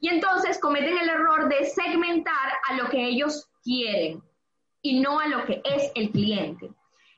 Y 0.00 0.08
entonces 0.08 0.58
cometen 0.58 0.96
el 0.98 1.08
error 1.08 1.48
de 1.48 1.66
segmentar 1.66 2.52
a 2.68 2.74
lo 2.74 2.88
que 2.88 3.06
ellos 3.06 3.48
quieren 3.62 4.22
y 4.82 5.00
no 5.00 5.20
a 5.20 5.28
lo 5.28 5.44
que 5.44 5.60
es 5.64 5.92
el 5.94 6.10
cliente. 6.10 6.70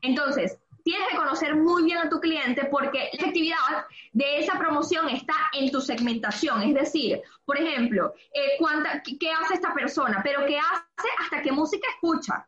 Entonces, 0.03 0.59
tienes 0.83 1.09
que 1.09 1.16
conocer 1.16 1.55
muy 1.55 1.85
bien 1.85 1.99
a 1.99 2.09
tu 2.09 2.20
cliente 2.20 2.64
porque 2.66 3.11
la 3.12 3.20
efectividad 3.20 3.87
de 4.12 4.41
esa 4.41 4.59
promoción 4.59 5.09
está 5.09 5.35
en 5.53 5.70
tu 5.70 5.80
segmentación. 5.80 6.62
Es 6.62 6.74
decir, 6.74 7.22
por 7.45 7.57
ejemplo, 7.57 8.14
eh, 8.35 8.59
¿qué 9.18 9.30
hace 9.30 9.55
esta 9.55 9.72
persona? 9.72 10.20
Pero 10.24 10.45
¿qué 10.47 10.59
hace 10.59 11.09
hasta 11.20 11.43
qué 11.43 11.53
música 11.53 11.87
escucha? 11.95 12.47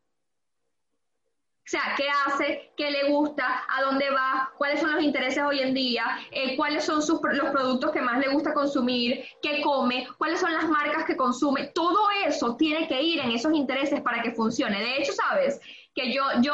O 1.64 1.66
sea, 1.66 1.94
qué 1.96 2.04
hace, 2.26 2.72
qué 2.76 2.90
le 2.90 3.08
gusta, 3.08 3.64
a 3.70 3.80
dónde 3.80 4.10
va, 4.10 4.52
cuáles 4.58 4.80
son 4.80 4.92
los 4.92 5.02
intereses 5.02 5.42
hoy 5.42 5.60
en 5.60 5.72
día, 5.72 6.04
eh, 6.30 6.56
cuáles 6.56 6.84
son 6.84 7.00
sus, 7.00 7.18
los 7.32 7.50
productos 7.52 7.90
que 7.90 8.02
más 8.02 8.18
le 8.18 8.28
gusta 8.28 8.52
consumir, 8.52 9.24
qué 9.40 9.62
come, 9.62 10.06
cuáles 10.18 10.40
son 10.40 10.52
las 10.52 10.68
marcas 10.68 11.06
que 11.06 11.16
consume. 11.16 11.68
Todo 11.68 12.10
eso 12.26 12.54
tiene 12.56 12.86
que 12.86 13.00
ir 13.00 13.18
en 13.18 13.30
esos 13.30 13.54
intereses 13.54 14.02
para 14.02 14.22
que 14.22 14.32
funcione. 14.32 14.78
De 14.78 14.98
hecho, 14.98 15.14
sabes 15.14 15.58
que 15.94 16.12
yo, 16.12 16.22
yo 16.42 16.52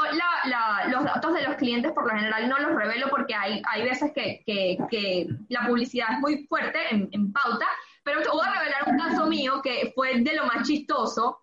los 0.93 1.05
datos 1.05 1.35
de 1.35 1.43
los 1.43 1.57
clientes 1.57 1.91
por 1.93 2.05
lo 2.05 2.17
general 2.17 2.49
no 2.49 2.59
los 2.59 2.77
revelo 2.77 3.09
porque 3.09 3.35
hay, 3.35 3.63
hay 3.69 3.83
veces 3.83 4.13
que, 4.15 4.45
que, 4.47 5.27
la 5.49 5.67
publicidad 5.67 6.13
es 6.13 6.19
muy 6.21 6.47
fuerte 6.47 6.79
en, 6.91 7.33
pauta, 7.33 7.67
pero 8.05 8.23
te 8.23 8.29
voy 8.29 8.47
a 8.47 8.61
revelar 8.61 8.85
un 8.87 8.99
caso 8.99 9.27
mío 9.27 9.61
que 9.61 9.93
fue 9.95 10.21
de 10.21 10.35
lo 10.35 10.47
más 10.47 10.69
chistoso, 10.69 11.41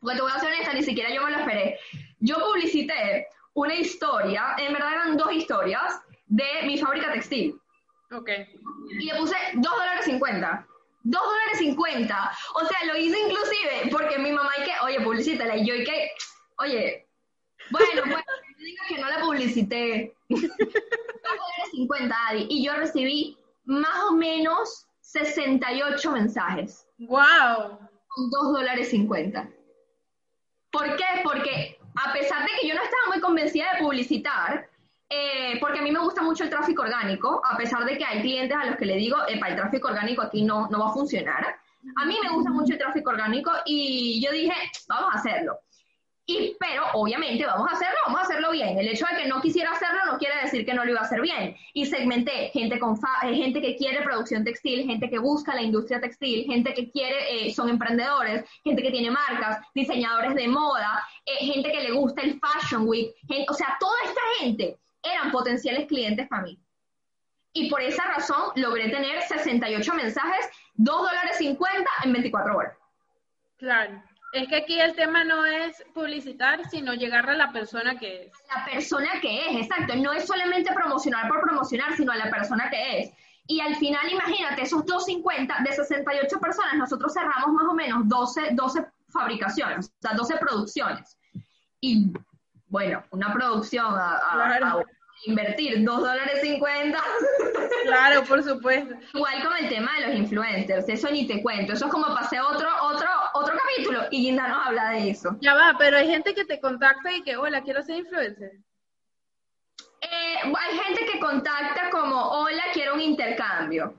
porque 0.00 0.16
te 0.16 0.22
voy 0.22 0.32
a 0.34 0.38
ser 0.38 0.52
honesta, 0.52 0.72
ni 0.72 0.82
siquiera 0.82 1.12
yo 1.12 1.22
me 1.22 1.32
lo 1.32 1.38
esperé. 1.38 1.78
Yo 2.20 2.36
publicité 2.36 3.28
una 3.54 3.74
historia, 3.74 4.54
en 4.58 4.72
verdad 4.72 4.92
eran 4.92 5.16
dos 5.16 5.32
historias, 5.32 6.00
de 6.26 6.44
mi 6.64 6.78
fábrica 6.78 7.12
textil. 7.12 7.60
Ok. 8.12 8.30
Y 9.00 9.04
le 9.04 9.16
puse 9.16 9.36
2 9.54 9.62
dólares 9.62 10.04
50. 10.04 10.66
2 11.02 11.22
dólares 11.22 11.58
50. 11.58 12.32
O 12.54 12.64
sea, 12.64 12.84
lo 12.86 12.96
hice 12.96 13.18
inclusive 13.18 13.90
porque 13.90 14.18
mi 14.18 14.32
mamá 14.32 14.50
y 14.58 14.64
que, 14.64 14.72
oye, 14.84 15.00
publicítala. 15.00 15.56
Y 15.56 15.66
yo 15.66 15.74
y 15.74 15.84
que, 15.84 16.10
oye, 16.58 17.06
bueno, 17.70 18.02
bueno, 18.02 18.24
diga 18.58 18.82
que 18.88 18.98
no 18.98 19.08
la 19.08 19.20
publicité. 19.20 20.14
2 20.28 20.40
dólares 20.40 21.70
50, 21.72 22.16
Adi. 22.28 22.46
Y 22.50 22.64
yo 22.64 22.74
recibí 22.74 23.36
más 23.64 24.04
o 24.10 24.12
menos 24.12 24.86
68 25.00 26.12
mensajes. 26.12 26.86
¡Wow! 26.98 27.78
Con 28.08 28.30
2 28.30 28.52
dólares 28.52 28.90
50. 28.90 29.50
¿Por 30.70 30.96
qué? 30.96 31.04
Porque 31.22 31.77
a 31.94 32.12
pesar 32.12 32.42
de 32.42 32.50
que 32.60 32.68
yo 32.68 32.74
no 32.74 32.82
estaba 32.82 33.06
muy 33.08 33.20
convencida 33.20 33.72
de 33.72 33.80
publicitar, 33.80 34.68
eh, 35.10 35.58
porque 35.60 35.78
a 35.78 35.82
mí 35.82 35.90
me 35.90 36.00
gusta 36.00 36.22
mucho 36.22 36.44
el 36.44 36.50
tráfico 36.50 36.82
orgánico, 36.82 37.40
a 37.44 37.56
pesar 37.56 37.84
de 37.84 37.96
que 37.96 38.04
hay 38.04 38.20
clientes 38.20 38.56
a 38.56 38.66
los 38.66 38.76
que 38.76 38.86
le 38.86 38.96
digo, 38.96 39.16
para 39.40 39.52
el 39.52 39.56
tráfico 39.56 39.88
orgánico 39.88 40.22
aquí 40.22 40.42
no, 40.42 40.68
no 40.68 40.80
va 40.80 40.88
a 40.88 40.92
funcionar. 40.92 41.56
A 41.96 42.04
mí 42.04 42.16
me 42.22 42.30
gusta 42.30 42.50
mucho 42.50 42.72
el 42.72 42.78
tráfico 42.78 43.10
orgánico 43.10 43.50
y 43.64 44.22
yo 44.22 44.32
dije, 44.32 44.54
vamos 44.88 45.14
a 45.14 45.18
hacerlo. 45.18 45.58
Y, 46.30 46.54
pero 46.60 46.82
obviamente 46.92 47.46
vamos 47.46 47.72
a 47.72 47.74
hacerlo, 47.74 47.96
vamos 48.04 48.20
a 48.20 48.24
hacerlo 48.24 48.50
bien. 48.50 48.78
El 48.78 48.86
hecho 48.86 49.06
de 49.10 49.16
que 49.16 49.28
no 49.28 49.40
quisiera 49.40 49.72
hacerlo 49.72 50.00
no 50.04 50.18
quiere 50.18 50.42
decir 50.42 50.66
que 50.66 50.74
no 50.74 50.84
lo 50.84 50.90
iba 50.90 51.00
a 51.00 51.04
hacer 51.04 51.22
bien. 51.22 51.56
Y 51.72 51.86
segmenté 51.86 52.50
gente, 52.50 52.78
con 52.78 53.00
eh, 53.22 53.34
gente 53.34 53.62
que 53.62 53.76
quiere 53.76 54.02
producción 54.02 54.44
textil, 54.44 54.84
gente 54.84 55.08
que 55.08 55.18
busca 55.18 55.54
la 55.54 55.62
industria 55.62 56.02
textil, 56.02 56.44
gente 56.44 56.74
que 56.74 56.90
quiere, 56.90 57.46
eh, 57.46 57.54
son 57.54 57.70
emprendedores, 57.70 58.44
gente 58.62 58.82
que 58.82 58.90
tiene 58.90 59.10
marcas, 59.10 59.64
diseñadores 59.74 60.34
de 60.34 60.48
moda, 60.48 61.02
eh, 61.24 61.46
gente 61.46 61.72
que 61.72 61.80
le 61.80 61.92
gusta 61.92 62.20
el 62.20 62.38
Fashion 62.38 62.86
Week. 62.86 63.14
o 63.48 63.54
sea, 63.54 63.78
toda 63.80 63.96
esta 64.04 64.20
gente 64.40 64.76
eran 65.02 65.30
potenciales 65.30 65.86
clientes 65.86 66.28
para 66.28 66.42
mí. 66.42 66.58
Y 67.54 67.70
por 67.70 67.80
esa 67.80 68.04
razón 68.04 68.52
logré 68.56 68.90
tener 68.90 69.22
68 69.22 69.94
mensajes, 69.94 70.50
2 70.74 70.94
dólares 70.94 71.38
50 71.38 71.90
en 72.04 72.12
24 72.12 72.54
horas. 72.54 72.76
Claro. 73.56 74.02
Es 74.32 74.46
que 74.48 74.56
aquí 74.56 74.78
el 74.78 74.94
tema 74.94 75.24
no 75.24 75.44
es 75.44 75.82
publicitar, 75.94 76.68
sino 76.68 76.92
llegar 76.92 77.28
a 77.30 77.34
la 77.34 77.50
persona 77.50 77.98
que 77.98 78.24
es. 78.24 78.32
La 78.54 78.64
persona 78.64 79.08
que 79.22 79.46
es, 79.46 79.62
exacto. 79.62 79.96
No 79.96 80.12
es 80.12 80.26
solamente 80.26 80.72
promocionar 80.74 81.28
por 81.28 81.40
promocionar, 81.40 81.96
sino 81.96 82.12
a 82.12 82.16
la 82.16 82.30
persona 82.30 82.68
que 82.68 83.00
es. 83.00 83.10
Y 83.46 83.60
al 83.60 83.76
final, 83.76 84.06
imagínate, 84.12 84.62
esos 84.62 84.84
250 84.84 85.62
de 85.64 85.72
68 85.72 86.38
personas, 86.38 86.74
nosotros 86.74 87.14
cerramos 87.14 87.48
más 87.54 87.64
o 87.64 87.74
menos 87.74 88.06
12, 88.06 88.50
12 88.52 88.86
fabricaciones, 89.08 89.86
o 89.86 90.02
sea, 90.02 90.14
12 90.14 90.36
producciones. 90.36 91.16
Y 91.80 92.12
bueno, 92.66 93.02
una 93.10 93.32
producción 93.32 93.86
a, 93.86 94.18
invertir 95.26 95.84
2 95.84 96.00
dólares 96.00 96.40
50. 96.40 97.02
Claro, 97.84 98.24
por 98.24 98.42
supuesto. 98.42 98.94
Igual 99.14 99.42
con 99.42 99.56
el 99.56 99.68
tema 99.68 99.90
de 99.94 100.06
los 100.06 100.16
influencers, 100.16 100.88
eso 100.88 101.10
ni 101.10 101.26
te 101.26 101.42
cuento. 101.42 101.72
Eso 101.72 101.86
es 101.86 101.90
como 101.90 102.06
pasé 102.14 102.40
otro, 102.40 102.68
otro, 102.82 103.08
otro 103.34 103.56
capítulo 103.56 104.06
y 104.10 104.22
Linda 104.22 104.48
nos 104.48 104.66
habla 104.66 104.90
de 104.90 105.10
eso. 105.10 105.36
Ya 105.40 105.54
va, 105.54 105.74
pero 105.78 105.96
hay 105.96 106.08
gente 106.08 106.34
que 106.34 106.44
te 106.44 106.60
contacta 106.60 107.12
y 107.12 107.22
que, 107.22 107.36
hola, 107.36 107.62
quiero 107.62 107.82
ser 107.82 107.96
influencer. 107.96 108.52
Eh, 110.00 110.36
hay 110.42 110.78
gente 110.78 111.06
que 111.06 111.18
contacta 111.18 111.90
como, 111.90 112.16
hola, 112.30 112.62
quiero 112.72 112.94
un 112.94 113.00
intercambio. 113.00 113.94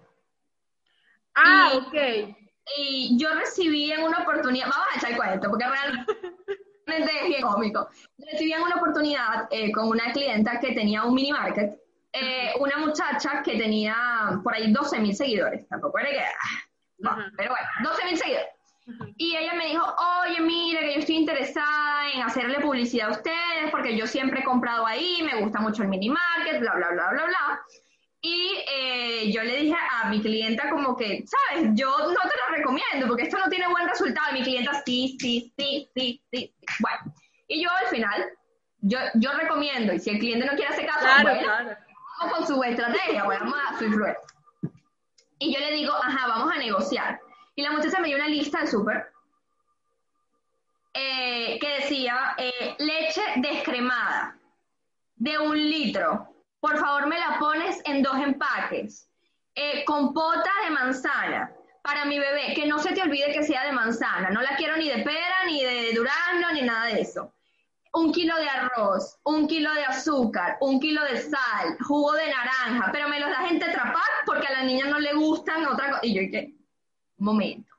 Ah, 1.36 1.72
ok. 1.76 2.36
Y 2.78 3.18
yo 3.18 3.34
recibí 3.34 3.92
en 3.92 4.04
una 4.04 4.20
oportunidad, 4.20 4.68
vamos 4.70 4.88
a 4.94 4.98
echar 4.98 5.18
cuento, 5.18 5.50
porque 5.50 5.66
realmente 5.68 6.14
es 6.92 7.28
bien 7.28 7.42
cómico. 7.42 7.88
Recibí 8.18 8.54
en 8.54 8.62
una 8.62 8.76
oportunidad 8.76 9.48
eh, 9.52 9.72
con 9.72 9.88
una 9.88 10.12
clienta 10.12 10.60
que 10.60 10.74
tenía 10.74 11.04
un 11.04 11.14
mini 11.14 11.32
market, 11.32 11.80
eh, 12.14 12.52
una 12.60 12.78
muchacha 12.78 13.42
que 13.44 13.58
tenía 13.58 14.40
por 14.44 14.54
ahí 14.54 14.72
12 14.72 15.00
mil 15.00 15.16
seguidores, 15.16 15.68
tampoco 15.68 16.00
era 16.00 16.10
que, 16.10 16.20
ah, 16.20 17.26
pero 17.38 17.52
bueno, 17.52 17.68
12 17.84 18.06
mil 18.06 18.18
seguidores. 18.18 18.50
Y 19.18 19.36
ella 19.36 19.54
me 19.54 19.68
dijo, 19.68 19.84
oye, 20.24 20.42
mira, 20.42 20.82
que 20.82 20.94
yo 20.94 21.00
estoy 21.00 21.16
interesada 21.18 22.12
en 22.12 22.24
hacerle 22.24 22.60
publicidad 22.60 23.10
a 23.10 23.12
ustedes 23.12 23.70
porque 23.72 23.96
yo 23.96 24.08
siempre 24.08 24.40
he 24.40 24.44
comprado 24.44 24.86
ahí, 24.86 25.22
me 25.22 25.40
gusta 25.40 25.60
mucho 25.60 25.84
el 25.84 25.90
mini 25.90 26.10
market, 26.10 26.60
bla, 26.60 26.74
bla, 26.76 26.90
bla, 26.92 27.12
bla, 27.12 27.26
bla. 27.26 27.62
Y 28.22 28.64
eh, 28.70 29.32
yo 29.32 29.44
le 29.44 29.56
dije 29.56 29.76
a 29.92 30.10
mi 30.10 30.22
clienta 30.22 30.70
como 30.70 30.96
que, 30.96 31.24
sabes, 31.26 31.70
yo 31.74 31.90
no 31.90 32.08
te 32.08 32.36
lo 32.38 32.58
recomiendo 32.58 33.08
porque 33.08 33.24
esto 33.24 33.38
no 33.38 33.50
tiene 33.50 33.68
buen 33.68 33.88
resultado. 33.88 34.28
Y 34.32 34.40
mi 34.40 34.44
clienta, 34.44 34.74
sí, 34.86 35.18
sí, 35.20 35.54
sí, 35.58 35.90
sí, 35.96 36.22
sí. 36.32 36.54
Bueno, 36.80 37.14
y 37.48 37.64
yo 37.64 37.70
al 37.72 37.88
final, 37.88 38.30
yo, 38.82 39.00
yo 39.16 39.32
recomiendo, 39.34 39.94
y 39.94 40.00
si 40.00 40.10
el 40.10 40.20
cliente 40.20 40.46
no 40.46 40.54
quiere 40.54 40.74
hacer 40.74 40.86
caso, 40.86 41.08
bueno, 41.22 41.48
vamos 42.20 42.38
con 42.38 42.48
su 42.48 42.64
estrategia, 42.64 43.24
vamos 43.24 43.56
a 43.56 43.78
su 43.78 43.86
influencia. 43.86 44.24
Y 45.40 45.54
yo 45.54 45.60
le 45.62 45.72
digo, 45.72 45.94
ajá, 45.96 46.28
vamos 46.28 46.54
a 46.54 46.58
negociar. 46.58 47.20
Y 47.56 47.62
la 47.62 47.72
muchacha 47.72 48.00
me 48.00 48.08
dio 48.08 48.18
una 48.18 48.28
lista 48.28 48.62
de 48.62 48.68
súper 48.68 49.12
eh, 50.94 51.58
que 51.60 51.68
decía 51.80 52.36
eh, 52.38 52.76
leche 52.80 53.22
descremada 53.38 54.38
de 55.16 55.38
un 55.38 55.58
litro 55.58 56.29
por 56.60 56.78
favor 56.78 57.08
me 57.08 57.20
la 57.20 57.38
pones 57.40 57.82
en 57.86 58.04
dos 58.04 58.18
empaques. 58.18 59.08
Eh, 59.56 59.84
compota 59.86 60.50
de 60.64 60.72
manzana 60.72 61.52
para 61.82 62.06
mi 62.06 62.20
bebé, 62.20 62.54
que 62.54 62.68
no 62.68 62.80
se 62.80 62.94
te 62.94 63.02
olvide 63.02 63.32
que 63.32 63.44
sea 63.44 63.66
de 63.66 63.72
manzana, 63.72 64.30
no 64.30 64.42
la 64.42 64.56
quiero 64.56 64.78
ni 64.78 64.90
de 64.90 65.04
pera, 65.04 65.46
ni 65.46 65.64
de 65.64 65.94
durazno, 65.94 66.52
ni 66.54 66.62
nada 66.62 66.86
de 66.86 67.02
eso. 67.02 67.34
Un 67.94 68.14
kilo 68.14 68.36
de 68.38 68.48
arroz, 68.48 69.18
un 69.24 69.48
kilo 69.48 69.74
de 69.74 69.84
azúcar, 69.86 70.58
un 70.62 70.80
kilo 70.80 71.04
de 71.06 71.20
sal, 71.22 71.78
jugo 71.82 72.14
de 72.14 72.30
naranja, 72.30 72.92
pero 72.92 73.10
me 73.10 73.20
los 73.20 73.30
das 73.32 73.50
en 73.52 73.60
Tetrapac 73.60 74.26
porque 74.26 74.48
a 74.48 74.60
la 74.60 74.64
niña 74.64 74.86
no 74.86 75.00
le 75.00 75.14
gustan 75.14 75.66
otra 75.66 75.90
cosa. 75.90 76.06
Y 76.06 76.14
yo 76.14 76.22
dije, 76.22 76.54
momento, 77.18 77.74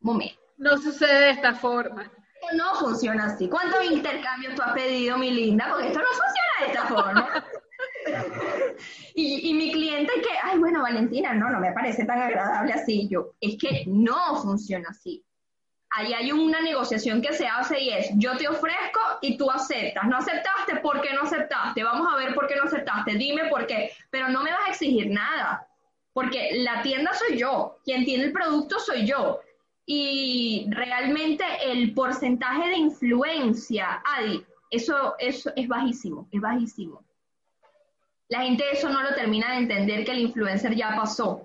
momento. 0.00 0.40
No 0.58 0.78
sucede 0.78 1.20
de 1.20 1.30
esta 1.30 1.54
forma. 1.54 2.10
No 2.54 2.74
funciona 2.76 3.26
así. 3.26 3.48
¿Cuántos 3.48 3.84
intercambios 3.84 4.54
tú 4.54 4.62
has 4.62 4.72
pedido, 4.72 5.18
mi 5.18 5.30
linda? 5.30 5.66
Porque 5.68 5.88
esto 5.88 5.98
no 5.98 6.06
funciona 6.06 6.52
de 6.60 6.66
esta 6.66 6.86
forma. 6.86 7.44
y, 9.14 9.54
mi 9.54 9.72
cliente 9.72 10.12
que, 10.20 10.30
ay, 10.42 10.58
bueno, 10.58 10.82
Valentina, 10.82 11.34
no, 11.34 11.50
no 11.50 11.60
me 11.60 11.72
parece 11.72 12.04
tan 12.04 12.20
agradable 12.20 12.72
así. 12.72 13.08
Yo, 13.08 13.34
es 13.40 13.56
que 13.58 13.84
no 13.86 14.36
funciona 14.42 14.88
así. 14.90 15.24
Ahí 15.90 16.12
hay 16.12 16.32
una 16.32 16.60
negociación 16.60 17.22
que 17.22 17.32
se 17.32 17.46
hace 17.46 17.80
y 17.80 17.90
es, 17.90 18.10
yo 18.16 18.36
te 18.36 18.48
ofrezco 18.48 19.00
y 19.22 19.38
tú 19.38 19.50
aceptas. 19.50 20.06
No 20.06 20.18
aceptaste, 20.18 20.76
¿por 20.82 21.00
qué 21.00 21.14
no 21.14 21.22
aceptaste? 21.22 21.82
Vamos 21.82 22.12
a 22.12 22.16
ver 22.16 22.34
por 22.34 22.46
qué 22.46 22.56
no 22.56 22.64
aceptaste. 22.64 23.14
Dime 23.14 23.48
por 23.48 23.66
qué. 23.66 23.92
Pero 24.10 24.28
no 24.28 24.42
me 24.42 24.50
vas 24.50 24.66
a 24.66 24.70
exigir 24.70 25.08
nada, 25.10 25.66
porque 26.12 26.50
la 26.54 26.82
tienda 26.82 27.12
soy 27.14 27.38
yo, 27.38 27.78
quien 27.84 28.04
tiene 28.04 28.24
el 28.24 28.32
producto 28.32 28.78
soy 28.78 29.06
yo. 29.06 29.40
Y 29.86 30.66
realmente 30.70 31.44
el 31.64 31.94
porcentaje 31.94 32.68
de 32.68 32.76
influencia, 32.76 34.02
Adi, 34.04 34.44
eso, 34.70 35.14
eso 35.18 35.52
es 35.54 35.68
bajísimo, 35.68 36.28
es 36.32 36.40
bajísimo. 36.40 37.04
La 38.28 38.42
gente 38.42 38.64
eso 38.72 38.88
no 38.88 39.02
lo 39.02 39.14
termina 39.14 39.52
de 39.52 39.58
entender 39.58 40.04
que 40.04 40.12
el 40.12 40.20
influencer 40.20 40.74
ya 40.74 40.94
pasó. 40.96 41.42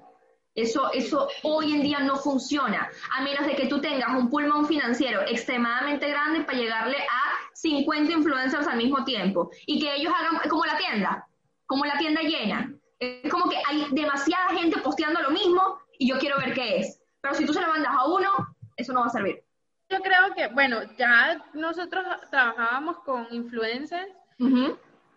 Eso, 0.53 0.91
eso 0.91 1.29
hoy 1.43 1.73
en 1.73 1.81
día 1.81 1.99
no 1.99 2.17
funciona, 2.17 2.89
a 3.15 3.21
menos 3.21 3.45
de 3.45 3.55
que 3.55 3.67
tú 3.67 3.79
tengas 3.79 4.09
un 4.09 4.29
pulmón 4.29 4.67
financiero 4.67 5.21
extremadamente 5.21 6.09
grande 6.09 6.41
para 6.41 6.57
llegarle 6.57 6.97
a 6.97 7.31
50 7.53 8.11
influencers 8.11 8.67
al 8.67 8.77
mismo 8.77 9.05
tiempo 9.05 9.49
y 9.65 9.79
que 9.79 9.95
ellos 9.95 10.13
hagan 10.13 10.49
como 10.49 10.65
la 10.65 10.77
tienda, 10.77 11.25
como 11.65 11.85
la 11.85 11.97
tienda 11.97 12.21
llena. 12.21 12.73
Es 12.99 13.31
como 13.31 13.49
que 13.49 13.57
hay 13.65 13.87
demasiada 13.91 14.49
gente 14.49 14.79
posteando 14.79 15.21
lo 15.21 15.31
mismo 15.31 15.79
y 15.97 16.09
yo 16.09 16.19
quiero 16.19 16.37
ver 16.37 16.53
qué 16.53 16.79
es. 16.79 17.01
Pero 17.21 17.33
si 17.35 17.45
tú 17.45 17.53
se 17.53 17.61
lo 17.61 17.67
mandas 17.67 17.93
a 17.97 18.05
uno, 18.07 18.29
eso 18.75 18.91
no 18.91 19.01
va 19.01 19.05
a 19.05 19.09
servir. 19.09 19.41
Yo 19.89 19.99
creo 20.01 20.33
que, 20.35 20.47
bueno, 20.47 20.79
ya 20.97 21.43
nosotros 21.53 22.03
trabajábamos 22.29 22.99
con 22.99 23.27
influencers 23.31 24.11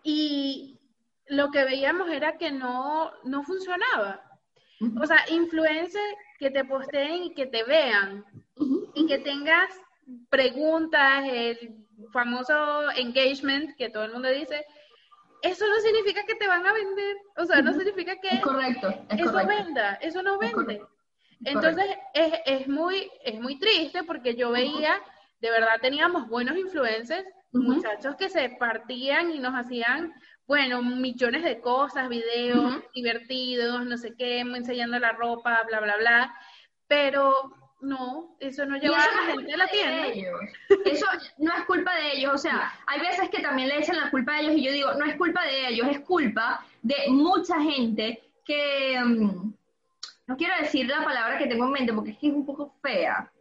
y 0.03 0.74
lo 1.27 1.51
que 1.51 1.63
veíamos 1.63 2.09
era 2.09 2.37
que 2.37 2.51
no, 2.51 3.11
no 3.23 3.43
funcionaba. 3.43 4.21
O 5.01 5.05
sea, 5.05 5.19
influencers 5.29 6.15
que 6.37 6.51
te 6.51 6.65
posteen 6.65 7.23
y 7.23 7.33
que 7.33 7.47
te 7.47 7.63
vean. 7.63 8.25
Y 8.93 9.07
que 9.07 9.19
tengas 9.19 9.69
preguntas, 10.29 11.25
el 11.27 11.85
famoso 12.11 12.91
engagement 12.91 13.75
que 13.77 13.89
todo 13.89 14.03
el 14.03 14.13
mundo 14.13 14.29
dice, 14.29 14.65
eso 15.41 15.65
no 15.67 15.75
significa 15.79 16.25
que 16.25 16.35
te 16.35 16.47
van 16.47 16.65
a 16.65 16.73
vender, 16.73 17.17
o 17.37 17.45
sea, 17.45 17.61
no 17.61 17.73
significa 17.73 18.15
que 18.19 18.41
correcto, 18.41 18.87
eso 19.09 19.33
venda, 19.45 19.93
eso 20.01 20.23
no 20.23 20.37
vende. 20.37 20.81
Entonces 21.43 21.85
es, 22.13 22.33
es, 22.45 22.67
muy, 22.67 23.11
es 23.23 23.39
muy 23.39 23.59
triste 23.59 24.03
porque 24.03 24.35
yo 24.35 24.51
veía, 24.51 25.01
de 25.41 25.51
verdad 25.51 25.79
teníamos 25.81 26.27
buenos 26.27 26.57
influencers, 26.57 27.27
muchachos 27.51 28.15
que 28.15 28.29
se 28.29 28.49
partían 28.49 29.31
y 29.31 29.39
nos 29.39 29.53
hacían 29.53 30.13
bueno, 30.47 30.81
millones 30.81 31.43
de 31.43 31.59
cosas, 31.59 32.09
videos 32.09 32.83
divertidos, 32.93 33.85
no 33.85 33.97
sé 33.97 34.15
qué, 34.15 34.39
enseñando 34.39 34.99
la 34.99 35.13
ropa, 35.13 35.61
bla, 35.67 35.79
bla, 35.79 35.97
bla, 35.97 36.35
pero 36.87 37.51
no, 37.81 38.35
eso 38.39 38.65
no 38.65 38.77
lleva 38.77 38.97
a 38.97 38.99
la 38.99 39.33
gente 39.33 39.53
a 39.53 39.57
la 39.57 39.67
tienda. 39.67 40.07
Eso 40.85 41.05
no 41.37 41.53
es 41.55 41.65
culpa 41.65 41.95
de 41.95 42.13
ellos, 42.13 42.33
o 42.33 42.37
sea, 42.37 42.73
hay 42.85 42.99
veces 42.99 43.29
que 43.29 43.41
también 43.41 43.69
le 43.69 43.79
echan 43.79 43.97
la 43.97 44.11
culpa 44.11 44.33
a 44.33 44.41
ellos 44.41 44.53
y 44.55 44.63
yo 44.63 44.71
digo, 44.71 44.93
no 44.93 45.05
es 45.05 45.15
culpa 45.15 45.43
de 45.43 45.69
ellos, 45.69 45.87
es 45.89 45.99
culpa 46.01 46.65
de 46.81 46.95
mucha 47.09 47.59
gente 47.61 48.21
que, 48.43 48.99
mm, 49.03 49.53
no 50.27 50.37
quiero 50.37 50.53
decir 50.59 50.87
la 50.87 51.03
palabra 51.03 51.37
que 51.37 51.47
tengo 51.47 51.65
en 51.65 51.71
mente 51.71 51.93
porque 51.93 52.11
es 52.11 52.17
que 52.17 52.27
es 52.27 52.33
un 52.33 52.45
poco 52.45 52.75
fea, 52.81 53.31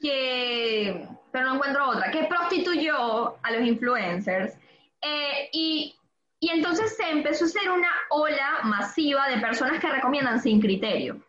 que, 0.00 1.08
pero 1.32 1.46
no 1.46 1.54
encuentro 1.56 1.88
otra, 1.88 2.10
que 2.10 2.24
prostituyó 2.24 3.36
a 3.42 3.50
los 3.50 3.62
influencers. 3.62 4.56
Eh, 5.00 5.48
y 5.52 5.94
y 6.40 6.50
entonces 6.50 6.96
se 6.96 7.10
empezó 7.10 7.44
a 7.44 7.48
hacer 7.48 7.70
una 7.70 7.90
ola 8.10 8.60
masiva 8.64 9.28
de 9.28 9.38
personas 9.38 9.80
que 9.80 9.88
recomiendan 9.88 10.40
sin 10.40 10.60
criterio, 10.60 11.20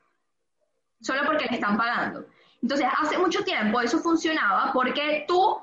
solo 1.01 1.21
porque 1.25 1.45
le 1.45 1.55
están 1.55 1.77
pagando. 1.77 2.25
Entonces, 2.61 2.87
hace 2.97 3.17
mucho 3.17 3.43
tiempo 3.43 3.81
eso 3.81 3.99
funcionaba 3.99 4.71
porque 4.73 5.25
tú, 5.27 5.57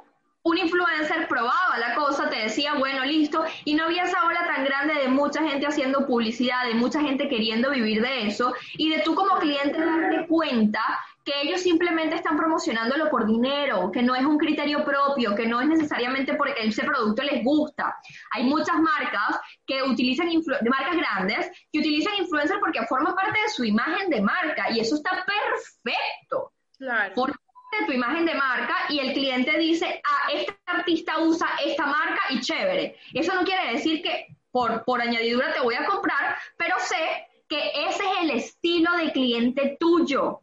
un 0.47 0.59
influencer, 0.59 1.27
probaba 1.27 1.77
la 1.77 1.97
cosa, 1.97 2.31
te 2.31 2.37
decía, 2.37 2.75
bueno, 2.75 3.05
listo, 3.05 3.45
y 3.65 3.75
no 3.75 3.87
había 3.87 4.05
esa 4.05 4.25
ola 4.25 4.47
tan 4.47 4.65
grande 4.65 4.95
de 4.95 5.09
mucha 5.09 5.43
gente 5.43 5.67
haciendo 5.67 6.07
publicidad, 6.07 6.67
de 6.67 6.75
mucha 6.75 7.01
gente 7.01 7.29
queriendo 7.29 7.71
vivir 7.71 8.01
de 8.01 8.29
eso, 8.29 8.55
y 8.75 8.89
de 8.91 9.01
tú 9.01 9.17
como 9.17 9.39
cliente 9.39 9.85
darte 9.85 10.29
cuenta 10.29 10.81
que 11.25 11.33
ellos 11.43 11.63
simplemente 11.63 12.15
están 12.15 12.37
promocionándolo 12.37 13.11
por 13.11 13.27
dinero, 13.27 13.91
que 13.91 14.05
no 14.05 14.15
es 14.15 14.25
un 14.25 14.39
criterio 14.39 14.85
propio, 14.85 15.35
que 15.35 15.49
no 15.49 15.61
es 15.61 15.67
necesariamente 15.67 16.35
porque 16.35 16.69
ese 16.69 16.85
producto 16.85 17.25
les 17.25 17.43
gusta. 17.43 17.97
Hay 18.31 18.45
muchas 18.45 18.77
marcas 18.79 19.41
que 19.67 19.83
utilizan, 19.83 20.29
de 20.29 20.71
marcas 20.71 20.97
grandes, 20.97 21.51
que 21.73 21.81
utilizan 21.81 22.15
influencers 22.21 22.61
porque 22.61 22.87
forman 22.87 23.17
parte 23.17 23.41
de 23.41 23.49
su 23.49 23.65
imagen 23.65 24.09
de 24.11 24.21
marca 24.21 24.71
y 24.71 24.79
eso 24.79 24.95
está 24.95 25.11
perfecto. 25.27 26.53
Claro. 26.79 27.15
Forma 27.17 27.37
tu 27.87 27.93
imagen 27.93 28.25
de 28.25 28.35
marca 28.35 28.75
y 28.89 29.01
el 29.01 29.13
cliente 29.13 29.59
dice, 29.59 30.01
ah, 30.05 30.29
este 30.33 30.57
artista 30.67 31.19
usa 31.19 31.49
esta 31.65 31.87
marca 31.87 32.21
y 32.31 32.41
chévere. 32.41 32.97
Eso 33.13 33.35
no 33.35 33.45
quiere 33.45 33.73
decir 33.73 34.03
que 34.03 34.27
por, 34.51 34.85
por 34.85 35.01
añadidura 35.01 35.53
te 35.53 35.61
voy 35.61 35.75
a 35.75 35.85
comprar, 35.85 36.39
pero 36.57 36.77
sé 36.79 37.27
que 37.49 37.71
ese 37.89 38.03
es 38.03 38.23
el 38.23 38.31
estilo 38.31 38.93
de 38.97 39.13
cliente 39.13 39.77
tuyo 39.79 40.41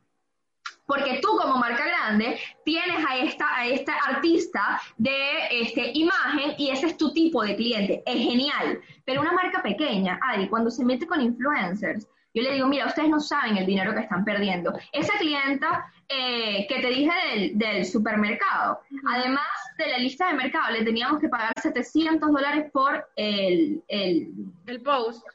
porque 0.86 1.20
tú 1.22 1.30
como 1.38 1.58
marca 1.58 1.86
grande 1.86 2.38
tienes 2.66 3.06
a 3.08 3.18
esta, 3.18 3.58
a 3.58 3.66
esta 3.66 3.94
artista 3.94 4.82
de 4.98 5.48
este, 5.52 5.92
imagen 5.94 6.56
y 6.58 6.70
ese 6.70 6.88
es 6.88 6.98
tu 6.98 7.14
tipo 7.14 7.44
de 7.44 7.56
cliente. 7.56 8.04
Es 8.06 8.18
genial. 8.18 8.80
Pero 9.06 9.22
una 9.22 9.32
marca 9.32 9.62
pequeña, 9.62 10.20
Adi, 10.22 10.48
cuando 10.48 10.70
se 10.70 10.84
mete 10.86 11.08
con 11.08 11.22
influencers, 11.22 12.08
yo 12.34 12.42
le 12.42 12.54
digo, 12.54 12.68
mira, 12.68 12.88
ustedes 12.88 13.10
no 13.10 13.20
saben 13.20 13.58
el 13.58 13.66
dinero 13.66 13.94
que 13.94 14.02
están 14.02 14.26
perdiendo. 14.26 14.74
Esa 14.92 15.18
clienta 15.20 15.86
eh, 16.16 16.68
que 16.68 16.80
te 16.80 16.88
dije 16.88 17.12
del, 17.54 17.86
supermercado, 17.86 18.82
además 19.10 19.48
de 19.78 19.88
la 19.88 19.98
lista 19.98 20.28
de 20.28 20.36
mercado, 20.36 20.72
le 20.72 20.84
teníamos 20.84 21.20
que 21.20 21.30
pagar 21.30 21.54
700 21.60 22.32
dólares 22.32 22.70
por 22.72 23.10
el, 23.16 23.84
el, 23.88 24.32
el 24.68 24.82
post. 24.82 25.26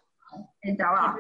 El 0.61 0.77
trabajo. 0.77 1.19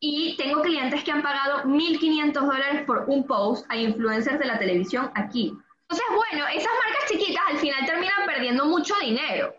Y 0.00 0.36
tengo 0.36 0.62
clientes 0.62 1.02
que 1.02 1.10
han 1.10 1.22
pagado 1.22 1.64
1.500 1.64 2.32
dólares 2.32 2.82
por 2.86 3.04
un 3.08 3.26
post 3.26 3.66
a 3.68 3.76
influencers 3.76 4.38
de 4.38 4.46
la 4.46 4.58
televisión 4.58 5.10
aquí. 5.14 5.52
Entonces, 5.82 6.06
bueno, 6.14 6.46
esas 6.48 6.72
marcas 6.84 7.10
chiquitas 7.10 7.42
al 7.48 7.58
final 7.58 7.86
terminan 7.86 8.26
perdiendo 8.26 8.64
mucho 8.66 8.94
dinero. 9.00 9.54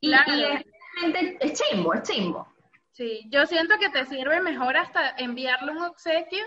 Y, 0.00 0.12
es, 0.12 0.64
es 1.40 1.60
chimbo, 1.60 1.94
es 1.94 2.02
chimbo. 2.02 2.48
Sí, 2.92 3.26
yo 3.30 3.46
siento 3.46 3.78
que 3.78 3.90
te 3.90 4.04
sirve 4.06 4.40
mejor 4.40 4.76
hasta 4.76 5.10
enviarle 5.18 5.72
un 5.72 5.82
obsequio 5.82 6.44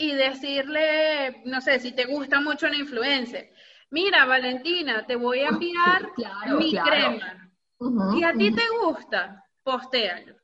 y 0.00 0.14
decirle, 0.14 1.42
no 1.44 1.60
sé, 1.60 1.78
si 1.78 1.92
te 1.92 2.06
gusta 2.06 2.40
mucho 2.40 2.66
una 2.66 2.76
influencer, 2.76 3.50
mira, 3.90 4.24
Valentina, 4.24 5.04
te 5.06 5.14
voy 5.14 5.40
a 5.40 5.48
enviar 5.48 6.10
mi 6.58 6.72
crema. 6.72 7.50
Si 8.14 8.24
a 8.24 8.32
ti 8.32 8.50
te 8.50 8.62
gusta, 8.82 9.44
postéalo. 9.62 10.34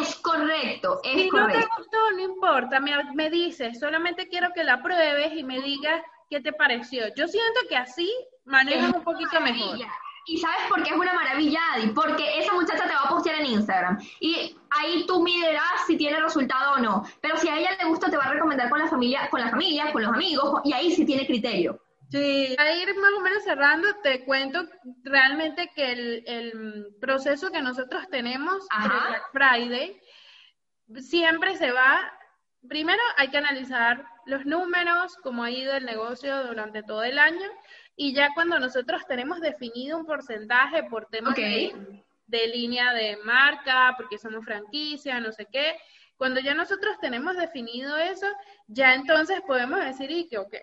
Es 0.00 0.16
correcto, 0.16 1.00
es 1.02 1.22
si 1.22 1.28
correcto. 1.30 1.60
no 1.60 1.66
te 1.66 1.68
gustó, 1.78 2.10
no 2.12 2.20
importa, 2.20 2.78
me, 2.78 2.92
me 3.14 3.30
dices, 3.30 3.78
solamente 3.80 4.28
quiero 4.28 4.50
que 4.54 4.64
la 4.64 4.82
pruebes 4.82 5.32
y 5.32 5.44
me 5.44 5.62
digas 5.62 6.02
qué 6.28 6.40
te 6.40 6.52
pareció. 6.52 7.06
Yo 7.16 7.26
siento 7.26 7.60
que 7.70 7.76
así 7.76 8.12
manejas 8.44 8.94
un 8.94 9.02
poquito 9.02 9.40
mejor. 9.40 9.78
¿Y 10.26 10.38
sabes 10.38 10.66
por 10.68 10.82
qué 10.82 10.90
es 10.90 10.96
una 10.96 11.12
maravilla, 11.12 11.60
Adi? 11.74 11.88
Porque 11.88 12.38
esa 12.38 12.52
muchacha 12.52 12.84
te 12.84 12.94
va 12.94 13.02
a 13.04 13.08
postear 13.08 13.40
en 13.40 13.46
Instagram. 13.46 13.98
Y 14.20 14.56
ahí 14.70 15.04
tú 15.06 15.22
miderás 15.22 15.86
si 15.86 15.96
tiene 15.96 16.18
resultado 16.18 16.72
o 16.74 16.78
no. 16.78 17.04
Pero 17.20 17.36
si 17.36 17.48
a 17.48 17.58
ella 17.58 17.76
le 17.80 17.88
gusta, 17.88 18.10
te 18.10 18.16
va 18.16 18.24
a 18.24 18.32
recomendar 18.32 18.68
con 18.68 18.80
la 18.80 18.88
familia, 18.88 19.30
con 19.30 19.40
la 19.40 19.50
familia, 19.50 19.92
con 19.92 20.02
los 20.02 20.12
amigos, 20.12 20.60
y 20.64 20.72
ahí 20.72 20.90
sí 20.90 21.04
tiene 21.04 21.26
criterio. 21.26 21.80
Sí, 22.10 22.56
a 22.58 22.72
ir 22.72 22.94
más 22.96 23.12
o 23.18 23.20
menos 23.20 23.42
cerrando, 23.42 23.88
te 24.02 24.24
cuento 24.24 24.64
realmente 25.02 25.70
que 25.74 25.92
el, 25.92 26.96
proceso 27.00 27.50
que 27.50 27.62
nosotros 27.62 28.08
tenemos 28.10 28.66
en 28.80 28.88
Black 28.88 29.30
Friday 29.32 30.00
siempre 31.00 31.56
se 31.56 31.72
va, 31.72 32.00
primero 32.68 33.02
hay 33.16 33.28
que 33.28 33.38
analizar 33.38 34.04
los 34.26 34.44
números, 34.44 35.16
cómo 35.22 35.44
ha 35.44 35.50
ido 35.50 35.74
el 35.74 35.86
negocio 35.86 36.46
durante 36.46 36.82
todo 36.82 37.04
el 37.04 37.18
año, 37.18 37.48
y 37.96 38.12
ya 38.12 38.30
cuando 38.34 38.58
nosotros 38.58 39.06
tenemos 39.06 39.40
definido 39.40 39.96
un 39.96 40.04
porcentaje 40.04 40.82
por 40.84 41.06
temas 41.06 41.34
de, 41.34 42.46
línea 42.48 42.92
de 42.92 43.16
marca, 43.24 43.94
porque 43.96 44.18
somos 44.18 44.44
franquicia, 44.44 45.20
no 45.20 45.32
sé 45.32 45.46
qué, 45.50 45.76
cuando 46.16 46.40
ya 46.40 46.54
nosotros 46.54 46.98
tenemos 47.00 47.36
definido 47.36 47.96
eso, 47.96 48.26
ya 48.66 48.94
entonces 48.94 49.40
podemos 49.46 49.80
decir, 49.80 50.10
y 50.10 50.28
que, 50.28 50.38
ok, 50.38 50.54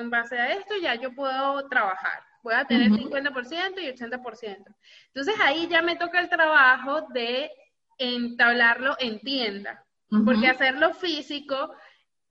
en 0.00 0.10
base 0.10 0.38
a 0.38 0.52
esto 0.52 0.74
ya 0.80 0.94
yo 0.94 1.14
puedo 1.14 1.68
trabajar. 1.68 2.22
Voy 2.42 2.54
a 2.54 2.64
tener 2.64 2.90
50% 2.90 3.80
y 3.80 3.88
80%. 3.88 4.64
Entonces 5.06 5.34
ahí 5.40 5.68
ya 5.68 5.82
me 5.82 5.96
toca 5.96 6.18
el 6.18 6.28
trabajo 6.28 7.02
de 7.12 7.50
entablarlo 7.98 8.96
en 8.98 9.20
tienda, 9.20 9.84
porque 10.24 10.48
hacerlo 10.48 10.94
físico 10.94 11.74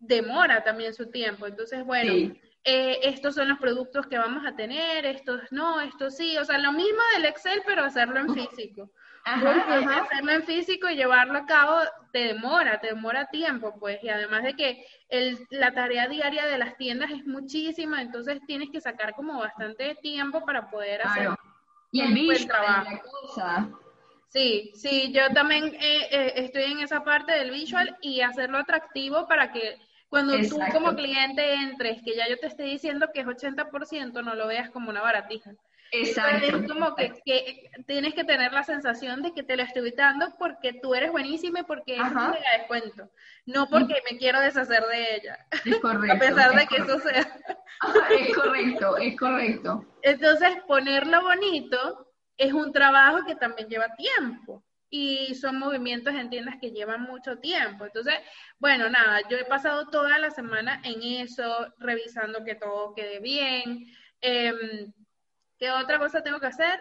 demora 0.01 0.63
también 0.63 0.93
su 0.93 1.09
tiempo. 1.09 1.47
Entonces, 1.47 1.85
bueno, 1.85 2.33
eh, 2.63 2.99
estos 3.03 3.35
son 3.35 3.47
los 3.47 3.59
productos 3.59 4.07
que 4.07 4.17
vamos 4.17 4.45
a 4.45 4.55
tener, 4.55 5.05
estos 5.05 5.41
no, 5.51 5.79
estos 5.79 6.17
sí, 6.17 6.37
o 6.37 6.45
sea, 6.45 6.57
lo 6.57 6.73
mismo 6.73 6.99
del 7.15 7.25
Excel, 7.25 7.61
pero 7.65 7.83
hacerlo 7.83 8.19
en 8.19 8.33
físico. 8.33 8.91
Hacerlo 9.23 10.31
en 10.31 10.43
físico 10.43 10.89
y 10.89 10.95
llevarlo 10.95 11.37
a 11.37 11.45
cabo 11.45 11.79
te 12.11 12.33
demora, 12.33 12.79
te 12.79 12.87
demora 12.87 13.27
tiempo, 13.27 13.75
pues, 13.79 14.03
y 14.03 14.09
además 14.09 14.43
de 14.43 14.55
que 14.55 14.85
el, 15.09 15.39
la 15.51 15.73
tarea 15.73 16.07
diaria 16.07 16.45
de 16.47 16.57
las 16.57 16.75
tiendas 16.75 17.11
es 17.11 17.25
muchísima, 17.25 18.01
entonces 18.01 18.41
tienes 18.47 18.69
que 18.71 18.81
sacar 18.81 19.13
como 19.13 19.39
bastante 19.39 19.95
tiempo 20.01 20.43
para 20.43 20.69
poder 20.69 21.03
hacer 21.03 21.29
y 21.91 22.01
el 22.01 22.25
buen 22.25 22.47
trabajo. 22.47 22.89
Sí, 24.29 24.71
sí, 24.75 25.11
yo 25.11 25.29
también 25.33 25.65
eh, 25.65 26.07
eh, 26.09 26.33
estoy 26.37 26.63
en 26.63 26.79
esa 26.79 27.03
parte 27.03 27.33
del 27.33 27.51
visual 27.51 27.97
y 28.01 28.21
hacerlo 28.21 28.59
atractivo 28.59 29.27
para 29.27 29.51
que 29.51 29.77
cuando 30.11 30.33
tú 30.49 30.59
como 30.73 30.93
cliente 30.93 31.53
entres, 31.53 32.01
que 32.03 32.17
ya 32.17 32.27
yo 32.27 32.37
te 32.37 32.47
esté 32.47 32.63
diciendo 32.63 33.07
que 33.13 33.21
es 33.21 33.25
80%, 33.25 34.21
no 34.25 34.35
lo 34.35 34.45
veas 34.45 34.69
como 34.69 34.89
una 34.89 35.01
baratija. 35.01 35.51
Exacto. 35.93 36.57
Es 36.57 36.69
como 36.69 36.95
que, 36.97 37.13
tienes 37.87 38.13
que 38.13 38.25
tener 38.25 38.51
la 38.51 38.63
sensación 38.63 39.21
de 39.21 39.33
que 39.33 39.41
te 39.41 39.55
lo 39.55 39.63
estoy 39.63 39.89
dando 39.91 40.35
porque 40.37 40.73
tú 40.73 40.95
eres 40.95 41.13
buenísima 41.13 41.61
y 41.61 41.63
porque 41.63 41.95
es 41.95 42.01
un 42.01 42.35
descuento, 42.57 43.09
no 43.45 43.69
porque 43.69 44.03
me 44.11 44.17
quiero 44.17 44.41
deshacer 44.41 44.83
de 44.83 45.15
ella. 45.15 45.47
Es 45.63 45.77
correcto. 45.77 46.13
A 46.17 46.19
pesar 46.19 46.55
de 46.55 46.67
que 46.67 46.75
eso 46.75 46.99
sea. 46.99 47.39
es 48.19 48.35
correcto, 48.35 48.97
es 48.97 49.17
correcto. 49.17 49.85
Entonces, 50.01 50.49
ponerlo 50.67 51.21
bonito 51.21 52.13
es 52.35 52.51
un 52.51 52.73
trabajo 52.73 53.25
que 53.25 53.35
también 53.35 53.69
lleva 53.69 53.95
tiempo 53.95 54.61
y 54.93 55.33
son 55.35 55.57
movimientos 55.57 56.13
en 56.13 56.29
tiendas 56.29 56.57
que 56.59 56.71
llevan 56.71 57.03
mucho 57.03 57.39
tiempo. 57.39 57.85
Entonces, 57.85 58.15
bueno, 58.59 58.89
nada, 58.89 59.21
yo 59.29 59.37
he 59.37 59.45
pasado 59.45 59.87
toda 59.87 60.19
la 60.19 60.31
semana 60.31 60.81
en 60.83 61.01
eso, 61.01 61.73
revisando 61.79 62.43
que 62.43 62.55
todo 62.55 62.93
quede 62.93 63.19
bien. 63.19 63.87
Eh, 64.19 64.53
¿Qué 65.57 65.71
otra 65.71 65.97
cosa 65.97 66.21
tengo 66.21 66.39
que 66.39 66.47
hacer? 66.47 66.79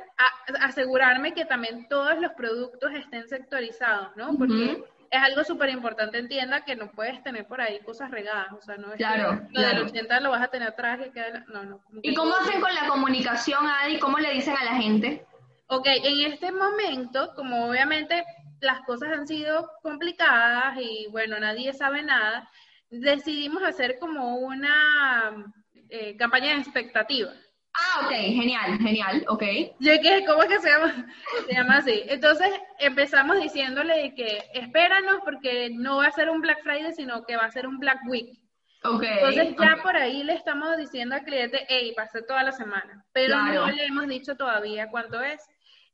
asegurarme 0.60 1.34
que 1.34 1.44
también 1.44 1.86
todos 1.88 2.18
los 2.18 2.32
productos 2.32 2.92
estén 2.94 3.28
sectorizados, 3.28 4.16
¿no? 4.16 4.36
Porque 4.36 4.82
es 5.10 5.22
algo 5.22 5.44
súper 5.44 5.68
importante 5.68 6.18
en 6.18 6.28
tienda 6.28 6.64
que 6.64 6.74
no 6.74 6.90
puedes 6.90 7.22
tener 7.22 7.46
por 7.46 7.60
ahí 7.60 7.78
cosas 7.80 8.10
regadas. 8.10 8.52
O 8.52 8.62
sea, 8.62 8.76
no 8.76 8.92
es 8.92 8.96
claro, 8.96 9.42
que 9.52 9.60
lo 9.60 9.68
del 9.68 9.82
80 9.82 10.20
lo 10.20 10.30
vas 10.30 10.42
a 10.42 10.48
tener 10.48 10.68
atrás. 10.68 10.98
Que 11.12 11.22
no, 11.52 11.64
no. 11.64 11.80
¿Y 12.02 12.14
cómo 12.14 12.34
hacen 12.34 12.60
con 12.60 12.74
la 12.74 12.88
comunicación, 12.88 13.66
Adi? 13.66 13.98
¿Cómo 13.98 14.18
le 14.18 14.32
dicen 14.32 14.56
a 14.56 14.64
la 14.64 14.74
gente? 14.76 15.26
Ok, 15.72 15.86
en 15.86 16.32
este 16.32 16.50
momento, 16.50 17.32
como 17.36 17.70
obviamente 17.70 18.24
las 18.60 18.80
cosas 18.80 19.10
han 19.12 19.28
sido 19.28 19.70
complicadas 19.82 20.76
y 20.80 21.06
bueno, 21.10 21.38
nadie 21.38 21.72
sabe 21.72 22.02
nada, 22.02 22.50
decidimos 22.90 23.62
hacer 23.62 24.00
como 24.00 24.38
una 24.38 25.52
eh, 25.88 26.16
campaña 26.16 26.54
de 26.54 26.60
expectativa. 26.60 27.30
Ah, 27.72 28.00
ok, 28.04 28.10
genial, 28.10 28.78
genial, 28.78 29.24
ok. 29.28 29.44
Yo 29.78 29.92
que, 30.02 30.24
¿cómo 30.26 30.42
es 30.42 30.48
que 30.48 30.58
se 30.58 30.70
llama? 30.70 31.06
Se 31.46 31.54
llama 31.54 31.76
así. 31.76 32.02
Entonces 32.08 32.48
empezamos 32.80 33.40
diciéndole 33.40 34.12
que 34.16 34.42
espéranos 34.54 35.20
porque 35.24 35.70
no 35.70 35.98
va 35.98 36.06
a 36.06 36.10
ser 36.12 36.30
un 36.30 36.40
Black 36.40 36.64
Friday, 36.64 36.92
sino 36.92 37.24
que 37.24 37.36
va 37.36 37.44
a 37.44 37.50
ser 37.52 37.68
un 37.68 37.78
Black 37.78 38.00
Week. 38.08 38.40
Okay, 38.82 39.18
Entonces 39.18 39.54
ya 39.56 39.78
por 39.82 39.94
ahí 39.96 40.24
le 40.24 40.32
estamos 40.32 40.76
diciendo 40.78 41.14
al 41.14 41.22
cliente, 41.22 41.64
hey, 41.68 41.94
va 41.96 42.04
a 42.04 42.08
ser 42.08 42.24
toda 42.26 42.42
la 42.42 42.52
semana, 42.52 43.04
pero 43.12 43.36
no 43.36 43.70
le 43.70 43.84
hemos 43.84 44.08
dicho 44.08 44.36
todavía 44.36 44.88
cuánto 44.90 45.22
es. 45.22 45.40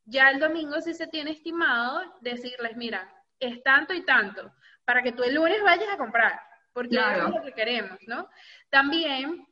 Ya 0.07 0.30
el 0.30 0.38
domingo 0.38 0.80
sí 0.80 0.94
se 0.94 1.09
tiene 1.09 1.32
estimado 1.32 2.00
decirles, 2.20 2.76
mira, 2.76 3.12
es 3.40 3.62
tanto 3.62 3.92
y 3.92 4.04
tanto, 4.04 4.52
para 4.84 5.02
que 5.02 5.12
tú 5.12 5.24
el 5.24 5.34
lunes 5.34 5.62
vayas 5.62 5.88
a 5.92 5.98
comprar, 5.98 6.40
porque 6.72 6.96
eso 6.96 7.26
es 7.26 7.34
lo 7.34 7.42
que 7.42 7.52
queremos, 7.52 7.98
¿no? 8.07 8.28
También, 8.70 9.46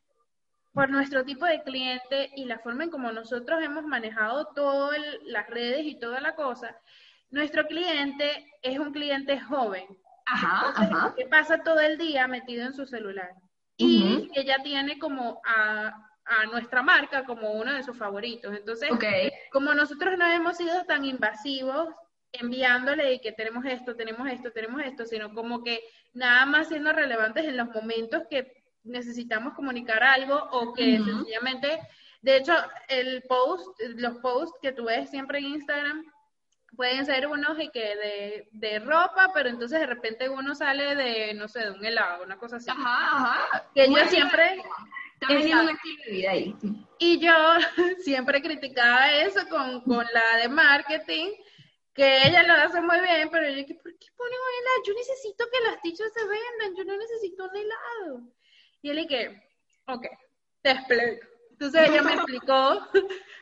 por 0.72 0.90
nuestro 0.90 1.24
tipo 1.24 1.44
de 1.44 1.62
cliente 1.62 2.30
y 2.36 2.44
la 2.44 2.60
forma 2.60 2.84
en 2.84 2.90
como 2.90 3.10
nosotros 3.10 3.62
hemos 3.62 3.84
manejado 3.84 4.46
todas 4.54 4.98
las 5.24 5.48
redes 5.48 5.84
y 5.84 5.98
toda 5.98 6.20
la 6.20 6.34
cosa, 6.34 6.76
nuestro 7.30 7.66
cliente 7.66 8.46
es 8.62 8.78
un 8.78 8.92
cliente 8.92 9.40
joven. 9.40 9.86
Ajá, 10.26 10.72
ajá. 10.76 11.14
Que 11.16 11.26
pasa 11.26 11.62
todo 11.62 11.80
el 11.80 11.98
día 11.98 12.26
metido 12.28 12.64
en 12.64 12.74
su 12.74 12.86
celular. 12.86 13.34
Y 13.76 14.30
ya 14.46 14.62
tiene 14.62 15.00
como 15.00 15.42
a 15.44 16.03
a 16.26 16.46
nuestra 16.46 16.82
marca 16.82 17.24
como 17.24 17.52
uno 17.52 17.72
de 17.72 17.82
sus 17.82 17.96
favoritos. 17.96 18.54
Entonces, 18.56 18.90
como 19.50 19.74
nosotros 19.74 20.16
no 20.18 20.26
hemos 20.26 20.56
sido 20.56 20.84
tan 20.84 21.04
invasivos 21.04 21.88
enviándole 22.32 23.20
que 23.20 23.32
tenemos 23.32 23.64
esto, 23.64 23.94
tenemos 23.94 24.28
esto, 24.28 24.50
tenemos 24.50 24.82
esto, 24.82 25.06
sino 25.06 25.32
como 25.32 25.62
que 25.62 25.82
nada 26.14 26.46
más 26.46 26.68
siendo 26.68 26.92
relevantes 26.92 27.44
en 27.44 27.56
los 27.56 27.68
momentos 27.68 28.22
que 28.28 28.64
necesitamos 28.82 29.54
comunicar 29.54 30.02
algo 30.02 30.36
o 30.50 30.74
que 30.74 30.98
sencillamente, 30.98 31.78
de 32.22 32.36
hecho, 32.36 32.54
el 32.88 33.22
post, 33.28 33.78
los 33.96 34.16
posts 34.16 34.58
que 34.60 34.72
tú 34.72 34.84
ves 34.84 35.10
siempre 35.10 35.38
en 35.38 35.46
Instagram 35.46 36.04
pueden 36.76 37.06
ser 37.06 37.26
unos 37.28 37.58
y 37.60 37.68
que 37.70 37.80
de, 37.96 38.48
de 38.52 38.78
ropa, 38.80 39.30
pero 39.32 39.48
entonces 39.48 39.80
de 39.80 39.86
repente 39.86 40.28
uno 40.28 40.54
sale 40.54 40.94
de, 40.96 41.34
no 41.34 41.48
sé, 41.48 41.60
de 41.60 41.70
un 41.70 41.84
helado, 41.84 42.24
una 42.24 42.36
cosa 42.36 42.56
así. 42.56 42.70
Ajá, 42.70 43.16
ajá. 43.16 43.64
Que 43.74 43.88
yo 43.88 44.04
siempre, 44.08 44.62
ahí. 46.28 46.54
Y 46.98 47.18
yo 47.18 47.32
siempre 48.00 48.42
criticaba 48.42 49.10
eso 49.12 49.48
con, 49.48 49.80
con 49.82 50.04
la 50.12 50.38
de 50.38 50.48
marketing, 50.48 51.30
que 51.94 52.26
ella 52.26 52.42
lo 52.42 52.54
hace 52.54 52.80
muy 52.80 53.00
bien, 53.00 53.28
pero 53.30 53.48
yo 53.48 53.66
que 53.66 53.74
¿por 53.74 53.98
qué 53.98 54.06
ponen 54.16 54.38
un 54.38 54.60
helado? 54.60 54.82
Yo 54.86 54.94
necesito 54.94 55.44
que 55.52 55.70
las 55.70 55.80
tichos 55.82 56.12
se 56.12 56.22
vendan, 56.26 56.76
yo 56.76 56.84
no 56.84 56.96
necesito 56.96 57.44
un 57.44 57.56
helado. 57.56 58.20
Y 58.82 58.90
él 58.90 59.06
que, 59.06 59.42
ok, 59.86 60.06
te 60.62 60.70
explico. 60.70 61.26
Entonces 61.52 61.88
ella 61.88 62.02
me 62.02 62.14
explicó 62.14 62.88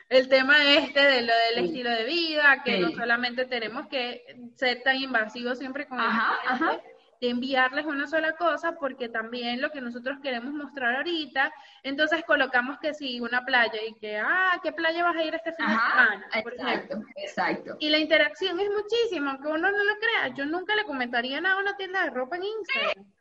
el 0.09 0.29
tema 0.29 0.75
este 0.75 0.99
de 0.99 1.21
lo 1.23 1.33
del 1.33 1.65
estilo 1.65 1.89
de 1.89 2.03
vida, 2.05 2.61
que 2.63 2.77
no 2.77 2.91
solamente 2.91 3.45
tenemos 3.45 3.87
que 3.87 4.23
ser 4.55 4.83
tan 4.83 4.97
invasivos 4.97 5.57
siempre 5.57 5.87
con 5.87 5.99
ajá, 5.99 6.39
ajá 6.45 6.81
de 7.23 7.29
enviarles 7.29 7.85
una 7.85 8.05
sola 8.05 8.33
cosa, 8.33 8.73
porque 8.73 9.07
también 9.07 9.61
lo 9.61 9.71
que 9.71 9.79
nosotros 9.79 10.17
queremos 10.21 10.53
mostrar 10.53 10.97
ahorita, 10.97 11.53
entonces 11.81 12.21
colocamos 12.25 12.77
que 12.79 12.93
sí, 12.93 13.21
una 13.21 13.45
playa 13.45 13.79
y 13.87 13.93
que, 13.93 14.17
ah, 14.17 14.59
¿qué 14.61 14.73
playa 14.73 15.05
vas 15.05 15.15
a 15.15 15.23
ir 15.23 15.33
este 15.33 15.53
fin 15.53 15.65
de 15.65 15.71
semana? 15.71 16.27
exacto, 16.33 17.01
exacto. 17.15 17.77
Y 17.79 17.89
la 17.89 17.99
interacción 17.99 18.59
es 18.59 18.69
muchísima, 18.69 19.31
aunque 19.31 19.47
uno 19.47 19.71
no 19.71 19.83
lo 19.85 19.95
crea. 20.01 20.35
Yo 20.35 20.45
nunca 20.45 20.75
le 20.75 20.83
comentaría 20.83 21.39
nada 21.39 21.55
a 21.55 21.61
una 21.61 21.77
tienda 21.77 22.03
de 22.03 22.09
ropa 22.09 22.35
en 22.35 22.43
Instagram. 22.43 23.12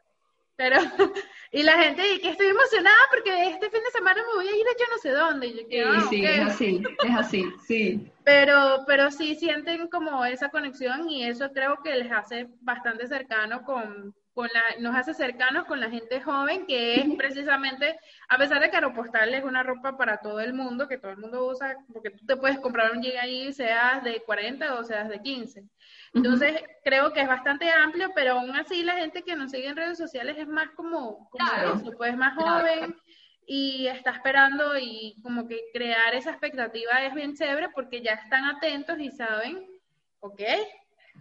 Pero, 0.63 0.77
y 1.51 1.65
la 1.65 1.73
gente 1.73 2.03
dice 2.03 2.21
que 2.21 2.31
estoy 2.31 2.47
emocionada 2.47 2.97
porque 3.11 3.49
este 3.49 3.69
fin 3.69 3.81
de 3.83 3.91
semana 3.91 4.23
me 4.23 4.35
voy 4.35 4.47
a 4.47 4.57
ir 4.57 4.67
a 4.69 4.79
yo 4.79 4.85
no 4.93 4.99
sé 4.99 5.11
dónde. 5.11 5.47
Y 5.49 5.57
yo, 5.57 5.67
sí, 5.69 5.81
ah, 5.85 6.07
sí, 6.09 6.25
es 6.25 6.41
así, 6.41 6.83
es 7.05 7.17
así, 7.17 7.47
sí. 7.67 8.13
Pero, 8.23 8.85
pero 8.87 9.11
sí 9.11 9.35
sienten 9.35 9.89
como 9.89 10.25
esa 10.25 10.51
conexión 10.51 11.11
y 11.11 11.25
eso 11.25 11.51
creo 11.53 11.83
que 11.83 11.97
les 11.97 12.13
hace 12.13 12.47
bastante 12.61 13.09
cercano 13.09 13.65
con, 13.65 14.15
con 14.35 14.49
la, 14.53 14.63
nos 14.81 14.97
hace 14.97 15.15
cercanos 15.15 15.67
con 15.67 15.81
la 15.81 15.91
gente 15.91 16.21
joven, 16.21 16.67
que 16.67 16.97
es 16.97 17.07
precisamente, 17.17 17.99
a 18.29 18.39
pesar 18.39 18.61
de 18.61 18.71
que 18.71 18.77
Aeropostal 18.77 19.35
es 19.35 19.45
una 19.45 19.63
ropa 19.63 19.97
para 19.97 20.19
todo 20.19 20.41
el 20.41 20.55
mundo, 20.55 20.89
que 20.89 20.99
todo 20.99 21.13
el 21.13 21.19
mundo 21.19 21.47
usa, 21.47 21.77
porque 21.93 22.11
tú 22.11 22.25
te 22.25 22.37
puedes 22.37 22.59
comprar 22.59 22.93
un 22.93 23.03
llega 23.03 23.23
ahí, 23.23 23.53
seas 23.53 24.03
de 24.03 24.23
40 24.23 24.75
o 24.75 24.85
seas 24.85 25.09
de 25.09 25.21
15. 25.21 25.65
Entonces, 26.15 26.63
creo 26.85 27.13
que 27.13 27.21
es 27.21 27.29
bastante 27.29 27.71
amplio, 27.71 28.11
pero 28.15 28.33
aún 28.33 28.55
así 28.57 28.83
la 28.83 28.95
gente 28.95 29.23
que 29.23 29.37
nos 29.37 29.51
sigue 29.51 29.69
en 29.69 29.77
redes 29.77 29.99
sociales 29.99 30.37
es 30.39 30.49
más 30.49 30.71
como, 30.71 31.29
como 31.31 31.97
pues 31.97 32.17
más 32.17 32.35
joven 32.35 32.97
y 33.47 33.87
está 33.89 34.13
esperando 34.13 34.79
y 34.79 35.17
como 35.23 35.47
que 35.47 35.61
crear 35.73 36.15
esa 36.15 36.31
expectativa 36.31 37.05
es 37.05 37.15
bien 37.15 37.35
chévere 37.35 37.69
porque 37.71 38.01
ya 38.01 38.13
están 38.13 38.45
atentos 38.45 38.99
y 38.99 39.11
saben, 39.11 39.67
ok, 40.21 40.41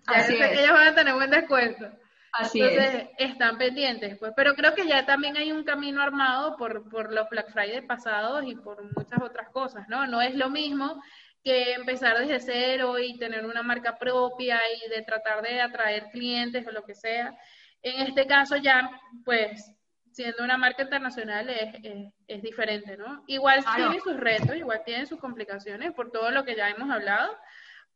ya 0.07 0.24
sé 0.24 0.38
que 0.38 0.64
ellos 0.64 0.74
van 0.74 0.88
a 0.89 0.95
tener 0.95 1.14
buen 1.14 1.32
descuento. 1.32 1.89
Así 2.34 2.61
Entonces, 2.61 3.09
están 3.17 3.57
pendientes, 3.57 4.17
pues, 4.17 4.32
pero 4.36 4.53
creo 4.55 4.73
que 4.73 4.88
ya 4.88 5.05
también 5.05 5.36
hay 5.36 5.51
un 5.51 5.63
camino 5.63 6.01
armado 6.01 6.55
por, 6.55 6.89
por 6.89 7.11
los 7.11 7.29
Black 7.29 7.51
Friday 7.51 7.82
pasados 7.82 8.43
y 8.45 8.55
por 8.55 8.84
muchas 8.95 9.21
otras 9.21 9.49
cosas, 9.49 9.88
¿no? 9.89 10.07
No 10.07 10.21
es 10.21 10.34
lo 10.36 10.49
mismo 10.49 11.01
que 11.43 11.73
empezar 11.73 12.17
desde 12.19 12.39
cero 12.39 12.99
y 12.99 13.17
tener 13.17 13.45
una 13.45 13.63
marca 13.63 13.97
propia 13.97 14.59
y 14.75 14.89
de 14.89 15.01
tratar 15.01 15.41
de 15.41 15.59
atraer 15.59 16.09
clientes 16.11 16.65
o 16.67 16.71
lo 16.71 16.84
que 16.84 16.95
sea. 16.95 17.36
En 17.82 18.07
este 18.07 18.27
caso 18.27 18.55
ya, 18.57 18.89
pues, 19.25 19.73
siendo 20.11 20.43
una 20.43 20.57
marca 20.57 20.84
internacional 20.84 21.49
es, 21.49 22.11
es, 22.27 22.41
diferente, 22.41 22.97
¿no? 22.97 23.23
Igual 23.27 23.63
tiene 23.75 23.99
sus 23.99 24.17
retos, 24.17 24.55
igual 24.55 24.82
tiene 24.86 25.05
sus 25.05 25.19
complicaciones 25.19 25.93
por 25.93 26.11
todo 26.11 26.32
lo 26.32 26.43
que 26.43 26.55
ya 26.55 26.69
hemos 26.69 26.89
hablado, 26.89 27.36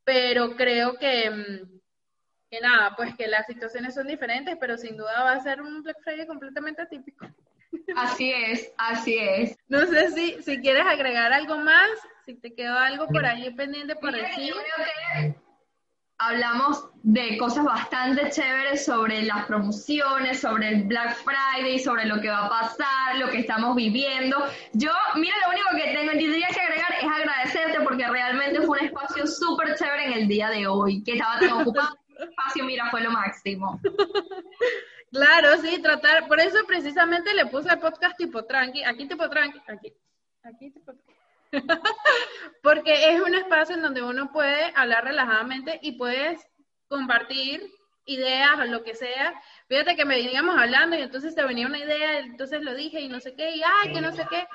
pero 0.03 0.55
creo 0.55 0.97
que, 0.97 1.29
mm, 1.29 1.79
que 2.55 2.61
nada, 2.61 2.95
pues 2.95 3.15
que 3.15 3.27
las 3.27 3.45
situaciones 3.45 3.93
son 3.93 4.07
diferentes, 4.07 4.55
pero 4.59 4.77
sin 4.77 4.95
duda 4.95 5.23
va 5.23 5.33
a 5.33 5.43
ser 5.43 5.61
un 5.61 5.83
Black 5.83 5.97
Friday 6.03 6.25
completamente 6.25 6.81
atípico. 6.81 7.27
Así 7.97 8.31
es, 8.31 8.71
así 8.77 9.17
es. 9.19 9.57
No 9.67 9.85
sé 9.85 10.09
si, 10.11 10.41
si 10.41 10.61
quieres 10.61 10.85
agregar 10.85 11.33
algo 11.33 11.57
más, 11.57 11.89
si 12.25 12.33
te 12.35 12.53
quedó 12.53 12.77
algo 12.77 13.07
por 13.07 13.25
ahí 13.25 13.53
pendiente 13.53 13.95
por 13.97 14.13
decir. 14.13 14.47
Yo 14.47 14.55
creo 14.55 14.87
que 15.33 15.35
hablamos 16.17 16.87
de 17.03 17.37
cosas 17.37 17.65
bastante 17.65 18.29
chéveres 18.29 18.85
sobre 18.85 19.23
las 19.23 19.45
promociones, 19.45 20.39
sobre 20.39 20.69
el 20.69 20.83
Black 20.83 21.17
Friday, 21.17 21.79
sobre 21.79 22.05
lo 22.05 22.21
que 22.21 22.29
va 22.29 22.45
a 22.45 22.49
pasar, 22.49 23.17
lo 23.17 23.29
que 23.29 23.39
estamos 23.39 23.75
viviendo. 23.75 24.37
Yo, 24.73 24.91
mira, 25.15 25.35
lo 25.45 25.51
único 25.51 25.69
que 25.75 25.93
tengo 25.93 26.11
tendría 26.11 26.47
que 26.47 26.59
agregar 26.59 26.93
es 27.01 27.07
agradecerte 27.07 27.81
porque 27.81 28.07
realmente 28.07 28.61
fue 28.61 28.79
un 28.79 28.85
espacio 28.85 29.27
súper 29.27 29.75
chévere 29.75 30.05
en 30.05 30.13
el 30.13 30.27
día 30.27 30.49
de 30.49 30.65
hoy, 30.65 31.03
que 31.03 31.13
estaba 31.13 31.39
tan 31.39 31.51
ocupado. 31.61 31.97
Espacio, 32.19 32.63
mira, 32.63 32.89
fue 32.89 33.01
lo 33.01 33.11
máximo. 33.11 33.79
Claro, 35.11 35.61
sí, 35.61 35.81
tratar, 35.81 36.27
por 36.27 36.41
eso 36.41 36.57
precisamente 36.67 37.33
le 37.33 37.45
puse 37.45 37.69
el 37.71 37.79
podcast 37.79 38.17
tipo 38.17 38.43
tranqui, 38.43 38.83
aquí 38.83 39.07
tipo 39.07 39.29
tranqui, 39.29 39.61
aquí, 39.65 39.93
aquí 40.43 40.71
tipo 40.71 40.91
tranqui. 40.93 41.15
Porque 42.61 43.11
es 43.11 43.21
un 43.21 43.33
espacio 43.33 43.75
en 43.75 43.81
donde 43.81 44.01
uno 44.01 44.33
puede 44.33 44.73
hablar 44.75 45.05
relajadamente 45.05 45.79
y 45.81 45.93
puedes 45.93 46.45
compartir 46.89 47.71
ideas 48.05 48.59
o 48.59 48.65
lo 48.65 48.83
que 48.83 48.95
sea. 48.95 49.33
Fíjate 49.67 49.95
que 49.95 50.05
me 50.05 50.17
veníamos 50.17 50.57
hablando 50.57 50.97
y 50.97 51.01
entonces 51.01 51.33
te 51.33 51.43
venía 51.43 51.67
una 51.67 51.79
idea, 51.79 52.19
entonces 52.19 52.61
lo 52.61 52.75
dije 52.75 52.99
y 52.99 53.07
no 53.07 53.19
sé 53.19 53.35
qué, 53.35 53.55
y 53.55 53.61
ay, 53.63 53.93
que 53.93 54.01
no 54.01 54.11
sé 54.11 54.25
qué. 54.29 54.45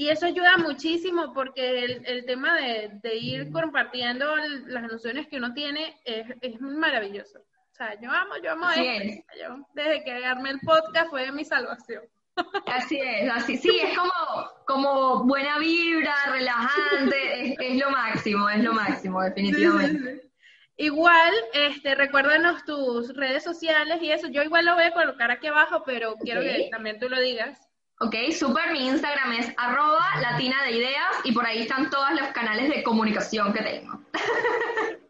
Y 0.00 0.08
eso 0.08 0.26
ayuda 0.26 0.56
muchísimo 0.56 1.32
porque 1.34 1.84
el, 1.84 2.02
el 2.06 2.24
tema 2.24 2.56
de, 2.56 2.90
de, 3.02 3.16
ir 3.16 3.50
compartiendo 3.52 4.34
las 4.66 4.90
nociones 4.90 5.28
que 5.28 5.36
uno 5.36 5.52
tiene 5.52 6.00
es, 6.04 6.26
es 6.40 6.60
maravilloso 6.60 7.40
sea, 7.80 7.98
yo 8.00 8.10
amo, 8.10 8.34
yo 8.42 8.52
amo 8.52 8.70
esto. 8.70 9.32
Yo, 9.40 9.66
desde 9.74 10.04
que 10.04 10.24
armé 10.24 10.50
el 10.50 10.60
podcast 10.60 11.08
fue 11.08 11.32
mi 11.32 11.44
salvación. 11.44 12.02
Así 12.66 12.98
es, 13.00 13.30
así, 13.30 13.56
sí, 13.56 13.80
es 13.82 13.96
como, 13.96 14.12
como 14.66 15.24
buena 15.24 15.58
vibra, 15.58 16.14
relajante, 16.30 17.56
es, 17.58 17.78
lo 17.78 17.90
máximo, 17.90 18.48
es 18.50 18.62
lo 18.62 18.72
máximo, 18.72 19.22
definitivamente. 19.22 20.30
Igual, 20.76 21.34
este, 21.52 21.94
recuérdanos 21.94 22.64
tus 22.64 23.14
redes 23.14 23.44
sociales 23.44 23.98
y 24.00 24.10
eso, 24.10 24.28
yo 24.28 24.42
igual 24.42 24.64
lo 24.64 24.74
voy 24.74 24.84
a 24.84 24.92
colocar 24.92 25.30
aquí 25.30 25.48
abajo, 25.48 25.82
pero 25.84 26.14
quiero 26.16 26.40
que 26.40 26.68
también 26.70 26.98
tú 26.98 27.08
lo 27.08 27.20
digas. 27.20 27.69
Ok, 28.02 28.14
súper, 28.32 28.72
mi 28.72 28.86
Instagram 28.86 29.32
es 29.32 29.52
arroba 29.58 30.06
latina 30.22 30.56
de 30.64 30.72
ideas 30.72 31.20
y 31.22 31.32
por 31.32 31.44
ahí 31.44 31.62
están 31.62 31.90
todos 31.90 32.10
los 32.18 32.30
canales 32.30 32.70
de 32.70 32.82
comunicación 32.82 33.52
que 33.52 33.62
tengo. 33.62 34.00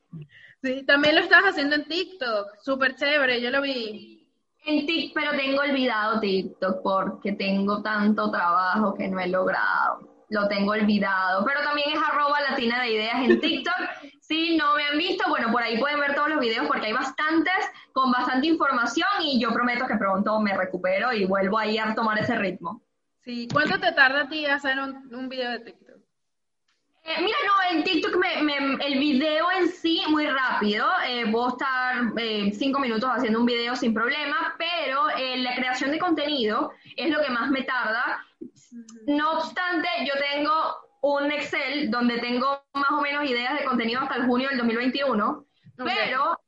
Sí, 0.63 0.85
también 0.85 1.15
lo 1.15 1.23
estás 1.23 1.43
haciendo 1.43 1.77
en 1.77 1.87
TikTok, 1.87 2.59
súper 2.63 2.95
chévere, 2.95 3.41
yo 3.41 3.49
lo 3.51 3.63
vi. 3.63 4.29
En 4.67 4.85
TikTok, 4.85 5.15
pero 5.15 5.31
tengo 5.35 5.63
olvidado 5.63 6.21
TikTok 6.21 6.83
porque 6.83 7.33
tengo 7.33 7.81
tanto 7.81 8.31
trabajo 8.31 8.95
que 8.95 9.09
no 9.09 9.19
he 9.19 9.29
logrado. 9.29 10.27
Lo 10.29 10.49
tengo 10.49 10.73
olvidado, 10.73 11.47
pero 11.47 11.63
también 11.63 11.93
es 11.93 11.99
arroba 11.99 12.43
latina 12.43 12.83
de 12.83 12.93
ideas 12.93 13.17
en 13.23 13.41
TikTok. 13.41 13.75
Si 14.31 14.57
no 14.57 14.77
me 14.77 14.85
han 14.85 14.97
visto, 14.97 15.29
bueno, 15.29 15.51
por 15.51 15.61
ahí 15.61 15.77
pueden 15.77 15.99
ver 15.99 16.15
todos 16.15 16.29
los 16.29 16.39
videos 16.39 16.65
porque 16.69 16.87
hay 16.87 16.93
bastantes, 16.93 17.53
con 17.93 18.13
bastante 18.13 18.47
información 18.47 19.09
y 19.23 19.41
yo 19.41 19.53
prometo 19.53 19.89
que 19.89 19.97
pronto 19.97 20.41
me 20.41 20.57
recupero 20.57 21.13
y 21.13 21.25
vuelvo 21.25 21.59
ahí 21.59 21.79
a 21.79 21.97
tomar 21.97 22.17
ese 22.17 22.37
ritmo. 22.37 22.81
Sí, 23.25 23.49
¿cuánto 23.53 23.81
te 23.81 23.91
tarda 23.91 24.23
a 24.23 24.29
ti 24.29 24.47
hacer 24.47 24.79
un, 24.79 25.13
un 25.13 25.29
video 25.29 25.51
de 25.51 25.59
TikTok? 25.59 25.97
Eh, 27.03 27.17
mira, 27.19 27.37
no, 27.45 27.77
en 27.77 27.83
TikTok 27.83 28.25
el 28.81 28.99
video 29.01 29.51
en 29.51 29.69
sí 29.69 30.01
muy 30.09 30.29
rápido. 30.29 30.87
Eh, 31.09 31.29
puedo 31.33 31.49
estar 31.49 31.97
eh, 32.17 32.53
cinco 32.53 32.79
minutos 32.79 33.11
haciendo 33.13 33.41
un 33.41 33.47
video 33.47 33.75
sin 33.75 33.93
problema, 33.93 34.55
pero 34.57 35.09
la 35.39 35.57
creación 35.57 35.91
de 35.91 35.99
contenido 35.99 36.71
es 36.97 37.11
lo 37.11 37.21
que 37.21 37.31
más 37.31 37.51
me 37.51 37.63
tarda. 37.63 38.25
No 39.09 39.39
obstante, 39.39 39.89
yo 40.07 40.15
tengo 40.21 40.53
un 41.03 41.33
Excel 41.33 41.91
donde 41.91 42.19
tengo 42.19 42.63
más 42.75 42.91
o 42.91 43.01
menos 43.01 43.29
ideas 43.29 43.59
de 43.59 43.65
contenido 43.65 44.01
hasta 44.01 44.17
el 44.17 44.27
junio 44.27 44.49
del 44.49 44.59
2021, 44.59 45.47
pero 45.77 46.39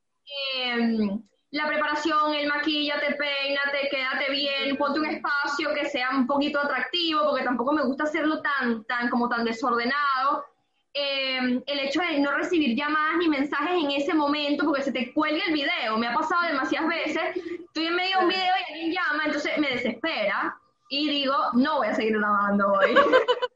em, 0.54 1.22
la 1.50 1.66
preparación, 1.66 2.34
el 2.34 2.48
maquillate, 2.48 3.14
peínate, 3.14 3.88
quédate 3.90 4.30
bien, 4.30 4.76
ponte 4.76 5.00
un 5.00 5.06
espacio 5.06 5.72
que 5.74 5.88
sea 5.88 6.10
un 6.10 6.26
poquito 6.26 6.58
atractivo, 6.58 7.28
porque 7.28 7.44
tampoco 7.44 7.72
me 7.72 7.84
gusta 7.84 8.04
hacerlo 8.04 8.40
tan, 8.40 8.84
tan, 8.84 9.08
como 9.10 9.28
tan 9.28 9.44
desordenado. 9.44 10.46
Em, 10.94 11.62
el 11.66 11.78
hecho 11.80 12.02
de 12.02 12.20
no 12.20 12.32
recibir 12.32 12.76
llamadas 12.76 13.16
ni 13.18 13.28
mensajes 13.28 13.82
en 13.82 13.90
ese 13.90 14.12
momento 14.12 14.64
porque 14.64 14.82
se 14.82 14.92
te 14.92 15.12
cuelga 15.12 15.42
el 15.46 15.54
video. 15.54 15.96
Me 15.96 16.08
ha 16.08 16.14
pasado 16.14 16.42
demasiadas 16.48 16.88
veces. 16.88 17.22
Estoy 17.36 17.86
en 17.86 17.96
medio 17.96 18.18
de 18.18 18.24
un 18.24 18.28
video 18.28 18.42
y 18.44 18.72
alguien 18.72 18.92
llama, 18.92 19.24
entonces 19.24 19.56
me 19.58 19.70
desespera 19.70 20.58
y 20.90 21.08
digo, 21.08 21.34
no 21.54 21.78
voy 21.78 21.88
a 21.88 21.94
seguir 21.94 22.18
grabando 22.18 22.72
hoy. 22.72 22.94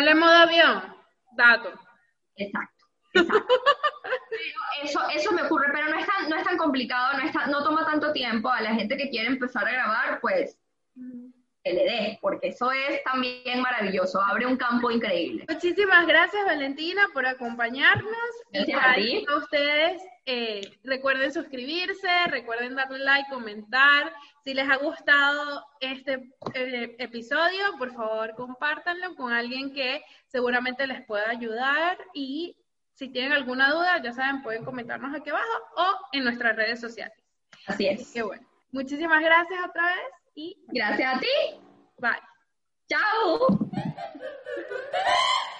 Ponle 0.00 0.14
modo 0.14 0.32
avión, 0.32 0.82
dato. 1.36 1.78
Exacto. 2.34 2.86
Exacto. 3.12 3.54
eso, 4.82 4.98
eso 5.14 5.32
me 5.32 5.42
ocurre, 5.42 5.66
pero 5.74 5.90
no 5.90 5.98
es 5.98 6.06
tan, 6.06 6.30
no 6.30 6.36
es 6.36 6.44
tan 6.44 6.56
complicado, 6.56 7.18
no, 7.18 7.24
está, 7.26 7.48
no 7.48 7.62
toma 7.62 7.84
tanto 7.84 8.10
tiempo. 8.10 8.48
A 8.48 8.62
la 8.62 8.74
gente 8.74 8.96
que 8.96 9.10
quiere 9.10 9.26
empezar 9.26 9.68
a 9.68 9.72
grabar, 9.72 10.20
pues 10.22 10.58
que 11.62 11.72
le 11.72 11.84
des, 11.84 12.18
porque 12.20 12.48
eso 12.48 12.72
es 12.72 13.02
también 13.04 13.60
maravilloso, 13.60 14.20
abre 14.20 14.46
un 14.46 14.56
campo 14.56 14.90
increíble. 14.90 15.44
Muchísimas 15.48 16.06
gracias 16.06 16.44
Valentina 16.44 17.06
por 17.12 17.26
acompañarnos. 17.26 18.12
Gracias 18.52 18.80
a 18.82 18.94
ti. 18.94 19.26
A 19.28 19.36
ustedes 19.36 20.02
eh, 20.26 20.60
recuerden 20.84 21.32
suscribirse, 21.32 22.08
recuerden 22.28 22.74
darle 22.74 23.00
like, 23.00 23.28
comentar. 23.30 24.12
Si 24.42 24.54
les 24.54 24.68
ha 24.68 24.76
gustado 24.76 25.66
este 25.80 26.32
eh, 26.54 26.96
episodio, 26.98 27.76
por 27.78 27.92
favor 27.92 28.34
compártanlo 28.36 29.14
con 29.14 29.32
alguien 29.32 29.74
que 29.74 30.02
seguramente 30.26 30.86
les 30.86 31.04
pueda 31.04 31.28
ayudar 31.28 31.98
y 32.14 32.56
si 32.94 33.08
tienen 33.08 33.32
alguna 33.32 33.70
duda, 33.70 34.02
ya 34.02 34.12
saben, 34.12 34.42
pueden 34.42 34.64
comentarnos 34.64 35.14
aquí 35.14 35.30
abajo 35.30 35.48
o 35.76 35.84
en 36.12 36.24
nuestras 36.24 36.56
redes 36.56 36.80
sociales. 36.80 37.16
Así 37.66 37.86
es. 37.86 38.12
Qué 38.12 38.22
bueno. 38.22 38.46
Muchísimas 38.72 39.22
gracias 39.22 39.58
otra 39.68 39.84
vez 39.86 40.19
y 40.34 40.56
gracias 40.68 41.16
a 41.16 41.20
ti. 41.20 41.26
Bye. 41.98 42.10
Chao. 42.88 43.70